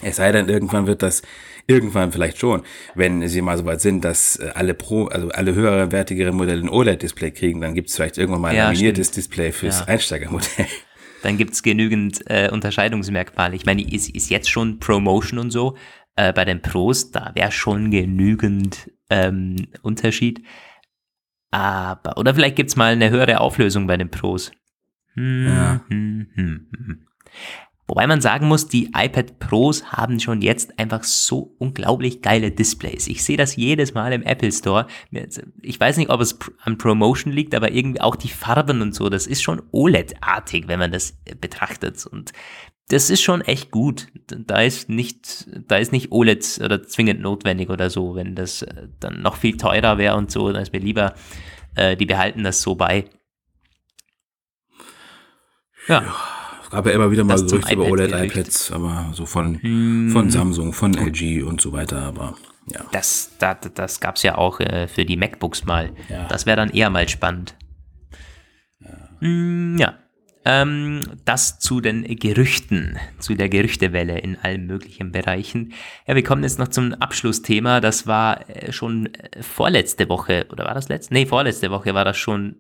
Es 0.03 0.17
sei 0.17 0.31
denn, 0.31 0.51
irgendwann 0.51 0.87
wird 0.87 1.03
das, 1.03 1.23
irgendwann 1.67 2.13
vielleicht 2.13 2.37
schon, 2.39 2.63
wenn 2.95 3.27
sie 3.29 3.41
mal 3.41 3.57
so 3.57 3.65
weit 3.65 3.81
sind, 3.81 4.05
dass 4.05 4.37
äh, 4.37 4.51
alle 4.55 4.75
Pro, 4.75 5.07
also 5.07 5.31
alle 5.31 5.55
höhere, 5.55 5.91
wertigere 5.91 6.33
Modelle 6.33 6.61
ein 6.63 6.69
OLED-Display 6.69 7.31
kriegen, 7.31 7.63
dann 7.63 7.75
gibt 7.75 7.89
es 7.89 7.97
vielleicht 7.97 8.19
irgendwann 8.19 8.43
mal 8.43 8.49
ein 8.49 8.57
Ja, 8.57 8.65
laminiertes 8.69 9.07
stimmt. 9.07 9.17
Display 9.17 9.53
fürs 9.53 9.81
Ja. 9.81 9.87
Einsteigermodell. 9.87 10.67
Dann 11.27 11.39
gibt's 11.39 11.65
genügend 11.65 12.23
äh, 12.31 12.51
Unterscheidungsmerkmale. 12.53 13.57
Ich 13.57 13.67
meine, 13.67 13.83
ist, 13.83 14.09
ist 14.15 14.31
jetzt 14.31 14.49
schon 14.49 14.79
Promotion 14.79 15.41
und 15.41 15.51
so. 15.51 15.77
Äh, 16.15 16.33
bei 16.33 16.45
den 16.45 16.63
Pros, 16.63 17.11
da 17.11 17.33
wäre 17.35 17.51
schon 17.51 17.91
genügend 17.91 18.93
ähm, 19.11 19.67
Unterschied. 19.83 20.47
Aber, 21.51 22.17
oder 22.17 22.33
vielleicht 22.33 22.55
gibt's 22.55 22.77
mal 22.77 22.93
eine 22.93 23.11
höhere 23.11 23.41
Auflösung 23.41 23.89
bei 23.89 23.97
den 23.97 24.09
Pros. 24.09 24.53
Hm, 25.15 25.47
Ja. 25.49 25.81
hm, 25.89 26.29
hm, 26.37 26.67
hm. 26.71 27.07
Wobei 27.89 28.07
man 28.09 28.21
sagen 28.21 28.49
muss, 28.49 28.67
die 28.67 28.91
iPad 28.97 29.39
Pros 29.39 29.93
haben 29.93 30.19
schon 30.19 30.43
jetzt 30.43 30.79
einfach 30.79 31.05
so 31.05 31.55
unglaublich 31.59 32.21
geile 32.21 32.51
Displays. 32.51 33.07
Ich 33.07 33.23
sehe 33.23 33.37
das 33.37 33.55
jedes 33.55 33.95
Mal 33.95 34.13
im 34.13 34.23
Apple 34.23 34.51
Store. 34.51 34.89
Ich 35.63 35.79
weiß 35.79 35.97
nicht, 35.99 36.11
ob 36.11 36.21
es 36.21 36.37
an 36.63 36.79
Promotion 36.79 37.33
liegt, 37.33 37.55
aber 37.55 37.71
irgendwie 37.71 38.01
auch 38.01 38.17
die 38.17 38.29
Farben 38.29 38.83
und 38.83 38.95
so, 38.95 39.09
das 39.09 39.29
ist 39.29 39.43
schon 39.43 39.63
OLED-artig, 39.71 40.67
wenn 40.67 40.81
man 40.81 40.91
das 40.91 41.17
äh, 41.27 41.37
betrachtet. 41.37 42.05
Und 42.07 42.33
das 42.89 43.09
ist 43.09 43.23
schon 43.23 43.41
echt 43.41 43.71
gut. 43.71 44.09
Da 44.27 44.61
ist 44.63 44.89
nicht, 44.89 45.47
da 45.69 45.77
ist 45.77 45.93
nicht 45.93 46.11
OLED 46.11 46.61
oder 46.65 46.83
zwingend 46.83 47.21
notwendig 47.21 47.71
oder 47.71 47.89
so. 47.89 48.17
Wenn 48.17 48.35
das 48.35 48.63
äh, 48.63 48.89
dann 48.99 49.23
noch 49.23 49.37
viel 49.37 49.57
teurer 49.57 49.97
wäre 49.97 50.17
und 50.17 50.33
so, 50.33 50.51
dann 50.51 50.63
ist 50.63 50.73
mir 50.73 50.81
lieber, 50.81 51.15
äh, 51.77 51.97
die 51.97 52.07
behalten 52.07 52.43
das 52.43 52.63
so 52.63 52.75
bei. 52.75 53.05
Ja. 55.87 56.15
Es 56.67 56.71
gab 56.71 56.85
ja 56.87 56.93
immer 56.93 57.13
wieder 57.13 57.23
mal 57.23 57.37
Gerüchte 57.37 57.75
über 57.75 57.85
iPad 57.87 57.93
OLED-iPads, 57.93 58.73
aber 58.73 59.11
so 59.13 59.25
von, 59.25 59.63
Hm. 59.63 60.11
von 60.13 60.31
Samsung, 60.31 60.73
von 60.73 60.95
LG 60.95 61.45
und 61.45 61.61
so 61.61 61.73
weiter, 61.73 62.03
aber 62.03 62.35
ja. 62.73 62.85
Das, 62.91 63.31
das, 63.39 63.59
das 63.75 64.01
gab 64.01 64.17
es 64.17 64.25
ja 64.25 64.37
auch 64.37 64.59
äh, 64.59 64.89
für 64.89 65.05
die 65.05 65.17
MacBooks 65.17 65.65
mal. 65.65 65.93
Ja. 66.09 66.27
Das 66.27 66.45
wäre 66.45 66.57
dann 66.57 66.71
eher 66.71 66.91
mal 66.91 67.09
spannend. 67.09 67.55
Mm, 69.21 69.79
Ja. 69.79 69.95
Ähm, 70.45 71.01
das 71.25 71.59
zu 71.61 71.81
den 71.81 72.05
Gerüchten, 72.05 72.99
zu 73.19 73.35
der 73.35 73.49
Gerüchtewelle 73.49 74.19
in 74.19 74.37
allen 74.37 74.67
möglichen 74.67 75.11
Bereichen. 75.11 75.73
Ja, 76.07 76.15
wir 76.17 76.23
kommen 76.23 76.43
jetzt 76.45 76.59
noch 76.61 76.69
zum 76.69 76.95
Abschlussthema. 76.95 77.81
Das 77.81 78.07
war 78.09 78.49
äh, 78.51 78.73
schon 78.73 79.07
äh, 79.15 79.43
vorletzte 79.43 80.09
Woche, 80.09 80.47
oder 80.51 80.65
war 80.65 80.75
das 80.75 80.89
letzte? 80.89 81.15
Nee, 81.15 81.27
vorletzte 81.27 81.71
Woche 81.71 81.95
war 81.95 82.05
das 82.05 82.17
schon, 82.17 82.57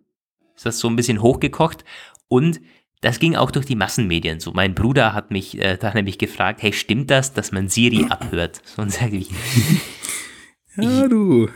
ist 0.56 0.66
das 0.66 0.78
so 0.80 0.88
ein 0.88 0.96
bisschen 0.96 1.22
hochgekocht. 1.22 1.84
Und 2.28 2.60
das 3.00 3.18
ging 3.18 3.36
auch 3.36 3.50
durch 3.50 3.66
die 3.66 3.76
Massenmedien 3.76 4.40
so. 4.40 4.52
Mein 4.52 4.74
Bruder 4.74 5.12
hat 5.14 5.30
mich 5.30 5.58
äh, 5.60 5.76
da 5.76 5.92
nämlich 5.94 6.18
gefragt, 6.18 6.62
hey, 6.62 6.72
stimmt 6.72 7.10
das, 7.10 7.32
dass 7.34 7.52
man 7.52 7.68
Siri 7.68 8.06
abhört? 8.10 8.60
So 8.64 8.82
und 8.82 8.90
sage 8.92 9.16
ich, 9.16 9.28
Ja, 10.78 11.08
du. 11.08 11.48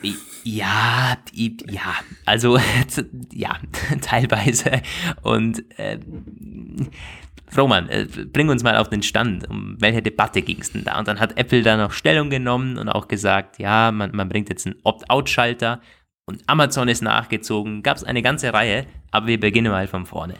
ja, 0.44 1.16
i- 1.34 1.56
ja, 1.68 1.94
also 2.24 2.58
ja, 3.32 3.58
teilweise. 4.00 4.80
Und 5.22 5.62
äh, 5.78 5.98
Roman, 7.56 7.88
äh, 7.88 8.06
bring 8.32 8.48
uns 8.48 8.62
mal 8.62 8.76
auf 8.78 8.88
den 8.88 9.02
Stand. 9.02 9.48
Um 9.50 9.76
welche 9.78 10.00
Debatte 10.02 10.40
ging 10.40 10.58
es 10.60 10.72
denn 10.72 10.84
da? 10.84 10.98
Und 10.98 11.08
dann 11.08 11.20
hat 11.20 11.36
Apple 11.36 11.62
da 11.62 11.76
noch 11.76 11.92
Stellung 11.92 12.30
genommen 12.30 12.78
und 12.78 12.88
auch 12.88 13.08
gesagt, 13.08 13.58
ja, 13.58 13.90
man, 13.92 14.14
man 14.14 14.28
bringt 14.28 14.48
jetzt 14.48 14.66
einen 14.66 14.76
Opt-out-Schalter 14.84 15.80
und 16.26 16.42
Amazon 16.46 16.88
ist 16.88 17.02
nachgezogen. 17.02 17.82
Gab 17.82 17.96
es 17.96 18.04
eine 18.04 18.22
ganze 18.22 18.52
Reihe, 18.54 18.86
aber 19.10 19.26
wir 19.26 19.40
beginnen 19.40 19.70
mal 19.72 19.88
von 19.88 20.06
vorne. 20.06 20.34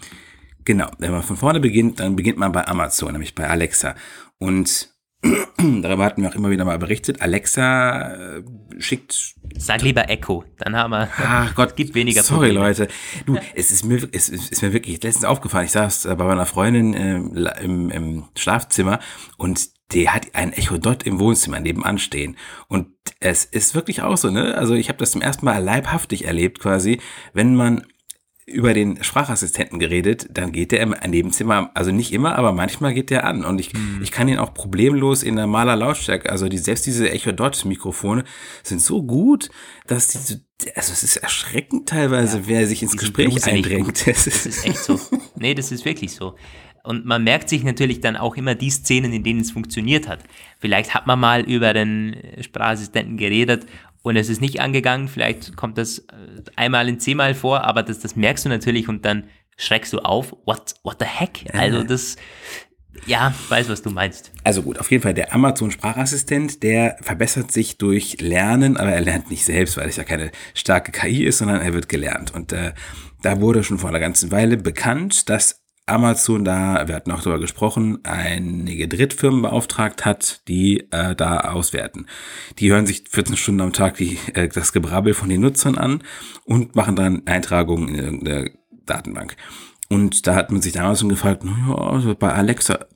Genau, 0.64 0.90
wenn 0.98 1.10
man 1.10 1.22
von 1.22 1.36
vorne 1.36 1.60
beginnt, 1.60 2.00
dann 2.00 2.16
beginnt 2.16 2.38
man 2.38 2.52
bei 2.52 2.66
Amazon, 2.66 3.12
nämlich 3.12 3.34
bei 3.34 3.48
Alexa. 3.48 3.94
Und 4.38 4.90
darüber 5.56 6.04
hatten 6.04 6.22
wir 6.22 6.30
auch 6.30 6.34
immer 6.34 6.50
wieder 6.50 6.64
mal 6.64 6.78
berichtet. 6.78 7.20
Alexa 7.20 8.14
äh, 8.14 8.42
schickt 8.78 9.34
Sag 9.58 9.82
lieber 9.82 10.08
Echo, 10.08 10.44
dann 10.58 10.76
haben 10.76 10.90
wir. 10.90 11.08
Ach 11.18 11.54
Gott, 11.56 11.76
gibt 11.76 11.94
weniger 11.94 12.22
Sorry, 12.22 12.48
Probleme. 12.48 12.66
Leute. 12.66 12.88
Du, 13.26 13.36
es 13.54 13.70
ist 13.70 13.84
mir, 13.84 14.08
es 14.12 14.28
ist, 14.28 14.62
mir 14.62 14.72
wirklich 14.72 15.02
letztens 15.02 15.24
aufgefallen. 15.24 15.66
Ich 15.66 15.72
saß 15.72 16.04
bei 16.04 16.24
meiner 16.24 16.46
Freundin 16.46 16.94
äh, 16.94 17.16
im, 17.62 17.90
im 17.90 18.24
Schlafzimmer 18.36 19.00
und 19.36 19.68
die 19.92 20.08
hat 20.08 20.34
ein 20.34 20.52
Echo 20.52 20.78
Dot 20.78 21.02
im 21.02 21.18
Wohnzimmer 21.18 21.60
nebenan 21.60 21.98
stehen. 21.98 22.36
Und 22.68 22.88
es 23.18 23.44
ist 23.44 23.74
wirklich 23.74 24.02
auch 24.02 24.16
so, 24.16 24.30
ne? 24.30 24.54
Also 24.54 24.74
ich 24.74 24.88
habe 24.88 24.98
das 24.98 25.10
zum 25.10 25.20
ersten 25.20 25.44
Mal 25.44 25.62
leibhaftig 25.62 26.26
erlebt 26.26 26.60
quasi, 26.60 27.00
wenn 27.32 27.56
man 27.56 27.84
über 28.50 28.74
den 28.74 29.02
Sprachassistenten 29.02 29.78
geredet, 29.78 30.28
dann 30.30 30.52
geht 30.52 30.72
der 30.72 30.80
im 30.80 30.94
Nebenzimmer, 31.08 31.70
also 31.74 31.92
nicht 31.92 32.12
immer, 32.12 32.36
aber 32.36 32.52
manchmal 32.52 32.92
geht 32.92 33.10
der 33.10 33.24
an. 33.24 33.44
Und 33.44 33.58
ich, 33.58 33.72
mhm. 33.72 34.00
ich 34.02 34.10
kann 34.10 34.28
ihn 34.28 34.38
auch 34.38 34.52
problemlos 34.54 35.22
in 35.22 35.34
normaler 35.34 35.76
Lautstärke, 35.76 36.30
also 36.30 36.48
die, 36.48 36.58
selbst 36.58 36.86
diese 36.86 37.10
Echo 37.10 37.32
Dot 37.32 37.64
Mikrofone 37.64 38.24
sind 38.62 38.80
so 38.80 39.02
gut, 39.02 39.50
dass 39.86 40.08
diese, 40.08 40.44
also 40.74 40.92
es 40.92 41.02
ist 41.02 41.16
erschreckend 41.16 41.88
teilweise, 41.88 42.38
ja, 42.38 42.46
wer 42.46 42.66
sich 42.66 42.82
ins 42.82 42.96
Gespräch 42.96 43.46
eindrängt. 43.46 44.06
Das 44.06 44.26
ist, 44.26 44.26
das 44.26 44.46
ist 44.46 44.66
echt 44.66 44.78
so. 44.78 45.00
Nee, 45.36 45.54
das 45.54 45.72
ist 45.72 45.84
wirklich 45.84 46.12
so. 46.12 46.34
Und 46.82 47.04
man 47.04 47.24
merkt 47.24 47.48
sich 47.48 47.62
natürlich 47.62 48.00
dann 48.00 48.16
auch 48.16 48.36
immer 48.36 48.54
die 48.54 48.70
Szenen, 48.70 49.12
in 49.12 49.22
denen 49.22 49.40
es 49.40 49.50
funktioniert 49.50 50.08
hat. 50.08 50.24
Vielleicht 50.58 50.94
hat 50.94 51.06
man 51.06 51.20
mal 51.20 51.42
über 51.42 51.74
den 51.74 52.16
Sprachassistenten 52.40 53.18
geredet 53.18 53.66
und 54.02 54.16
es 54.16 54.28
ist 54.28 54.40
nicht 54.40 54.60
angegangen. 54.60 55.08
Vielleicht 55.08 55.56
kommt 55.56 55.78
das 55.78 56.00
äh, 56.00 56.04
einmal 56.56 56.88
in 56.88 57.00
zehnmal 57.00 57.34
vor, 57.34 57.64
aber 57.64 57.82
das, 57.82 57.98
das 58.00 58.16
merkst 58.16 58.44
du 58.44 58.48
natürlich 58.48 58.88
und 58.88 59.04
dann 59.04 59.24
schreckst 59.56 59.92
du 59.92 59.98
auf. 59.98 60.34
What, 60.46 60.74
what 60.82 60.96
the 60.98 61.06
heck? 61.06 61.44
Also 61.52 61.82
das, 61.82 62.16
ja, 63.06 63.34
weiß, 63.48 63.68
was 63.68 63.82
du 63.82 63.90
meinst. 63.90 64.32
Also 64.44 64.62
gut, 64.62 64.78
auf 64.78 64.90
jeden 64.90 65.02
Fall 65.02 65.14
der 65.14 65.34
Amazon-Sprachassistent, 65.34 66.62
der 66.62 66.96
verbessert 67.00 67.52
sich 67.52 67.78
durch 67.78 68.20
Lernen, 68.20 68.76
aber 68.76 68.90
er 68.90 69.00
lernt 69.00 69.30
nicht 69.30 69.44
selbst, 69.44 69.76
weil 69.76 69.88
es 69.88 69.96
ja 69.96 70.04
keine 70.04 70.30
starke 70.54 70.92
KI 70.92 71.24
ist, 71.24 71.38
sondern 71.38 71.60
er 71.60 71.72
wird 71.72 71.88
gelernt. 71.88 72.34
Und 72.34 72.52
äh, 72.52 72.72
da 73.22 73.40
wurde 73.40 73.62
schon 73.62 73.78
vor 73.78 73.90
einer 73.90 74.00
ganzen 74.00 74.30
Weile 74.30 74.56
bekannt, 74.56 75.28
dass 75.28 75.59
Amazon 75.90 76.44
da, 76.44 76.86
wir 76.86 76.94
hatten 76.94 77.10
auch 77.10 77.22
darüber 77.22 77.40
gesprochen, 77.40 77.98
einige 78.04 78.88
Drittfirmen 78.88 79.42
beauftragt 79.42 80.04
hat, 80.04 80.46
die 80.48 80.88
äh, 80.90 81.14
da 81.14 81.40
auswerten. 81.40 82.06
Die 82.58 82.70
hören 82.70 82.86
sich 82.86 83.04
14 83.10 83.36
Stunden 83.36 83.60
am 83.60 83.72
Tag 83.72 83.96
die, 83.96 84.18
äh, 84.34 84.48
das 84.48 84.72
Gebrabbel 84.72 85.14
von 85.14 85.28
den 85.28 85.40
Nutzern 85.40 85.76
an 85.76 86.02
und 86.44 86.76
machen 86.76 86.96
dann 86.96 87.26
Eintragungen 87.26 87.88
in 87.88 87.94
irgendeine 87.96 88.50
Datenbank. 88.86 89.36
Und 89.92 90.28
da 90.28 90.36
hat 90.36 90.52
man 90.52 90.62
sich 90.62 90.72
damals 90.72 91.00
schon 91.00 91.08
gefragt, 91.08 91.42
naja, 91.42 91.74
also 91.74 92.14
bei 92.14 92.32
Alexa, 92.32 92.86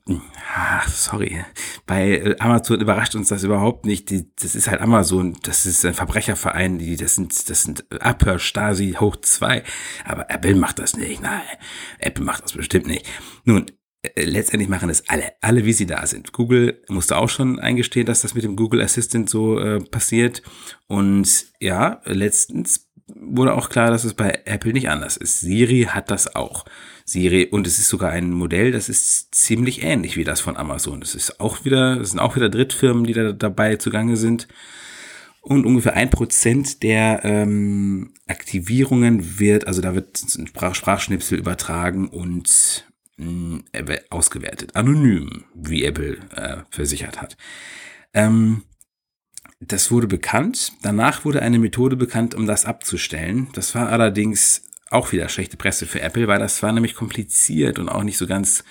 ach, 0.55 0.87
sorry, 0.87 1.43
bei 1.85 2.11
äh, 2.11 2.35
Amazon 2.39 2.79
überrascht 2.79 3.15
uns 3.15 3.27
das 3.27 3.43
überhaupt 3.43 3.85
nicht. 3.85 4.09
Die, 4.09 4.33
das 4.37 4.55
ist 4.55 4.69
halt 4.69 4.79
Amazon, 4.79 5.35
das 5.43 5.65
ist 5.65 5.83
ein 5.85 5.93
Verbrecherverein, 5.93 6.79
die, 6.79 6.95
das 6.95 7.15
sind, 7.15 7.49
das 7.49 7.63
sind 7.63 7.85
Abhör 8.01 8.39
Stasi 8.39 8.95
hoch 8.97 9.17
zwei. 9.17 9.63
Aber 10.05 10.29
Apple 10.29 10.55
macht 10.55 10.79
das 10.79 10.95
nicht. 10.95 11.21
Nein, 11.21 11.41
Apple 11.99 12.23
macht 12.23 12.45
das 12.45 12.53
bestimmt 12.53 12.87
nicht. 12.87 13.05
Nun, 13.43 13.65
äh, 14.15 14.23
letztendlich 14.23 14.69
machen 14.69 14.89
es 14.89 15.09
alle, 15.09 15.33
alle 15.41 15.65
wie 15.65 15.73
sie 15.73 15.87
da 15.87 16.05
sind. 16.05 16.31
Google 16.31 16.81
musste 16.87 17.17
auch 17.17 17.27
schon 17.27 17.59
eingestehen, 17.59 18.05
dass 18.05 18.21
das 18.21 18.35
mit 18.35 18.45
dem 18.45 18.55
Google 18.55 18.81
Assistant 18.81 19.29
so 19.29 19.59
äh, 19.59 19.83
passiert. 19.83 20.43
Und 20.87 21.47
ja, 21.59 21.99
letztens 22.05 22.84
wurde 23.07 23.53
auch 23.53 23.69
klar, 23.69 23.91
dass 23.91 24.03
es 24.03 24.13
bei 24.13 24.41
Apple 24.45 24.73
nicht 24.73 24.89
anders 24.89 25.17
ist. 25.17 25.41
Siri 25.41 25.87
hat 25.89 26.09
das 26.09 26.35
auch. 26.35 26.65
Siri, 27.05 27.45
und 27.51 27.67
es 27.67 27.77
ist 27.77 27.89
sogar 27.89 28.11
ein 28.11 28.31
Modell, 28.31 28.71
das 28.71 28.89
ist 28.89 29.33
ziemlich 29.35 29.83
ähnlich 29.83 30.17
wie 30.17 30.23
das 30.23 30.41
von 30.41 30.57
Amazon. 30.57 31.01
Das 31.01 31.13
ist 31.13 31.39
auch 31.39 31.65
wieder, 31.65 31.97
das 31.97 32.11
sind 32.11 32.19
auch 32.19 32.35
wieder 32.35 32.49
Drittfirmen, 32.49 33.03
die 33.03 33.13
da 33.13 33.31
dabei 33.31 33.75
zugange 33.75 34.17
sind. 34.17 34.47
Und 35.41 35.67
ungefähr 35.67 35.93
ein 35.93 36.09
Prozent 36.09 36.81
der 36.81 37.23
ähm, 37.23 38.13
Aktivierungen 38.27 39.39
wird, 39.39 39.67
also 39.67 39.79
da 39.79 39.93
wird 39.93 40.17
Sprach 40.47 40.73
Sprachschnipsel 40.73 41.37
übertragen 41.37 42.07
und 42.07 42.87
mh, 43.17 43.27
mm, 43.27 43.63
ausgewertet. 44.09 44.75
Anonym, 44.75 45.43
wie 45.53 45.83
Apple 45.83 46.17
äh, 46.35 46.63
versichert 46.71 47.21
hat. 47.21 47.37
Ähm, 48.15 48.63
das 49.67 49.91
wurde 49.91 50.07
bekannt. 50.07 50.73
Danach 50.81 51.25
wurde 51.25 51.41
eine 51.41 51.59
Methode 51.59 51.95
bekannt, 51.95 52.35
um 52.35 52.45
das 52.45 52.65
abzustellen. 52.65 53.47
Das 53.53 53.75
war 53.75 53.89
allerdings 53.89 54.63
auch 54.89 55.11
wieder 55.11 55.29
schlechte 55.29 55.57
Presse 55.57 55.85
für 55.85 56.01
Apple, 56.01 56.27
weil 56.27 56.39
das 56.39 56.61
war 56.63 56.71
nämlich 56.71 56.95
kompliziert 56.95 57.79
und 57.79 57.89
auch 57.89 58.03
nicht 58.03 58.17
so 58.17 58.27
ganz 58.27 58.63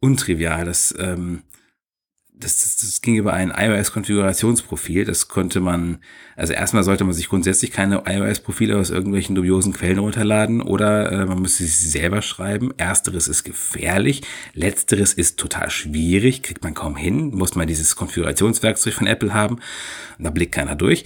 untrivial. 0.00 0.64
Das 0.64 0.94
ähm, 0.98 1.42
das, 2.38 2.60
das, 2.60 2.76
das 2.76 3.00
ging 3.00 3.16
über 3.16 3.32
ein 3.32 3.50
iOS-Konfigurationsprofil. 3.50 5.04
Das 5.04 5.28
konnte 5.28 5.60
man, 5.60 5.98
also 6.36 6.52
erstmal 6.52 6.84
sollte 6.84 7.04
man 7.04 7.14
sich 7.14 7.28
grundsätzlich 7.28 7.70
keine 7.70 8.02
iOS-Profile 8.06 8.76
aus 8.76 8.90
irgendwelchen 8.90 9.34
dubiosen 9.34 9.72
Quellen 9.72 9.98
runterladen 9.98 10.60
oder 10.60 11.10
äh, 11.12 11.24
man 11.24 11.40
müsste 11.40 11.64
sie 11.64 11.88
selber 11.88 12.20
schreiben. 12.20 12.72
Ersteres 12.76 13.28
ist 13.28 13.44
gefährlich, 13.44 14.22
letzteres 14.52 15.14
ist 15.14 15.38
total 15.38 15.70
schwierig, 15.70 16.42
kriegt 16.42 16.62
man 16.62 16.74
kaum 16.74 16.96
hin, 16.96 17.30
muss 17.34 17.54
man 17.54 17.66
dieses 17.66 17.96
Konfigurationswerkzeug 17.96 18.92
von 18.92 19.06
Apple 19.06 19.32
haben. 19.32 19.58
da 20.18 20.30
blickt 20.30 20.52
keiner 20.52 20.76
durch. 20.76 21.04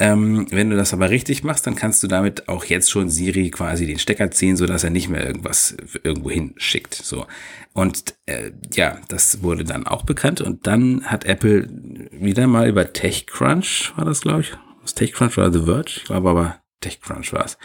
Ähm, 0.00 0.46
wenn 0.50 0.70
du 0.70 0.76
das 0.76 0.94
aber 0.94 1.10
richtig 1.10 1.44
machst, 1.44 1.66
dann 1.66 1.74
kannst 1.74 2.02
du 2.02 2.06
damit 2.06 2.48
auch 2.48 2.64
jetzt 2.64 2.90
schon 2.90 3.10
Siri 3.10 3.50
quasi 3.50 3.86
den 3.86 3.98
Stecker 3.98 4.30
ziehen, 4.30 4.56
so 4.56 4.64
dass 4.64 4.82
er 4.82 4.88
nicht 4.88 5.10
mehr 5.10 5.26
irgendwas 5.26 5.76
irgendwo 6.02 6.30
hinschickt. 6.30 6.94
So. 6.94 7.26
Und 7.74 8.14
äh, 8.24 8.50
ja, 8.72 8.98
das 9.08 9.42
wurde 9.42 9.64
dann 9.64 9.86
auch 9.86 10.04
bekannt. 10.04 10.40
Und 10.40 10.66
dann 10.66 11.04
hat 11.04 11.26
Apple 11.26 11.68
wieder 12.12 12.46
mal 12.46 12.66
über 12.66 12.94
TechCrunch, 12.94 13.92
war 13.96 14.06
das, 14.06 14.22
glaube 14.22 14.40
ich, 14.40 14.52
was 14.80 14.94
TechCrunch 14.94 15.36
oder 15.36 15.52
The 15.52 15.66
Verge, 15.66 15.92
ich 15.98 16.04
glaube 16.04 16.30
aber 16.30 16.60
TechCrunch 16.80 17.34
war 17.34 17.44
es, 17.44 17.58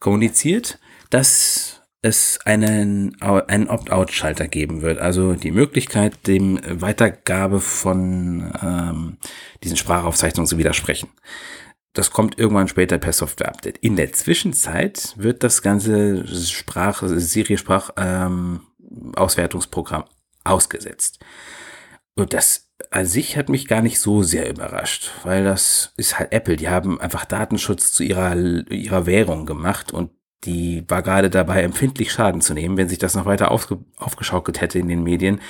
kommuniziert, 0.00 0.78
dass 1.10 1.77
es 2.00 2.38
einen, 2.44 3.20
einen 3.20 3.68
Opt-out-Schalter 3.68 4.46
geben 4.46 4.82
wird. 4.82 4.98
Also 4.98 5.34
die 5.34 5.50
Möglichkeit, 5.50 6.26
dem 6.26 6.60
Weitergabe 6.64 7.60
von 7.60 8.52
ähm, 8.62 9.16
diesen 9.64 9.76
Sprachaufzeichnungen 9.76 10.46
zu 10.46 10.58
widersprechen. 10.58 11.08
Das 11.94 12.12
kommt 12.12 12.38
irgendwann 12.38 12.68
später 12.68 12.98
per 12.98 13.12
Software-Update. 13.12 13.78
In 13.78 13.96
der 13.96 14.12
Zwischenzeit 14.12 15.14
wird 15.16 15.42
das 15.42 15.62
ganze 15.62 16.26
Sprach, 16.28 17.02
Siri-Sprach 17.04 17.90
ähm, 17.96 18.60
ausgesetzt. 20.44 21.18
Und 22.14 22.32
das 22.32 22.68
an 22.90 23.06
sich 23.06 23.36
hat 23.36 23.48
mich 23.48 23.66
gar 23.66 23.82
nicht 23.82 23.98
so 23.98 24.22
sehr 24.22 24.48
überrascht, 24.48 25.10
weil 25.24 25.42
das 25.42 25.92
ist 25.96 26.18
halt 26.18 26.32
Apple. 26.32 26.56
Die 26.56 26.68
haben 26.68 27.00
einfach 27.00 27.24
Datenschutz 27.24 27.92
zu 27.92 28.04
ihrer, 28.04 28.36
ihrer 28.36 29.06
Währung 29.06 29.46
gemacht 29.46 29.92
und 29.92 30.10
die 30.44 30.84
war 30.88 31.02
gerade 31.02 31.30
dabei, 31.30 31.62
empfindlich 31.62 32.12
Schaden 32.12 32.40
zu 32.40 32.54
nehmen, 32.54 32.76
wenn 32.76 32.88
sich 32.88 32.98
das 32.98 33.14
noch 33.14 33.26
weiter 33.26 33.50
aufge, 33.50 33.78
aufgeschaukelt 33.96 34.60
hätte 34.60 34.78
in 34.78 34.88
den 34.88 35.02
Medien. 35.02 35.40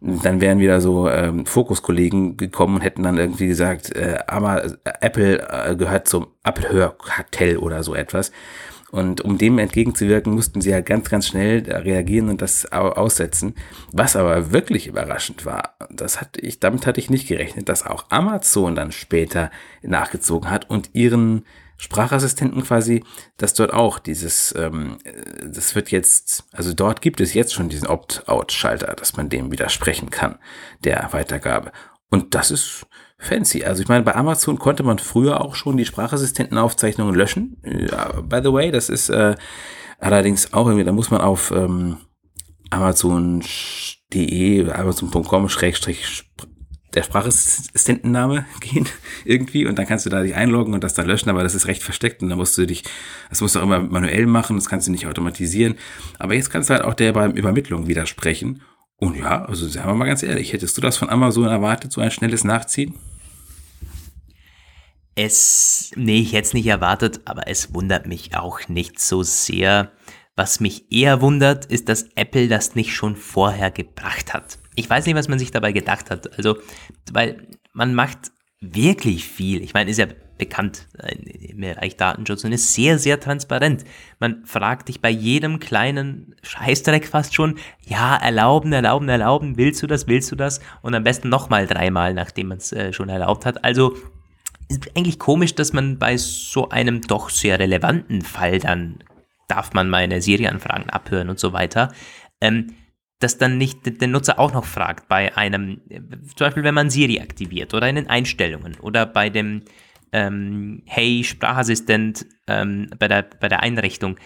Dann 0.00 0.40
wären 0.40 0.58
wieder 0.58 0.80
so 0.80 1.08
ähm, 1.08 1.46
Fokuskollegen 1.46 2.36
gekommen 2.36 2.76
und 2.76 2.80
hätten 2.82 3.02
dann 3.02 3.16
irgendwie 3.16 3.46
gesagt, 3.46 3.94
äh, 3.96 4.18
aber 4.26 4.76
Apple 5.00 5.48
äh, 5.48 5.74
gehört 5.76 6.06
zum 6.06 6.26
Apple-Hörkartell 6.44 7.56
oder 7.56 7.82
so 7.82 7.94
etwas. 7.94 8.30
Und 8.90 9.20
um 9.20 9.36
dem 9.36 9.58
entgegenzuwirken, 9.58 10.32
mussten 10.32 10.60
sie 10.60 10.70
ja 10.70 10.80
ganz, 10.80 11.10
ganz 11.10 11.26
schnell 11.26 11.70
reagieren 11.70 12.28
und 12.28 12.40
das 12.40 12.70
aussetzen. 12.70 13.54
Was 13.92 14.16
aber 14.16 14.52
wirklich 14.52 14.86
überraschend 14.86 15.44
war, 15.44 15.76
das 15.90 16.20
hatte 16.20 16.40
ich, 16.40 16.60
damit 16.60 16.86
hatte 16.86 17.00
ich 17.00 17.10
nicht 17.10 17.26
gerechnet, 17.26 17.68
dass 17.68 17.84
auch 17.84 18.06
Amazon 18.10 18.74
dann 18.74 18.92
später 18.92 19.50
nachgezogen 19.82 20.50
hat 20.50 20.70
und 20.70 20.90
ihren 20.92 21.44
Sprachassistenten 21.78 22.62
quasi, 22.62 23.04
dass 23.36 23.54
dort 23.54 23.72
auch 23.72 23.98
dieses, 23.98 24.54
ähm, 24.56 24.98
das 25.44 25.74
wird 25.74 25.90
jetzt, 25.90 26.44
also 26.52 26.72
dort 26.72 27.02
gibt 27.02 27.20
es 27.20 27.34
jetzt 27.34 27.52
schon 27.52 27.68
diesen 27.68 27.88
Opt-out-Schalter, 27.88 28.94
dass 28.94 29.16
man 29.16 29.28
dem 29.28 29.52
widersprechen 29.52 30.10
kann, 30.10 30.38
der 30.84 31.08
Weitergabe. 31.12 31.72
Und 32.10 32.34
das 32.34 32.50
ist 32.50 32.86
fancy. 33.18 33.64
Also 33.64 33.82
ich 33.82 33.88
meine, 33.88 34.04
bei 34.04 34.14
Amazon 34.14 34.58
konnte 34.58 34.82
man 34.82 34.98
früher 34.98 35.40
auch 35.40 35.54
schon 35.54 35.76
die 35.76 35.84
Sprachassistentenaufzeichnungen 35.84 37.14
löschen. 37.14 37.60
Ja, 37.64 38.20
by 38.22 38.40
the 38.42 38.52
way, 38.52 38.70
das 38.70 38.88
ist 38.88 39.10
äh, 39.10 39.34
allerdings 39.98 40.52
auch 40.52 40.66
irgendwie, 40.66 40.84
da 40.84 40.92
muss 40.92 41.10
man 41.10 41.20
auf 41.20 41.50
ähm, 41.50 41.98
amazon.de, 42.70 44.70
amazon.com 44.70 45.48
schrägstrich 45.48 46.24
der 46.96 47.04
Sprachassistentenname 47.04 48.46
gehen 48.60 48.88
irgendwie 49.24 49.66
und 49.66 49.78
dann 49.78 49.86
kannst 49.86 50.06
du 50.06 50.10
da 50.10 50.22
dich 50.22 50.34
einloggen 50.34 50.74
und 50.74 50.82
das 50.82 50.94
dann 50.94 51.06
löschen, 51.06 51.30
aber 51.30 51.44
das 51.44 51.54
ist 51.54 51.68
recht 51.68 51.82
versteckt 51.82 52.22
und 52.22 52.30
dann 52.30 52.38
musst 52.38 52.58
du 52.58 52.66
dich, 52.66 52.82
das 53.28 53.40
musst 53.40 53.54
du 53.54 53.60
auch 53.60 53.64
immer 53.64 53.78
manuell 53.78 54.26
machen, 54.26 54.56
das 54.56 54.68
kannst 54.68 54.88
du 54.88 54.90
nicht 54.90 55.06
automatisieren. 55.06 55.76
Aber 56.18 56.34
jetzt 56.34 56.50
kannst 56.50 56.70
du 56.70 56.74
halt 56.74 56.82
auch 56.82 56.94
der 56.94 57.12
beim 57.12 57.32
Übermittlung 57.32 57.86
widersprechen 57.86 58.62
und 58.96 59.16
ja, 59.16 59.44
also 59.44 59.68
sagen 59.68 59.88
wir 59.88 59.94
mal 59.94 60.06
ganz 60.06 60.22
ehrlich, 60.22 60.52
hättest 60.52 60.76
du 60.76 60.80
das 60.80 60.96
von 60.96 61.10
Amazon 61.10 61.46
erwartet, 61.46 61.92
so 61.92 62.00
ein 62.00 62.10
schnelles 62.10 62.44
Nachziehen? 62.44 62.94
Es, 65.14 65.92
nee, 65.96 66.20
ich 66.20 66.32
hätte 66.32 66.48
es 66.48 66.54
nicht 66.54 66.66
erwartet, 66.66 67.20
aber 67.24 67.48
es 67.48 67.72
wundert 67.74 68.06
mich 68.06 68.36
auch 68.36 68.68
nicht 68.68 69.00
so 69.00 69.22
sehr. 69.22 69.92
Was 70.36 70.60
mich 70.60 70.92
eher 70.92 71.22
wundert, 71.22 71.64
ist, 71.64 71.88
dass 71.88 72.10
Apple 72.14 72.48
das 72.48 72.74
nicht 72.74 72.94
schon 72.94 73.16
vorher 73.16 73.70
gebracht 73.70 74.34
hat. 74.34 74.58
Ich 74.74 74.88
weiß 74.88 75.06
nicht, 75.06 75.16
was 75.16 75.28
man 75.28 75.38
sich 75.38 75.50
dabei 75.50 75.72
gedacht 75.72 76.10
hat. 76.10 76.36
Also, 76.36 76.58
weil 77.10 77.48
man 77.72 77.94
macht 77.94 78.30
wirklich 78.60 79.26
viel. 79.26 79.62
Ich 79.62 79.72
meine, 79.72 79.90
ist 79.90 79.98
ja 79.98 80.06
bekannt 80.36 80.88
äh, 80.98 81.14
im 81.14 81.60
Bereich 81.60 81.96
Datenschutz 81.96 82.44
und 82.44 82.52
ist 82.52 82.74
sehr, 82.74 82.98
sehr 82.98 83.18
transparent. 83.18 83.84
Man 84.18 84.44
fragt 84.44 84.88
dich 84.88 85.00
bei 85.00 85.08
jedem 85.08 85.58
kleinen 85.58 86.34
Scheißdreck 86.42 87.06
fast 87.06 87.34
schon, 87.34 87.58
ja, 87.86 88.16
erlauben, 88.16 88.72
erlauben, 88.74 89.08
erlauben, 89.08 89.56
willst 89.56 89.82
du 89.82 89.86
das, 89.86 90.06
willst 90.06 90.30
du 90.30 90.36
das? 90.36 90.60
Und 90.82 90.94
am 90.94 91.04
besten 91.04 91.30
nochmal 91.30 91.66
dreimal, 91.66 92.12
nachdem 92.12 92.48
man 92.48 92.58
es 92.58 92.72
äh, 92.72 92.92
schon 92.92 93.08
erlaubt 93.08 93.46
hat. 93.46 93.64
Also 93.64 93.96
ist 94.68 94.96
eigentlich 94.96 95.18
komisch, 95.18 95.54
dass 95.54 95.72
man 95.72 95.98
bei 95.98 96.18
so 96.18 96.68
einem 96.68 97.00
doch 97.00 97.30
sehr 97.30 97.58
relevanten 97.58 98.20
Fall 98.20 98.58
dann 98.58 98.98
darf 99.46 99.72
man 99.72 99.88
meine 99.88 100.20
Siri-Anfragen 100.20 100.90
abhören 100.90 101.28
und 101.28 101.38
so 101.38 101.52
weiter, 101.52 101.92
ähm, 102.40 102.74
dass 103.18 103.38
dann 103.38 103.56
nicht 103.56 104.00
der 104.00 104.08
Nutzer 104.08 104.38
auch 104.38 104.52
noch 104.52 104.66
fragt 104.66 105.08
bei 105.08 105.36
einem, 105.36 105.80
zum 105.88 106.46
Beispiel 106.46 106.64
wenn 106.64 106.74
man 106.74 106.90
Siri 106.90 107.20
aktiviert 107.20 107.72
oder 107.72 107.88
in 107.88 107.96
den 107.96 108.10
Einstellungen 108.10 108.78
oder 108.80 109.06
bei 109.06 109.30
dem 109.30 109.62
ähm, 110.12 110.82
Hey 110.84 111.24
Sprachassistent 111.24 112.26
ähm, 112.46 112.90
bei, 112.98 113.08
der, 113.08 113.22
bei 113.22 113.48
der 113.48 113.62
Einrichtung. 113.62 114.18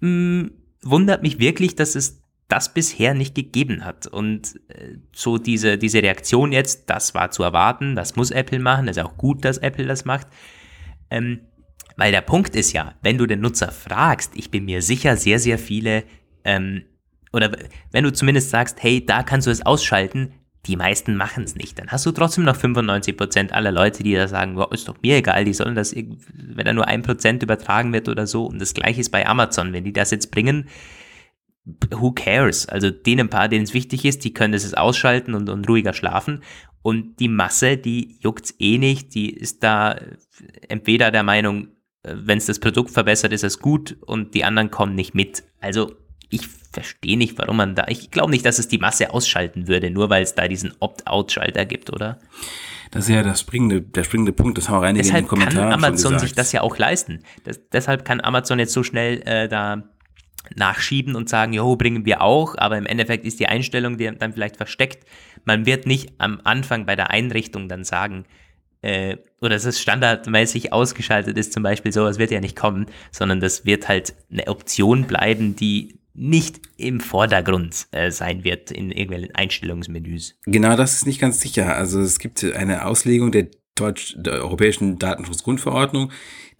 Hm, 0.00 0.50
wundert 0.82 1.22
mich 1.22 1.38
wirklich, 1.38 1.74
dass 1.76 1.94
es 1.94 2.22
das 2.48 2.72
bisher 2.72 3.14
nicht 3.14 3.34
gegeben 3.34 3.84
hat. 3.84 4.06
Und 4.06 4.60
äh, 4.68 4.98
so 5.12 5.38
diese, 5.38 5.78
diese 5.78 6.02
Reaktion 6.02 6.52
jetzt, 6.52 6.88
das 6.90 7.14
war 7.14 7.30
zu 7.30 7.42
erwarten, 7.42 7.96
das 7.96 8.16
muss 8.16 8.30
Apple 8.30 8.60
machen, 8.60 8.86
das 8.86 8.96
ist 8.96 9.02
auch 9.02 9.16
gut, 9.16 9.44
dass 9.44 9.58
Apple 9.58 9.86
das 9.86 10.04
macht. 10.04 10.28
Ähm, 11.10 11.40
weil 11.96 12.12
der 12.12 12.20
Punkt 12.20 12.54
ist 12.54 12.72
ja, 12.72 12.94
wenn 13.02 13.18
du 13.18 13.26
den 13.26 13.40
Nutzer 13.40 13.72
fragst, 13.72 14.32
ich 14.34 14.50
bin 14.50 14.64
mir 14.64 14.82
sicher, 14.82 15.16
sehr, 15.16 15.38
sehr 15.38 15.58
viele, 15.58 16.04
ähm, 16.44 16.84
oder 17.32 17.50
wenn 17.90 18.04
du 18.04 18.12
zumindest 18.12 18.50
sagst, 18.50 18.82
hey, 18.82 19.04
da 19.04 19.22
kannst 19.22 19.46
du 19.46 19.50
es 19.50 19.64
ausschalten, 19.64 20.32
die 20.66 20.76
meisten 20.76 21.16
machen 21.16 21.44
es 21.44 21.54
nicht. 21.54 21.78
Dann 21.78 21.88
hast 21.88 22.06
du 22.06 22.12
trotzdem 22.12 22.44
noch 22.44 22.56
95% 22.56 23.52
aller 23.52 23.70
Leute, 23.72 24.02
die 24.02 24.14
da 24.14 24.26
sagen, 24.28 24.56
wow, 24.56 24.70
ist 24.72 24.88
doch 24.88 24.96
mir 25.02 25.16
egal, 25.16 25.44
die 25.44 25.54
sollen 25.54 25.74
das, 25.74 25.94
wenn 25.94 26.64
da 26.64 26.72
nur 26.72 26.88
ein 26.88 27.02
Prozent 27.02 27.42
übertragen 27.42 27.92
wird 27.92 28.08
oder 28.08 28.26
so. 28.26 28.46
Und 28.46 28.60
das 28.60 28.74
gleiche 28.74 29.00
ist 29.00 29.10
bei 29.10 29.26
Amazon. 29.26 29.72
Wenn 29.72 29.84
die 29.84 29.92
das 29.92 30.10
jetzt 30.10 30.32
bringen, 30.32 30.68
who 31.90 32.12
cares? 32.12 32.68
Also 32.68 32.90
denen 32.90 33.28
paar, 33.28 33.48
denen 33.48 33.64
es 33.64 33.74
wichtig 33.74 34.04
ist, 34.04 34.24
die 34.24 34.34
können 34.34 34.52
das 34.52 34.64
jetzt 34.64 34.76
ausschalten 34.76 35.34
und, 35.34 35.48
und 35.48 35.68
ruhiger 35.68 35.92
schlafen. 35.92 36.42
Und 36.82 37.20
die 37.20 37.28
Masse, 37.28 37.76
die 37.76 38.18
juckt's 38.20 38.54
eh 38.58 38.78
nicht, 38.78 39.14
die 39.14 39.30
ist 39.30 39.62
da 39.62 39.96
entweder 40.68 41.10
der 41.10 41.22
Meinung, 41.22 41.64
äh, 41.64 41.75
wenn 42.06 42.38
es 42.38 42.46
das 42.46 42.58
Produkt 42.58 42.90
verbessert, 42.90 43.32
ist 43.32 43.44
es 43.44 43.58
gut 43.58 43.96
und 44.06 44.34
die 44.34 44.44
anderen 44.44 44.70
kommen 44.70 44.94
nicht 44.94 45.14
mit. 45.14 45.44
Also 45.60 45.92
ich 46.30 46.48
verstehe 46.72 47.16
nicht, 47.16 47.38
warum 47.38 47.56
man 47.56 47.74
da. 47.74 47.86
Ich 47.88 48.10
glaube 48.10 48.30
nicht, 48.30 48.44
dass 48.44 48.58
es 48.58 48.68
die 48.68 48.78
Masse 48.78 49.12
ausschalten 49.12 49.68
würde, 49.68 49.90
nur 49.90 50.10
weil 50.10 50.22
es 50.22 50.34
da 50.34 50.48
diesen 50.48 50.74
Opt-out-Schalter 50.80 51.64
gibt, 51.64 51.92
oder? 51.92 52.18
Das 52.90 53.04
ist 53.04 53.14
ja 53.14 53.22
das 53.22 53.40
springende, 53.40 53.82
der 53.82 54.04
springende 54.04 54.32
Punkt, 54.32 54.58
das 54.58 54.68
haben 54.68 54.76
auch 54.76 54.82
einige 54.82 55.02
deshalb 55.02 55.20
in 55.20 55.24
den 55.24 55.28
Kommentaren 55.28 55.70
kann 55.70 55.84
Amazon 55.84 56.18
sich 56.18 56.34
das 56.34 56.52
ja 56.52 56.60
auch 56.60 56.78
leisten. 56.78 57.22
Das, 57.44 57.60
deshalb 57.70 58.04
kann 58.04 58.20
Amazon 58.20 58.58
jetzt 58.58 58.72
so 58.72 58.82
schnell 58.82 59.22
äh, 59.26 59.48
da 59.48 59.82
nachschieben 60.54 61.16
und 61.16 61.28
sagen, 61.28 61.52
jo, 61.52 61.74
bringen 61.76 62.04
wir 62.04 62.20
auch, 62.20 62.56
aber 62.56 62.78
im 62.78 62.86
Endeffekt 62.86 63.24
ist 63.24 63.40
die 63.40 63.48
Einstellung 63.48 63.98
die 63.98 64.10
dann 64.16 64.32
vielleicht 64.32 64.56
versteckt. 64.56 65.04
Man 65.44 65.66
wird 65.66 65.86
nicht 65.86 66.12
am 66.18 66.40
Anfang 66.44 66.86
bei 66.86 66.94
der 66.94 67.10
Einrichtung 67.10 67.68
dann 67.68 67.84
sagen, 67.84 68.24
äh, 68.86 69.16
oder 69.40 69.50
dass 69.50 69.64
es 69.64 69.80
standardmäßig 69.80 70.72
ausgeschaltet 70.72 71.36
ist, 71.36 71.52
zum 71.52 71.64
Beispiel, 71.64 71.92
sowas 71.92 72.18
wird 72.18 72.30
ja 72.30 72.40
nicht 72.40 72.56
kommen, 72.56 72.86
sondern 73.10 73.40
das 73.40 73.64
wird 73.64 73.88
halt 73.88 74.14
eine 74.30 74.46
Option 74.46 75.04
bleiben, 75.04 75.56
die 75.56 75.98
nicht 76.14 76.60
im 76.76 77.00
Vordergrund 77.00 77.88
äh, 77.90 78.10
sein 78.10 78.44
wird 78.44 78.70
in 78.70 78.90
irgendwelchen 78.90 79.34
Einstellungsmenüs. 79.34 80.38
Genau, 80.46 80.76
das 80.76 80.94
ist 80.94 81.06
nicht 81.06 81.20
ganz 81.20 81.40
sicher. 81.40 81.76
Also 81.76 82.00
es 82.00 82.18
gibt 82.18 82.42
eine 82.44 82.86
Auslegung 82.86 83.32
der 83.32 83.48
Deutsch, 83.76 84.14
der 84.18 84.34
Europäischen 84.34 84.98
Datenschutzgrundverordnung, 84.98 86.10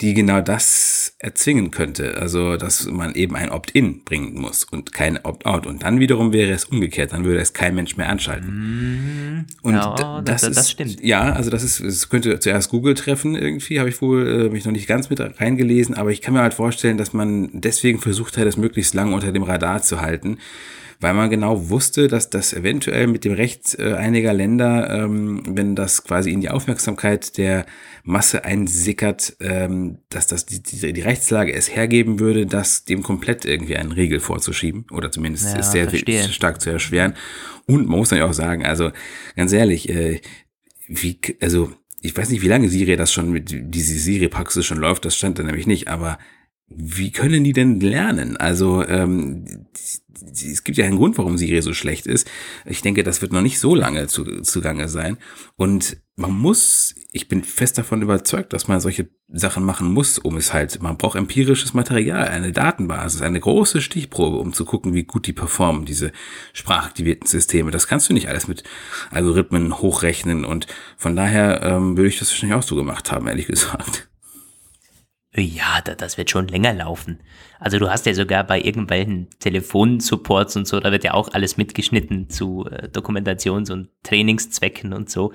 die 0.02 0.12
genau 0.12 0.42
das 0.42 1.16
erzwingen 1.18 1.70
könnte. 1.70 2.18
Also, 2.18 2.56
dass 2.56 2.86
man 2.86 3.14
eben 3.14 3.34
ein 3.34 3.50
Opt-in 3.50 4.04
bringen 4.04 4.34
muss 4.38 4.64
und 4.64 4.92
kein 4.92 5.24
Opt-out. 5.24 5.66
Und 5.66 5.82
dann 5.82 6.00
wiederum 6.00 6.34
wäre 6.34 6.52
es 6.52 6.66
umgekehrt. 6.66 7.12
Dann 7.12 7.24
würde 7.24 7.40
es 7.40 7.54
kein 7.54 7.74
Mensch 7.74 7.96
mehr 7.96 8.10
anschalten. 8.10 9.46
Und 9.62 9.74
ja, 9.74 10.20
das, 10.20 10.42
das, 10.42 10.54
das, 10.54 10.70
stimmt. 10.70 11.02
Ja, 11.02 11.32
also 11.32 11.48
das 11.48 11.62
ist, 11.62 11.80
es 11.80 12.10
könnte 12.10 12.38
zuerst 12.40 12.70
Google 12.70 12.94
treffen 12.94 13.34
irgendwie, 13.34 13.78
habe 13.78 13.88
ich 13.88 14.02
wohl 14.02 14.46
äh, 14.46 14.48
mich 14.50 14.66
noch 14.66 14.72
nicht 14.72 14.86
ganz 14.86 15.08
mit 15.08 15.20
reingelesen, 15.20 15.94
aber 15.94 16.10
ich 16.10 16.20
kann 16.20 16.34
mir 16.34 16.40
halt 16.40 16.54
vorstellen, 16.54 16.98
dass 16.98 17.14
man 17.14 17.48
deswegen 17.52 17.98
versucht 17.98 18.36
hat, 18.36 18.46
das 18.46 18.58
möglichst 18.58 18.94
lange 18.94 19.14
unter 19.14 19.32
dem 19.32 19.44
Radar 19.44 19.82
zu 19.82 20.02
halten 20.02 20.38
weil 21.00 21.14
man 21.14 21.30
genau 21.30 21.68
wusste, 21.70 22.08
dass 22.08 22.30
das 22.30 22.52
eventuell 22.52 23.06
mit 23.06 23.24
dem 23.24 23.32
Recht 23.32 23.78
äh, 23.78 23.94
einiger 23.94 24.32
Länder, 24.32 24.90
ähm, 24.90 25.42
wenn 25.46 25.74
das 25.74 26.04
quasi 26.04 26.30
in 26.30 26.40
die 26.40 26.50
Aufmerksamkeit 26.50 27.36
der 27.38 27.66
Masse 28.02 28.44
einsickert, 28.44 29.36
ähm, 29.40 29.98
dass 30.08 30.26
das 30.26 30.46
die, 30.46 30.62
die, 30.62 30.92
die 30.92 31.00
Rechtslage 31.00 31.52
es 31.52 31.74
hergeben 31.74 32.18
würde, 32.18 32.46
das 32.46 32.84
dem 32.84 33.02
komplett 33.02 33.44
irgendwie 33.44 33.76
einen 33.76 33.92
Regel 33.92 34.20
vorzuschieben 34.20 34.86
oder 34.90 35.10
zumindest 35.10 35.56
ja, 35.56 35.62
sehr, 35.62 35.90
sehr 35.90 36.28
stark 36.28 36.60
zu 36.60 36.70
erschweren. 36.70 37.14
Und 37.66 37.88
man 37.88 37.98
muss 37.98 38.10
dann 38.10 38.18
ja 38.18 38.26
auch 38.26 38.32
sagen, 38.32 38.64
also 38.64 38.90
ganz 39.34 39.52
ehrlich, 39.52 39.88
äh, 39.88 40.20
wie, 40.88 41.18
also 41.40 41.72
ich 42.00 42.16
weiß 42.16 42.30
nicht, 42.30 42.42
wie 42.42 42.48
lange 42.48 42.68
Siri 42.68 42.96
das 42.96 43.12
schon 43.12 43.30
mit 43.30 43.50
diese 43.50 43.98
Siri-Praxis 43.98 44.64
schon 44.64 44.78
läuft, 44.78 45.04
das 45.04 45.16
stand 45.16 45.38
da 45.38 45.42
nämlich 45.42 45.66
nicht, 45.66 45.88
aber 45.88 46.18
wie 46.68 47.12
können 47.12 47.44
die 47.44 47.52
denn 47.52 47.78
lernen? 47.80 48.36
Also 48.36 48.84
ähm, 48.86 49.66
es 50.32 50.64
gibt 50.64 50.78
ja 50.78 50.84
einen 50.84 50.96
Grund, 50.96 51.16
warum 51.18 51.38
Siri 51.38 51.62
so 51.62 51.72
schlecht 51.72 52.06
ist. 52.06 52.28
Ich 52.64 52.82
denke, 52.82 53.04
das 53.04 53.22
wird 53.22 53.32
noch 53.32 53.42
nicht 53.42 53.60
so 53.60 53.74
lange 53.74 54.08
zu, 54.08 54.24
zugange 54.42 54.88
sein. 54.88 55.16
Und 55.56 55.98
man 56.16 56.32
muss, 56.32 56.94
ich 57.12 57.28
bin 57.28 57.44
fest 57.44 57.78
davon 57.78 58.02
überzeugt, 58.02 58.52
dass 58.52 58.66
man 58.66 58.80
solche 58.80 59.08
Sachen 59.28 59.64
machen 59.64 59.92
muss, 59.92 60.18
um 60.18 60.36
es 60.36 60.52
halt, 60.52 60.82
man 60.82 60.96
braucht 60.96 61.16
empirisches 61.16 61.74
Material, 61.74 62.28
eine 62.28 62.52
Datenbasis, 62.52 63.22
eine 63.22 63.40
große 63.40 63.80
Stichprobe, 63.80 64.38
um 64.38 64.52
zu 64.52 64.64
gucken, 64.64 64.94
wie 64.94 65.04
gut 65.04 65.26
die 65.26 65.32
performen, 65.32 65.84
diese 65.84 66.10
sprachaktivierten 66.52 67.28
Systeme. 67.28 67.70
Das 67.70 67.86
kannst 67.86 68.08
du 68.08 68.14
nicht 68.14 68.28
alles 68.28 68.48
mit 68.48 68.64
Algorithmen 69.10 69.78
hochrechnen 69.78 70.44
und 70.44 70.66
von 70.96 71.14
daher 71.14 71.62
ähm, 71.62 71.96
würde 71.96 72.08
ich 72.08 72.18
das 72.18 72.30
wahrscheinlich 72.30 72.58
auch 72.58 72.62
so 72.62 72.76
gemacht 72.76 73.12
haben, 73.12 73.28
ehrlich 73.28 73.46
gesagt. 73.46 74.08
Ja, 75.36 75.80
das 75.82 76.16
wird 76.16 76.30
schon 76.30 76.48
länger 76.48 76.72
laufen. 76.72 77.20
Also 77.58 77.78
du 77.78 77.90
hast 77.90 78.06
ja 78.06 78.14
sogar 78.14 78.44
bei 78.44 78.60
irgendwelchen 78.60 79.28
Telefonsupports 79.38 80.56
und 80.56 80.66
so, 80.66 80.80
da 80.80 80.92
wird 80.92 81.04
ja 81.04 81.14
auch 81.14 81.32
alles 81.34 81.56
mitgeschnitten 81.56 82.30
zu 82.30 82.66
äh, 82.66 82.88
Dokumentations- 82.88 83.70
und 83.70 83.90
Trainingszwecken 84.02 84.92
und 84.92 85.10
so. 85.10 85.32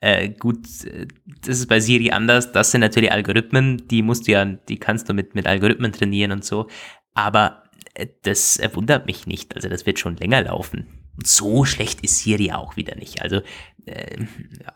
Äh, 0.00 0.30
gut, 0.30 0.66
äh, 0.84 1.06
das 1.42 1.58
ist 1.58 1.68
bei 1.68 1.80
Siri 1.80 2.10
anders. 2.10 2.52
Das 2.52 2.70
sind 2.70 2.80
natürlich 2.80 3.12
Algorithmen, 3.12 3.88
die 3.88 4.02
musst 4.02 4.26
du 4.26 4.32
ja, 4.32 4.44
die 4.44 4.78
kannst 4.78 5.08
du 5.08 5.14
mit, 5.14 5.34
mit 5.34 5.46
Algorithmen 5.46 5.92
trainieren 5.92 6.32
und 6.32 6.44
so. 6.44 6.68
Aber 7.14 7.64
äh, 7.94 8.06
das 8.22 8.58
wundert 8.72 9.06
mich 9.06 9.26
nicht. 9.26 9.54
Also 9.54 9.68
das 9.68 9.86
wird 9.86 9.98
schon 9.98 10.16
länger 10.16 10.42
laufen. 10.42 10.86
Und 11.16 11.26
so 11.26 11.64
schlecht 11.64 12.00
ist 12.00 12.18
Siri 12.20 12.52
auch 12.52 12.76
wieder 12.76 12.96
nicht. 12.96 13.20
Also, 13.22 13.42
äh, 13.84 14.18
ja, 14.18 14.74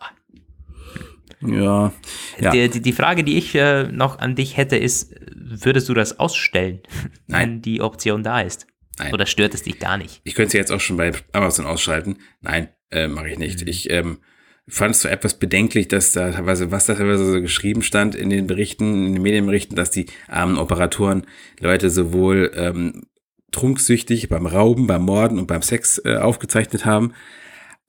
ja. 1.41 1.93
ja. 2.39 2.51
Die, 2.51 2.69
die, 2.69 2.81
die, 2.81 2.93
Frage, 2.93 3.25
die 3.25 3.39
ich 3.39 3.55
äh, 3.55 3.85
noch 3.85 4.19
an 4.19 4.35
dich 4.35 4.57
hätte, 4.57 4.77
ist, 4.77 5.15
würdest 5.35 5.89
du 5.89 5.95
das 5.95 6.19
ausstellen, 6.19 6.81
Nein. 7.27 7.41
wenn 7.41 7.63
die 7.63 7.81
Option 7.81 8.23
da 8.23 8.41
ist? 8.41 8.67
Nein. 8.99 9.13
Oder 9.13 9.27
stört 9.27 9.55
es 9.55 9.63
dich 9.63 9.79
gar 9.79 9.99
nicht? 9.99 10.21
Ich 10.25 10.35
könnte 10.35 10.53
sie 10.53 10.59
jetzt 10.59 10.73
auch 10.73 10.81
schon 10.81 10.97
bei 10.97 11.13
Amazon 11.33 11.67
ausschalten. 11.67 12.19
Nein, 12.41 12.69
äh, 12.91 13.09
mache 13.09 13.29
ich 13.29 13.39
nicht. 13.39 13.63
Mhm. 13.63 13.69
Ich 13.69 13.91
ähm, 13.91 14.19
fand 14.67 14.95
es 14.95 15.03
so 15.03 15.09
etwas 15.09 15.39
bedenklich, 15.39 15.89
dass 15.89 16.13
da 16.13 16.31
teilweise, 16.31 16.71
was 16.71 16.87
da 16.87 16.95
teilweise 16.95 17.31
so 17.31 17.41
geschrieben 17.41 17.83
stand 17.83 18.15
in 18.15 18.31
den 18.31 18.47
Berichten, 18.47 19.07
in 19.07 19.13
den 19.15 19.23
Medienberichten, 19.23 19.77
dass 19.77 19.91
die 19.91 20.07
armen 20.29 20.59
Operatoren 20.59 21.27
Leute 21.61 21.91
sowohl 21.91 22.51
ähm, 22.55 23.07
trunksüchtig 23.53 24.29
beim 24.29 24.47
Rauben, 24.47 24.87
beim 24.87 25.03
Morden 25.03 25.39
und 25.39 25.47
beim 25.47 25.63
Sex 25.63 26.01
äh, 26.05 26.17
aufgezeichnet 26.17 26.85
haben. 26.85 27.13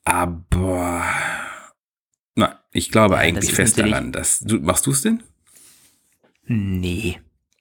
Aber 0.04 1.04
ich 2.78 2.92
glaube 2.92 3.16
ja, 3.16 3.22
eigentlich 3.22 3.54
fest 3.54 3.80
daran, 3.80 4.12
dass 4.12 4.40
du 4.40 4.60
machst 4.60 4.86
du 4.86 4.92
es 4.92 5.02
denn? 5.02 5.24
Nee, 6.46 7.20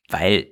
weil 0.09 0.49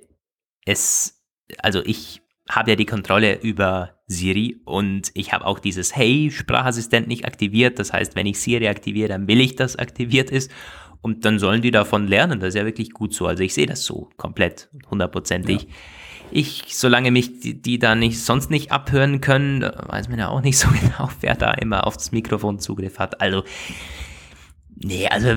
es 0.65 1.21
also 1.59 1.83
ich 1.85 2.21
habe 2.49 2.71
ja 2.71 2.75
die 2.75 2.85
Kontrolle 2.85 3.39
über 3.41 4.01
Siri 4.07 4.59
und 4.65 5.11
ich 5.13 5.33
habe 5.33 5.45
auch 5.45 5.59
dieses 5.59 5.95
Hey 5.95 6.31
Sprachassistent 6.31 7.07
nicht 7.07 7.25
aktiviert. 7.25 7.79
Das 7.79 7.93
heißt, 7.93 8.15
wenn 8.15 8.25
ich 8.25 8.39
Siri 8.39 8.67
aktiviere, 8.67 9.09
dann 9.09 9.27
will 9.27 9.39
ich, 9.39 9.55
dass 9.55 9.75
aktiviert 9.75 10.31
ist 10.31 10.51
und 11.01 11.25
dann 11.25 11.37
sollen 11.37 11.61
die 11.61 11.71
davon 11.71 12.07
lernen. 12.07 12.39
Das 12.39 12.49
ist 12.49 12.55
ja 12.55 12.65
wirklich 12.65 12.91
gut 12.91 13.13
so. 13.13 13.27
Also 13.27 13.43
ich 13.43 13.53
sehe 13.53 13.67
das 13.67 13.85
so 13.85 14.09
komplett 14.17 14.69
hundertprozentig. 14.89 15.63
Ja. 15.63 15.69
Ich, 16.31 16.63
solange 16.69 17.11
mich 17.11 17.39
die, 17.39 17.61
die, 17.61 17.77
da 17.77 17.93
nicht 17.93 18.19
sonst 18.19 18.49
nicht 18.49 18.71
abhören 18.71 19.21
können, 19.21 19.61
weiß 19.61 20.09
man 20.09 20.17
ja 20.17 20.29
auch 20.29 20.41
nicht 20.41 20.57
so 20.57 20.67
genau, 20.81 21.11
wer 21.21 21.35
da 21.35 21.51
immer 21.53 21.85
aufs 21.85 22.11
Mikrofon 22.11 22.57
Zugriff 22.59 22.97
hat. 22.97 23.21
Also 23.21 23.43
Nee, 24.75 25.07
also 25.07 25.29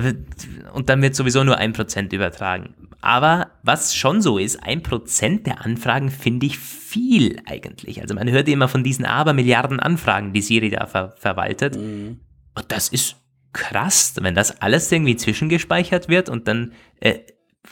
und 0.73 0.89
dann 0.89 1.01
wird 1.01 1.15
sowieso 1.15 1.43
nur 1.43 1.57
ein 1.57 1.73
Prozent 1.73 2.13
übertragen. 2.13 2.75
Aber 3.01 3.51
was 3.63 3.95
schon 3.95 4.21
so 4.21 4.37
ist, 4.37 4.61
ein 4.61 4.83
Prozent 4.83 5.47
der 5.47 5.65
Anfragen 5.65 6.11
finde 6.11 6.45
ich 6.45 6.59
viel 6.59 7.41
eigentlich. 7.45 8.01
Also 8.01 8.15
man 8.15 8.29
hört 8.29 8.49
immer 8.49 8.67
von 8.67 8.83
diesen 8.83 9.05
Abermilliarden 9.05 9.79
Anfragen, 9.79 10.33
die 10.33 10.41
Siri 10.41 10.69
da 10.69 10.85
ver 10.85 11.15
verwaltet. 11.17 11.77
Mhm. 11.77 12.19
Und 12.55 12.71
das 12.71 12.89
ist 12.89 13.15
krass, 13.53 14.13
wenn 14.19 14.35
das 14.35 14.61
alles 14.61 14.91
irgendwie 14.91 15.15
zwischengespeichert 15.15 16.09
wird 16.09 16.29
und 16.29 16.47
dann, 16.47 16.73
äh, 16.99 17.19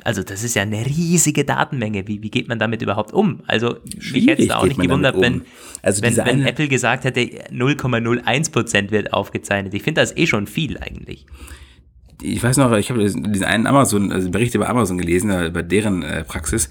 also 0.03 0.21
das 0.21 0.43
ist 0.43 0.55
ja 0.55 0.63
eine 0.63 0.85
riesige 0.85 1.45
Datenmenge. 1.45 2.07
Wie, 2.07 2.21
wie 2.21 2.29
geht 2.29 2.47
man 2.47 2.59
damit 2.59 2.81
überhaupt 2.81 3.13
um? 3.13 3.41
Also 3.47 3.77
mich 4.11 4.27
hätte 4.27 4.43
es 4.43 4.51
auch 4.51 4.65
nicht 4.65 4.79
gewundert, 4.79 5.15
um. 5.15 5.21
wenn, 5.21 5.41
also 5.81 6.01
wenn, 6.01 6.17
wenn 6.17 6.45
Apple 6.45 6.67
gesagt 6.67 7.05
hätte, 7.05 7.21
0,01% 7.21 8.91
wird 8.91 9.13
aufgezeichnet. 9.13 9.73
Ich 9.73 9.83
finde 9.83 10.01
das 10.01 10.15
eh 10.15 10.27
schon 10.27 10.47
viel 10.47 10.77
eigentlich 10.77 11.25
ich 12.21 12.41
weiß 12.41 12.57
noch, 12.57 12.71
ich 12.73 12.89
habe 12.89 12.99
diesen 13.03 13.43
einen 13.43 13.67
Amazon, 13.67 14.11
also 14.11 14.29
Bericht 14.29 14.55
über 14.55 14.69
Amazon 14.69 14.97
gelesen, 14.97 15.29
über 15.45 15.63
deren 15.63 16.03
äh, 16.03 16.23
Praxis. 16.23 16.69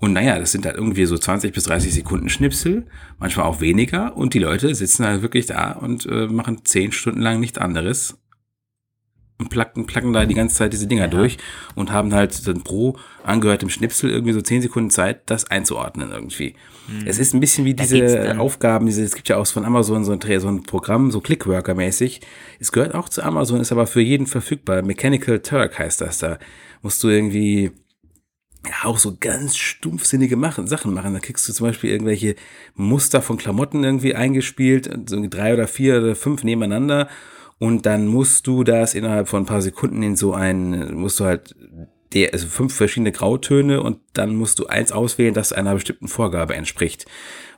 Und 0.00 0.12
naja, 0.12 0.38
das 0.38 0.52
sind 0.52 0.66
halt 0.66 0.76
irgendwie 0.76 1.06
so 1.06 1.16
20 1.16 1.52
bis 1.52 1.64
30 1.64 1.94
Sekunden 1.94 2.28
Schnipsel, 2.28 2.86
manchmal 3.18 3.46
auch 3.46 3.60
weniger. 3.60 4.16
Und 4.16 4.34
die 4.34 4.38
Leute 4.38 4.74
sitzen 4.74 5.04
halt 5.06 5.22
wirklich 5.22 5.46
da 5.46 5.72
und 5.72 6.06
äh, 6.06 6.26
machen 6.26 6.64
10 6.64 6.92
Stunden 6.92 7.20
lang 7.20 7.40
nichts 7.40 7.58
anderes. 7.58 8.18
Und 9.36 9.50
placken, 9.50 9.86
placken 9.86 10.12
da 10.12 10.26
die 10.26 10.34
ganze 10.34 10.54
Zeit 10.54 10.72
diese 10.72 10.86
Dinger 10.86 11.04
ja. 11.04 11.08
durch 11.08 11.38
und 11.74 11.90
haben 11.90 12.14
halt 12.14 12.46
dann 12.46 12.62
pro 12.62 12.96
angehörtem 13.24 13.68
Schnipsel 13.68 14.08
irgendwie 14.10 14.32
so 14.32 14.40
10 14.40 14.62
Sekunden 14.62 14.90
Zeit, 14.90 15.22
das 15.26 15.50
einzuordnen 15.50 16.12
irgendwie. 16.12 16.54
Mhm. 16.86 17.06
Es 17.06 17.18
ist 17.18 17.34
ein 17.34 17.40
bisschen 17.40 17.64
wie 17.64 17.74
diese 17.74 18.38
Aufgaben, 18.38 18.86
diese, 18.86 19.02
es 19.02 19.16
gibt 19.16 19.28
ja 19.28 19.36
auch 19.36 19.46
von 19.46 19.64
Amazon 19.64 20.04
so 20.04 20.12
ein, 20.12 20.40
so 20.40 20.48
ein 20.48 20.62
Programm, 20.62 21.10
so 21.10 21.20
Clickworker-mäßig. 21.20 22.20
Es 22.60 22.70
gehört 22.70 22.94
auch 22.94 23.08
zu 23.08 23.24
Amazon, 23.24 23.60
ist 23.60 23.72
aber 23.72 23.88
für 23.88 24.00
jeden 24.00 24.28
verfügbar. 24.28 24.82
Mechanical 24.82 25.40
Turk 25.40 25.80
heißt 25.80 26.00
das 26.00 26.18
da. 26.18 26.38
Musst 26.82 27.02
du 27.02 27.08
irgendwie 27.08 27.72
ja, 28.66 28.88
auch 28.88 28.98
so 28.98 29.16
ganz 29.18 29.56
stumpfsinnige 29.56 30.36
machen, 30.36 30.66
Sachen 30.66 30.94
machen. 30.94 31.12
Da 31.12 31.20
kriegst 31.20 31.48
du 31.48 31.52
zum 31.52 31.66
Beispiel 31.66 31.90
irgendwelche 31.90 32.36
Muster 32.74 33.20
von 33.20 33.36
Klamotten 33.36 33.84
irgendwie 33.84 34.14
eingespielt, 34.14 34.90
so 35.06 35.22
drei 35.28 35.52
oder 35.54 35.66
vier 35.66 35.98
oder 35.98 36.16
fünf 36.16 36.44
nebeneinander. 36.44 37.08
Und 37.58 37.86
dann 37.86 38.06
musst 38.06 38.46
du 38.46 38.64
das 38.64 38.94
innerhalb 38.94 39.28
von 39.28 39.42
ein 39.42 39.46
paar 39.46 39.62
Sekunden 39.62 40.02
in 40.02 40.16
so 40.16 40.34
ein, 40.34 40.94
musst 40.94 41.20
du 41.20 41.24
halt 41.24 41.54
der, 42.12 42.32
also 42.32 42.46
fünf 42.46 42.74
verschiedene 42.74 43.12
Grautöne 43.12 43.82
und 43.82 43.98
dann 44.12 44.34
musst 44.36 44.58
du 44.58 44.66
eins 44.66 44.92
auswählen, 44.92 45.34
das 45.34 45.52
einer 45.52 45.74
bestimmten 45.74 46.08
Vorgabe 46.08 46.54
entspricht. 46.54 47.06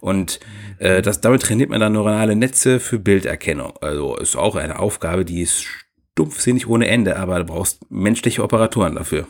Und 0.01 0.41
äh, 0.79 1.03
das, 1.03 1.21
damit 1.21 1.43
trainiert 1.43 1.71
man 1.71 1.81
dann 1.81 1.93
neuronale 1.93 2.37
Netze 2.37 2.81
für 2.81 2.99
Bilderkennung. 2.99 3.75
Also 3.81 4.17
ist 4.17 4.37
auch 4.37 4.57
eine 4.57 4.79
Aufgabe, 4.79 5.25
die 5.25 5.43
ist 5.43 5.67
stumpfsinnig 6.13 6.67
ohne 6.67 6.89
Ende, 6.89 7.17
aber 7.17 7.39
du 7.39 7.45
brauchst 7.45 7.91
menschliche 7.91 8.43
Operatoren 8.43 8.95
dafür. 8.95 9.27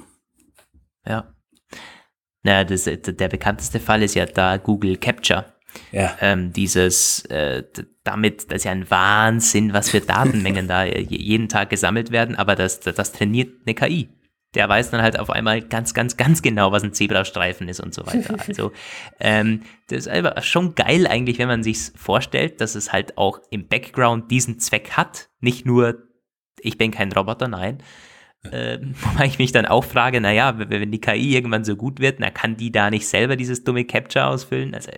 Ja. 1.07 1.35
Naja, 2.43 2.65
das, 2.65 2.85
der 2.85 3.29
bekannteste 3.29 3.81
Fall 3.81 4.03
ist 4.03 4.15
ja 4.15 4.27
da 4.27 4.57
Google 4.57 4.97
Capture. 4.97 5.56
Ja. 5.97 6.17
Ähm, 6.21 6.53
dieses, 6.53 7.25
äh, 7.27 7.63
damit, 8.05 8.51
das 8.51 8.59
ist 8.59 8.65
ja 8.65 8.73
ein 8.73 8.91
Wahnsinn, 8.91 9.73
was 9.73 9.91
für 9.91 10.01
Datenmengen 10.01 10.69
da 10.69 10.85
jeden 10.85 11.49
Tag 11.49 11.71
gesammelt 11.71 12.11
werden, 12.11 12.37
aber 12.37 12.55
das, 12.55 12.81
das 12.81 13.13
trainiert 13.13 13.51
eine 13.65 13.75
KI 13.75 14.09
der 14.57 14.69
weiß 14.69 14.91
dann 14.91 15.03
halt 15.03 15.19
auf 15.19 15.29
einmal 15.31 15.61
ganz, 15.61 15.93
ganz, 15.93 16.17
ganz 16.17 16.41
genau, 16.41 16.73
was 16.73 16.83
ein 16.83 16.95
Zebrastreifen 16.95 17.69
ist 17.69 17.81
und 17.81 17.95
so 17.95 18.07
weiter. 18.07 18.37
Also 18.49 18.73
ähm, 19.21 19.63
das 19.89 19.99
ist 19.99 20.09
einfach 20.09 20.43
schon 20.43 20.75
geil 20.75 21.07
eigentlich, 21.07 21.39
wenn 21.39 21.49
man 21.49 21.63
sich 21.63 21.91
vorstellt, 21.95 22.61
dass 22.61 22.75
es 22.75 22.93
halt 22.93 23.19
auch 23.19 23.41
im 23.51 23.69
Background 23.69 24.31
diesen 24.31 24.59
Zweck 24.59 24.93
hat. 24.93 25.29
Nicht 25.41 25.67
nur, 25.67 26.03
ich 26.61 26.79
bin 26.79 26.91
kein 26.91 27.13
Roboter, 27.13 27.49
nein. 27.49 27.83
Äh, 28.51 28.79
wobei 29.03 29.27
ich 29.27 29.39
mich 29.39 29.53
dann 29.53 29.67
auch 29.67 29.85
frage, 29.85 30.21
naja, 30.23 30.55
wenn 30.57 30.91
die 30.91 31.01
KI 31.01 31.35
irgendwann 31.35 31.65
so 31.65 31.77
gut 31.77 32.01
wird, 32.01 32.21
na 32.21 32.31
kann 32.31 32.57
die 32.57 32.73
da 32.73 32.91
nicht 32.91 33.07
selber 33.07 33.37
dieses 33.37 33.63
dumme 33.63 33.85
Capture 33.85 34.27
ausfüllen? 34.27 34.75
Also, 34.75 34.91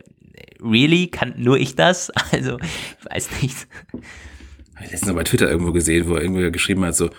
really? 0.62 1.08
Kann 1.08 1.34
nur 1.36 1.58
ich 1.58 1.74
das? 1.74 2.12
Also, 2.32 2.58
ich 2.60 3.10
weiß 3.10 3.28
nicht. 3.42 3.66
Ich 3.92 4.76
habe 4.76 4.90
letztens 4.90 5.14
bei 5.14 5.24
Twitter 5.24 5.50
irgendwo 5.50 5.72
gesehen, 5.72 6.08
wo 6.08 6.14
er 6.14 6.22
irgendwo 6.22 6.50
geschrieben 6.50 6.84
hat, 6.84 6.94
so, 6.94 7.10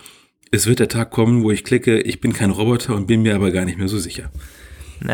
es 0.50 0.66
wird 0.66 0.80
der 0.80 0.88
Tag 0.88 1.10
kommen, 1.10 1.42
wo 1.42 1.50
ich 1.50 1.64
klicke, 1.64 2.00
ich 2.00 2.20
bin 2.20 2.32
kein 2.32 2.50
Roboter 2.50 2.94
und 2.94 3.06
bin 3.06 3.22
mir 3.22 3.34
aber 3.34 3.50
gar 3.50 3.64
nicht 3.64 3.78
mehr 3.78 3.88
so 3.88 3.98
sicher. 3.98 4.30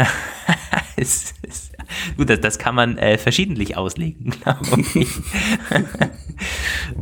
es, 0.97 1.35
es, 1.43 1.71
gut, 2.17 2.31
das, 2.31 2.41
das, 2.41 2.59
kann 2.59 2.75
man 2.75 2.99
äh, 2.99 3.19
verschiedentlich 3.19 3.77
auslegen, 3.77 4.31
glaube 4.43 4.85
ich. 4.95 5.09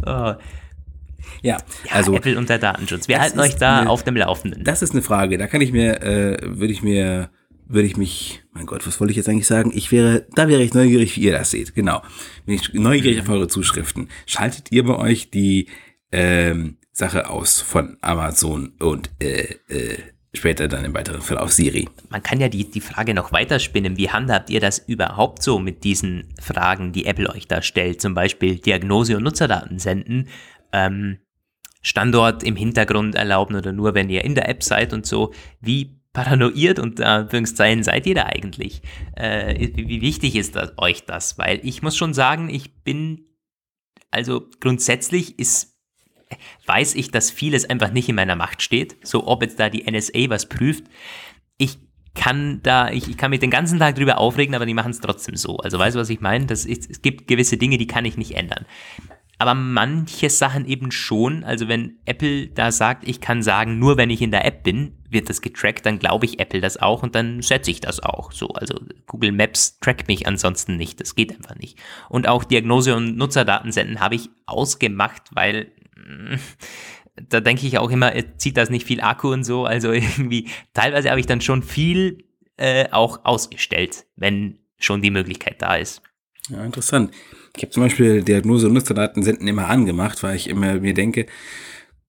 oh. 0.06 0.34
Ja, 1.42 1.58
also 1.90 2.14
Apple 2.14 2.38
und 2.38 2.48
der 2.48 2.58
Datenschutz. 2.58 3.06
Wir 3.06 3.20
halten 3.20 3.38
euch 3.38 3.56
da 3.56 3.80
eine, 3.80 3.90
auf 3.90 4.02
dem 4.02 4.16
Laufenden. 4.16 4.64
Das 4.64 4.80
ist 4.80 4.92
eine 4.92 5.02
Frage. 5.02 5.36
Da 5.36 5.46
kann 5.46 5.60
ich 5.60 5.72
mir, 5.72 6.02
äh, 6.02 6.38
würde 6.42 6.72
ich 6.72 6.82
mir, 6.82 7.28
würde 7.66 7.86
ich 7.86 7.96
mich, 7.96 8.42
mein 8.52 8.66
Gott, 8.66 8.86
was 8.86 9.00
wollte 9.00 9.10
ich 9.12 9.16
jetzt 9.16 9.28
eigentlich 9.28 9.46
sagen? 9.46 9.72
Ich 9.74 9.90
wäre, 9.90 10.26
da 10.34 10.48
wäre 10.48 10.62
ich 10.62 10.74
neugierig, 10.74 11.16
wie 11.16 11.22
ihr 11.22 11.32
das 11.32 11.50
seht. 11.50 11.74
Genau, 11.74 12.02
bin 12.46 12.56
ich 12.56 12.72
neugierig 12.74 13.20
auf 13.20 13.28
eure 13.28 13.48
Zuschriften. 13.48 14.08
Schaltet 14.26 14.70
ihr 14.70 14.84
bei 14.84 14.96
euch 14.96 15.30
die 15.30 15.68
ähm, 16.12 16.76
Sache 16.92 17.28
aus 17.28 17.60
von 17.60 17.96
Amazon 18.00 18.72
und 18.78 19.10
äh, 19.18 19.56
äh, 19.68 19.98
später 20.32 20.68
dann 20.68 20.84
im 20.84 20.94
weiteren 20.94 21.22
Verlauf 21.22 21.52
Siri. 21.52 21.88
Man 22.08 22.22
kann 22.22 22.40
ja 22.40 22.48
die, 22.48 22.70
die 22.70 22.80
Frage 22.80 23.14
noch 23.14 23.32
weiterspinnen. 23.32 23.96
Wie 23.96 24.10
handhabt 24.10 24.50
ihr 24.50 24.60
das 24.60 24.78
überhaupt 24.78 25.42
so 25.42 25.58
mit 25.58 25.84
diesen 25.84 26.34
Fragen, 26.40 26.92
die 26.92 27.06
Apple 27.06 27.30
euch 27.30 27.48
da 27.48 27.62
stellt? 27.62 28.00
Zum 28.00 28.14
Beispiel 28.14 28.56
Diagnose 28.56 29.16
und 29.16 29.22
Nutzerdaten 29.22 29.78
senden, 29.78 30.28
ähm, 30.72 31.18
Standort 31.82 32.42
im 32.42 32.56
Hintergrund 32.56 33.14
erlauben 33.14 33.56
oder 33.56 33.72
nur, 33.72 33.94
wenn 33.94 34.08
ihr 34.08 34.24
in 34.24 34.34
der 34.34 34.48
App 34.48 34.62
seid 34.62 34.92
und 34.92 35.04
so. 35.04 35.32
Wie 35.60 36.00
paranoid 36.14 36.78
und 36.78 37.02
Anführungszeichen 37.02 37.82
seid 37.82 38.06
ihr 38.06 38.14
da 38.14 38.24
eigentlich? 38.24 38.80
Äh, 39.16 39.68
wie, 39.74 39.88
wie 39.88 40.00
wichtig 40.00 40.36
ist 40.36 40.56
das, 40.56 40.72
euch 40.78 41.04
das? 41.04 41.36
Weil 41.36 41.60
ich 41.62 41.82
muss 41.82 41.96
schon 41.96 42.14
sagen, 42.14 42.48
ich 42.48 42.82
bin, 42.82 43.26
also 44.10 44.46
grundsätzlich 44.60 45.38
ist 45.38 45.74
weiß 46.66 46.94
ich, 46.94 47.10
dass 47.10 47.30
vieles 47.30 47.68
einfach 47.68 47.92
nicht 47.92 48.08
in 48.08 48.14
meiner 48.14 48.36
Macht 48.36 48.62
steht. 48.62 48.96
So, 49.06 49.26
ob 49.26 49.42
jetzt 49.42 49.60
da 49.60 49.68
die 49.68 49.88
NSA 49.88 50.30
was 50.30 50.48
prüft. 50.48 50.84
Ich 51.58 51.78
kann 52.14 52.60
da, 52.62 52.90
ich, 52.90 53.08
ich 53.08 53.16
kann 53.16 53.30
mich 53.30 53.40
den 53.40 53.50
ganzen 53.50 53.78
Tag 53.78 53.96
drüber 53.96 54.18
aufregen, 54.18 54.54
aber 54.54 54.66
die 54.66 54.74
machen 54.74 54.90
es 54.90 55.00
trotzdem 55.00 55.36
so. 55.36 55.58
Also 55.58 55.78
weißt 55.78 55.96
du, 55.96 56.00
was 56.00 56.10
ich 56.10 56.20
meine? 56.20 56.46
Das 56.46 56.64
ist, 56.64 56.90
es 56.90 57.02
gibt 57.02 57.26
gewisse 57.26 57.56
Dinge, 57.56 57.76
die 57.78 57.86
kann 57.86 58.04
ich 58.04 58.16
nicht 58.16 58.32
ändern. 58.32 58.66
Aber 59.39 59.55
manche 59.55 60.30
Sachen 60.30 60.66
eben 60.66 60.91
schon. 60.91 61.45
Also 61.45 61.68
wenn 61.68 61.99
Apple 62.05 62.49
da 62.49 62.70
sagt, 62.70 63.07
ich 63.07 63.20
kann 63.20 63.43
sagen, 63.43 63.78
nur 63.78 63.97
wenn 63.97 64.11
ich 64.11 64.22
in 64.22 64.30
der 64.30 64.45
App 64.45 64.62
bin, 64.62 64.93
wird 65.11 65.28
das 65.28 65.41
getrackt, 65.41 65.87
dann 65.87 65.99
glaube 65.99 66.26
ich 66.26 66.41
Apple 66.41 66.61
das 66.61 66.76
auch 66.76 67.03
und 67.03 67.14
dann 67.14 67.43
setze 67.43 67.70
ich 67.70 67.80
das 67.80 68.01
auch 68.01 68.32
so. 68.32 68.49
Also 68.49 68.78
Google 69.07 69.32
Maps 69.32 69.78
trackt 69.80 70.09
mich 70.09 70.26
ansonsten 70.26 70.76
nicht. 70.76 71.01
Das 71.01 71.14
geht 71.14 71.35
einfach 71.35 71.57
nicht. 71.57 71.78
Und 72.09 72.28
auch 72.28 72.45
Diagnose 72.45 72.95
und 72.97 73.16
Nutzerdaten 73.16 73.72
senden 73.72 74.01
habe 74.01 74.14
ich 74.14 74.30
ausgemacht, 74.47 75.22
weil 75.32 75.72
da 77.16 77.41
denke 77.41 77.66
ich 77.66 77.78
auch 77.78 77.91
immer, 77.91 78.12
zieht 78.39 78.57
das 78.57 78.70
nicht 78.70 78.87
viel 78.87 79.01
Akku 79.01 79.32
und 79.32 79.45
so. 79.45 79.64
Also 79.64 79.93
irgendwie, 79.93 80.49
teilweise 80.72 81.11
habe 81.11 81.20
ich 81.20 81.26
dann 81.26 81.41
schon 81.41 81.62
viel 81.62 82.24
äh, 82.57 82.89
auch 82.91 83.24
ausgestellt, 83.24 84.07
wenn 84.16 84.59
schon 84.78 85.03
die 85.03 85.11
Möglichkeit 85.11 85.62
da 85.62 85.76
ist. 85.76 86.03
Ja, 86.49 86.64
interessant. 86.64 87.12
Ich 87.57 87.62
habe 87.62 87.70
zum 87.70 87.82
Beispiel 87.82 88.22
Diagnose 88.22 88.66
und 88.66 88.74
Nutzerdaten 88.74 89.22
senden 89.22 89.46
immer 89.46 89.68
angemacht, 89.68 90.22
weil 90.22 90.36
ich 90.36 90.48
immer 90.48 90.74
mir 90.80 90.94
denke, 90.94 91.26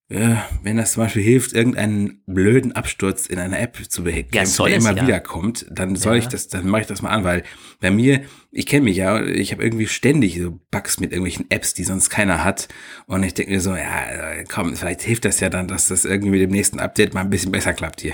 ja, 0.07 0.47
wenn 0.61 0.77
das 0.77 0.91
zum 0.91 1.03
Beispiel 1.03 1.23
hilft, 1.23 1.53
irgendeinen 1.53 2.21
blöden 2.27 2.73
Absturz 2.73 3.25
in 3.25 3.39
einer 3.39 3.59
App 3.59 3.75
zu 3.89 4.03
bekämpfen, 4.03 4.35
ja, 4.35 4.65
der 4.65 4.77
immer 4.77 4.95
ja. 4.95 5.01
wieder 5.01 5.19
kommt, 5.19 5.65
dann 5.71 5.95
soll 5.95 6.17
ja. 6.17 6.19
ich 6.19 6.27
das, 6.27 6.47
dann 6.47 6.67
mache 6.67 6.81
ich 6.81 6.87
das 6.87 7.01
mal 7.01 7.09
an, 7.09 7.23
weil 7.23 7.43
bei 7.79 7.89
mir, 7.89 8.21
ich 8.51 8.67
kenne 8.67 8.83
mich 8.83 8.97
ja, 8.97 9.23
ich 9.23 9.51
habe 9.51 9.63
irgendwie 9.63 9.87
ständig 9.87 10.39
so 10.39 10.59
Bugs 10.69 10.99
mit 10.99 11.11
irgendwelchen 11.11 11.49
Apps, 11.49 11.73
die 11.73 11.83
sonst 11.83 12.11
keiner 12.11 12.43
hat. 12.43 12.67
Und 13.07 13.23
ich 13.23 13.33
denke 13.33 13.51
mir 13.51 13.61
so, 13.61 13.75
ja, 13.75 14.43
komm, 14.47 14.75
vielleicht 14.75 15.01
hilft 15.01 15.25
das 15.25 15.39
ja 15.39 15.49
dann, 15.49 15.67
dass 15.67 15.87
das 15.87 16.05
irgendwie 16.05 16.29
mit 16.29 16.41
dem 16.41 16.51
nächsten 16.51 16.79
Update 16.79 17.15
mal 17.15 17.21
ein 17.21 17.31
bisschen 17.31 17.51
besser 17.51 17.73
klappt 17.73 18.01
hier. 18.01 18.13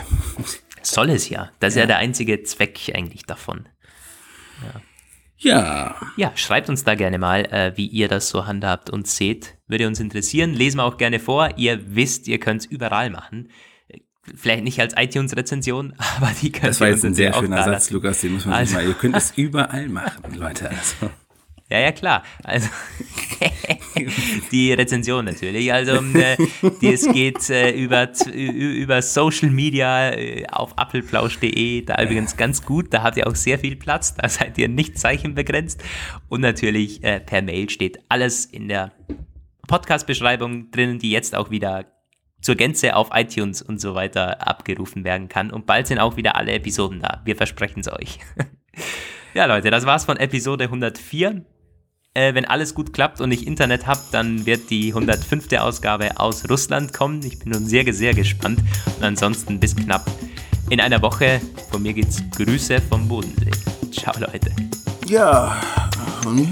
Soll 0.82 1.10
es 1.10 1.28
ja. 1.28 1.52
Das 1.60 1.74
ist 1.74 1.80
ja, 1.80 1.88
der 1.88 1.98
einzige 1.98 2.42
Zweck 2.44 2.80
eigentlich 2.94 3.26
davon. 3.26 3.68
Ja. 4.64 4.82
Ja. 5.42 5.96
Ja, 6.18 6.32
schreibt 6.36 6.70
uns 6.70 6.84
da 6.84 6.96
gerne 6.96 7.18
mal, 7.18 7.46
äh, 7.46 7.74
wie 7.76 7.88
ihr 7.88 8.08
das 8.08 8.30
so 8.30 8.46
handhabt 8.46 8.90
und 8.90 9.08
seht. 9.08 9.58
Würde 9.68 9.88
uns 9.88 10.00
interessieren. 10.00 10.54
Lesen 10.54 10.78
wir 10.78 10.86
auch 10.86 10.98
gerne 10.98 11.20
vor. 11.20 11.58
Ihr 11.58 11.96
wisst, 11.96 12.28
ihr 12.28 12.40
könnt 12.40 12.62
es 12.62 12.68
überall 12.68 13.10
machen. 13.10 13.50
Vielleicht 14.36 14.64
nicht 14.64 14.80
als 14.80 14.94
iTunes-Rezension, 14.96 15.96
aber 16.18 16.32
die 16.42 16.52
könnt 16.52 16.68
Das 16.68 16.80
war 16.80 16.90
jetzt 16.90 17.04
ein 17.04 17.16
sehr 17.16 17.34
schöner 17.34 17.64
Satz, 17.64 17.90
Lukas, 17.90 18.22
den 18.22 18.34
muss 18.34 18.46
man 18.46 18.54
also, 18.54 18.76
mal. 18.76 18.88
Ihr 18.88 18.94
könnt 18.94 19.18
es 19.18 19.34
überall 19.36 19.90
machen, 19.90 20.36
Leute. 20.36 20.70
Also. 20.70 21.10
Ja, 21.72 21.80
ja, 21.80 21.92
klar. 21.94 22.24
Also 22.44 22.68
die 24.52 24.74
Rezension 24.74 25.24
natürlich. 25.24 25.72
Also 25.72 25.94
äh, 26.18 26.36
die, 26.82 26.94
es 26.94 27.10
geht 27.10 27.50
äh, 27.50 27.72
über, 27.72 28.10
über 28.36 29.02
Social 29.02 29.50
Media 29.50 30.12
äh, 30.12 30.46
auf 30.52 30.78
appleplausch.de. 30.78 31.84
Da 31.86 32.04
übrigens 32.04 32.36
ganz 32.36 32.66
gut. 32.66 32.94
Da 32.94 33.04
habt 33.04 33.16
ihr 33.16 33.26
auch 33.26 33.36
sehr 33.36 33.58
viel 33.58 33.78
Platz. 33.78 34.16
Da 34.16 34.28
seid 34.28 34.58
ihr 34.58 34.68
nicht 34.68 35.00
zeichenbegrenzt. 35.00 35.82
Und 36.28 36.42
natürlich 36.42 37.06
äh, 37.06 37.22
per 37.22 37.42
Mail 37.42 37.70
steht 37.70 38.00
alles 38.10 38.44
in 38.44 38.68
der 38.68 38.92
Podcast-Beschreibung 39.70 40.72
drin, 40.72 41.00
die 41.00 41.12
jetzt 41.12 41.34
auch 41.38 41.52
wieder 41.52 41.86
zur 42.42 42.56
Gänze 42.56 42.98
auf 42.98 43.12
iTunes 43.14 43.62
und 43.62 43.80
so 43.80 43.96
weiter 43.96 44.46
abgerufen 44.46 45.06
werden 45.06 45.30
kann. 45.30 45.52
Und 45.52 45.66
bald 45.66 45.88
sind 45.88 46.00
auch 46.00 46.18
wieder 46.18 46.36
alle 46.36 46.52
Episoden 46.52 47.00
da. 47.00 47.22
Wir 47.24 47.38
versprechen 47.38 47.80
es 47.80 47.88
euch. 47.90 48.20
ja, 49.34 49.46
Leute, 49.46 49.72
das 49.72 49.86
war's 49.86 50.04
von 50.04 50.18
Episode 50.18 50.66
104. 50.66 51.46
Äh, 52.14 52.34
wenn 52.34 52.44
alles 52.44 52.76
gut 52.76 52.92
klappt 52.92 53.22
und 53.22 53.32
ich 53.32 53.48
Internet 53.48 53.88
habe, 53.88 54.02
dann 54.12 54.46
wird 54.46 54.70
die 54.70 54.90
105. 54.90 55.54
Ausgabe 55.58 56.20
aus 56.20 56.50
Russland 56.50 56.92
kommen. 56.92 57.24
Ich 57.24 57.40
bin 57.40 57.54
nun 57.54 57.66
sehr, 57.66 57.94
sehr 57.94 58.14
gespannt. 58.14 58.60
Und 58.98 59.04
ansonsten 59.04 59.62
bis 59.62 59.74
knapp 59.74 60.12
in 60.70 60.82
einer 60.82 61.02
Woche. 61.02 61.40
Von 61.70 61.84
mir 61.84 61.94
geht's 61.94 62.22
Grüße 62.36 62.82
vom 62.82 63.08
Bodensee. 63.08 63.52
Ciao, 63.94 64.14
Leute. 64.20 64.52
Ja, 65.08 65.56
von 66.22 66.36
mir 66.36 66.52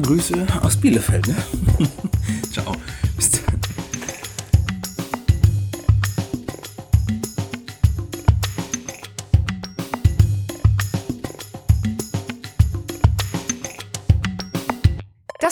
Grüße 0.00 0.46
aus 0.62 0.76
Bielefeld. 0.76 1.26
Ne? 1.26 1.36
Ciao. 2.52 2.76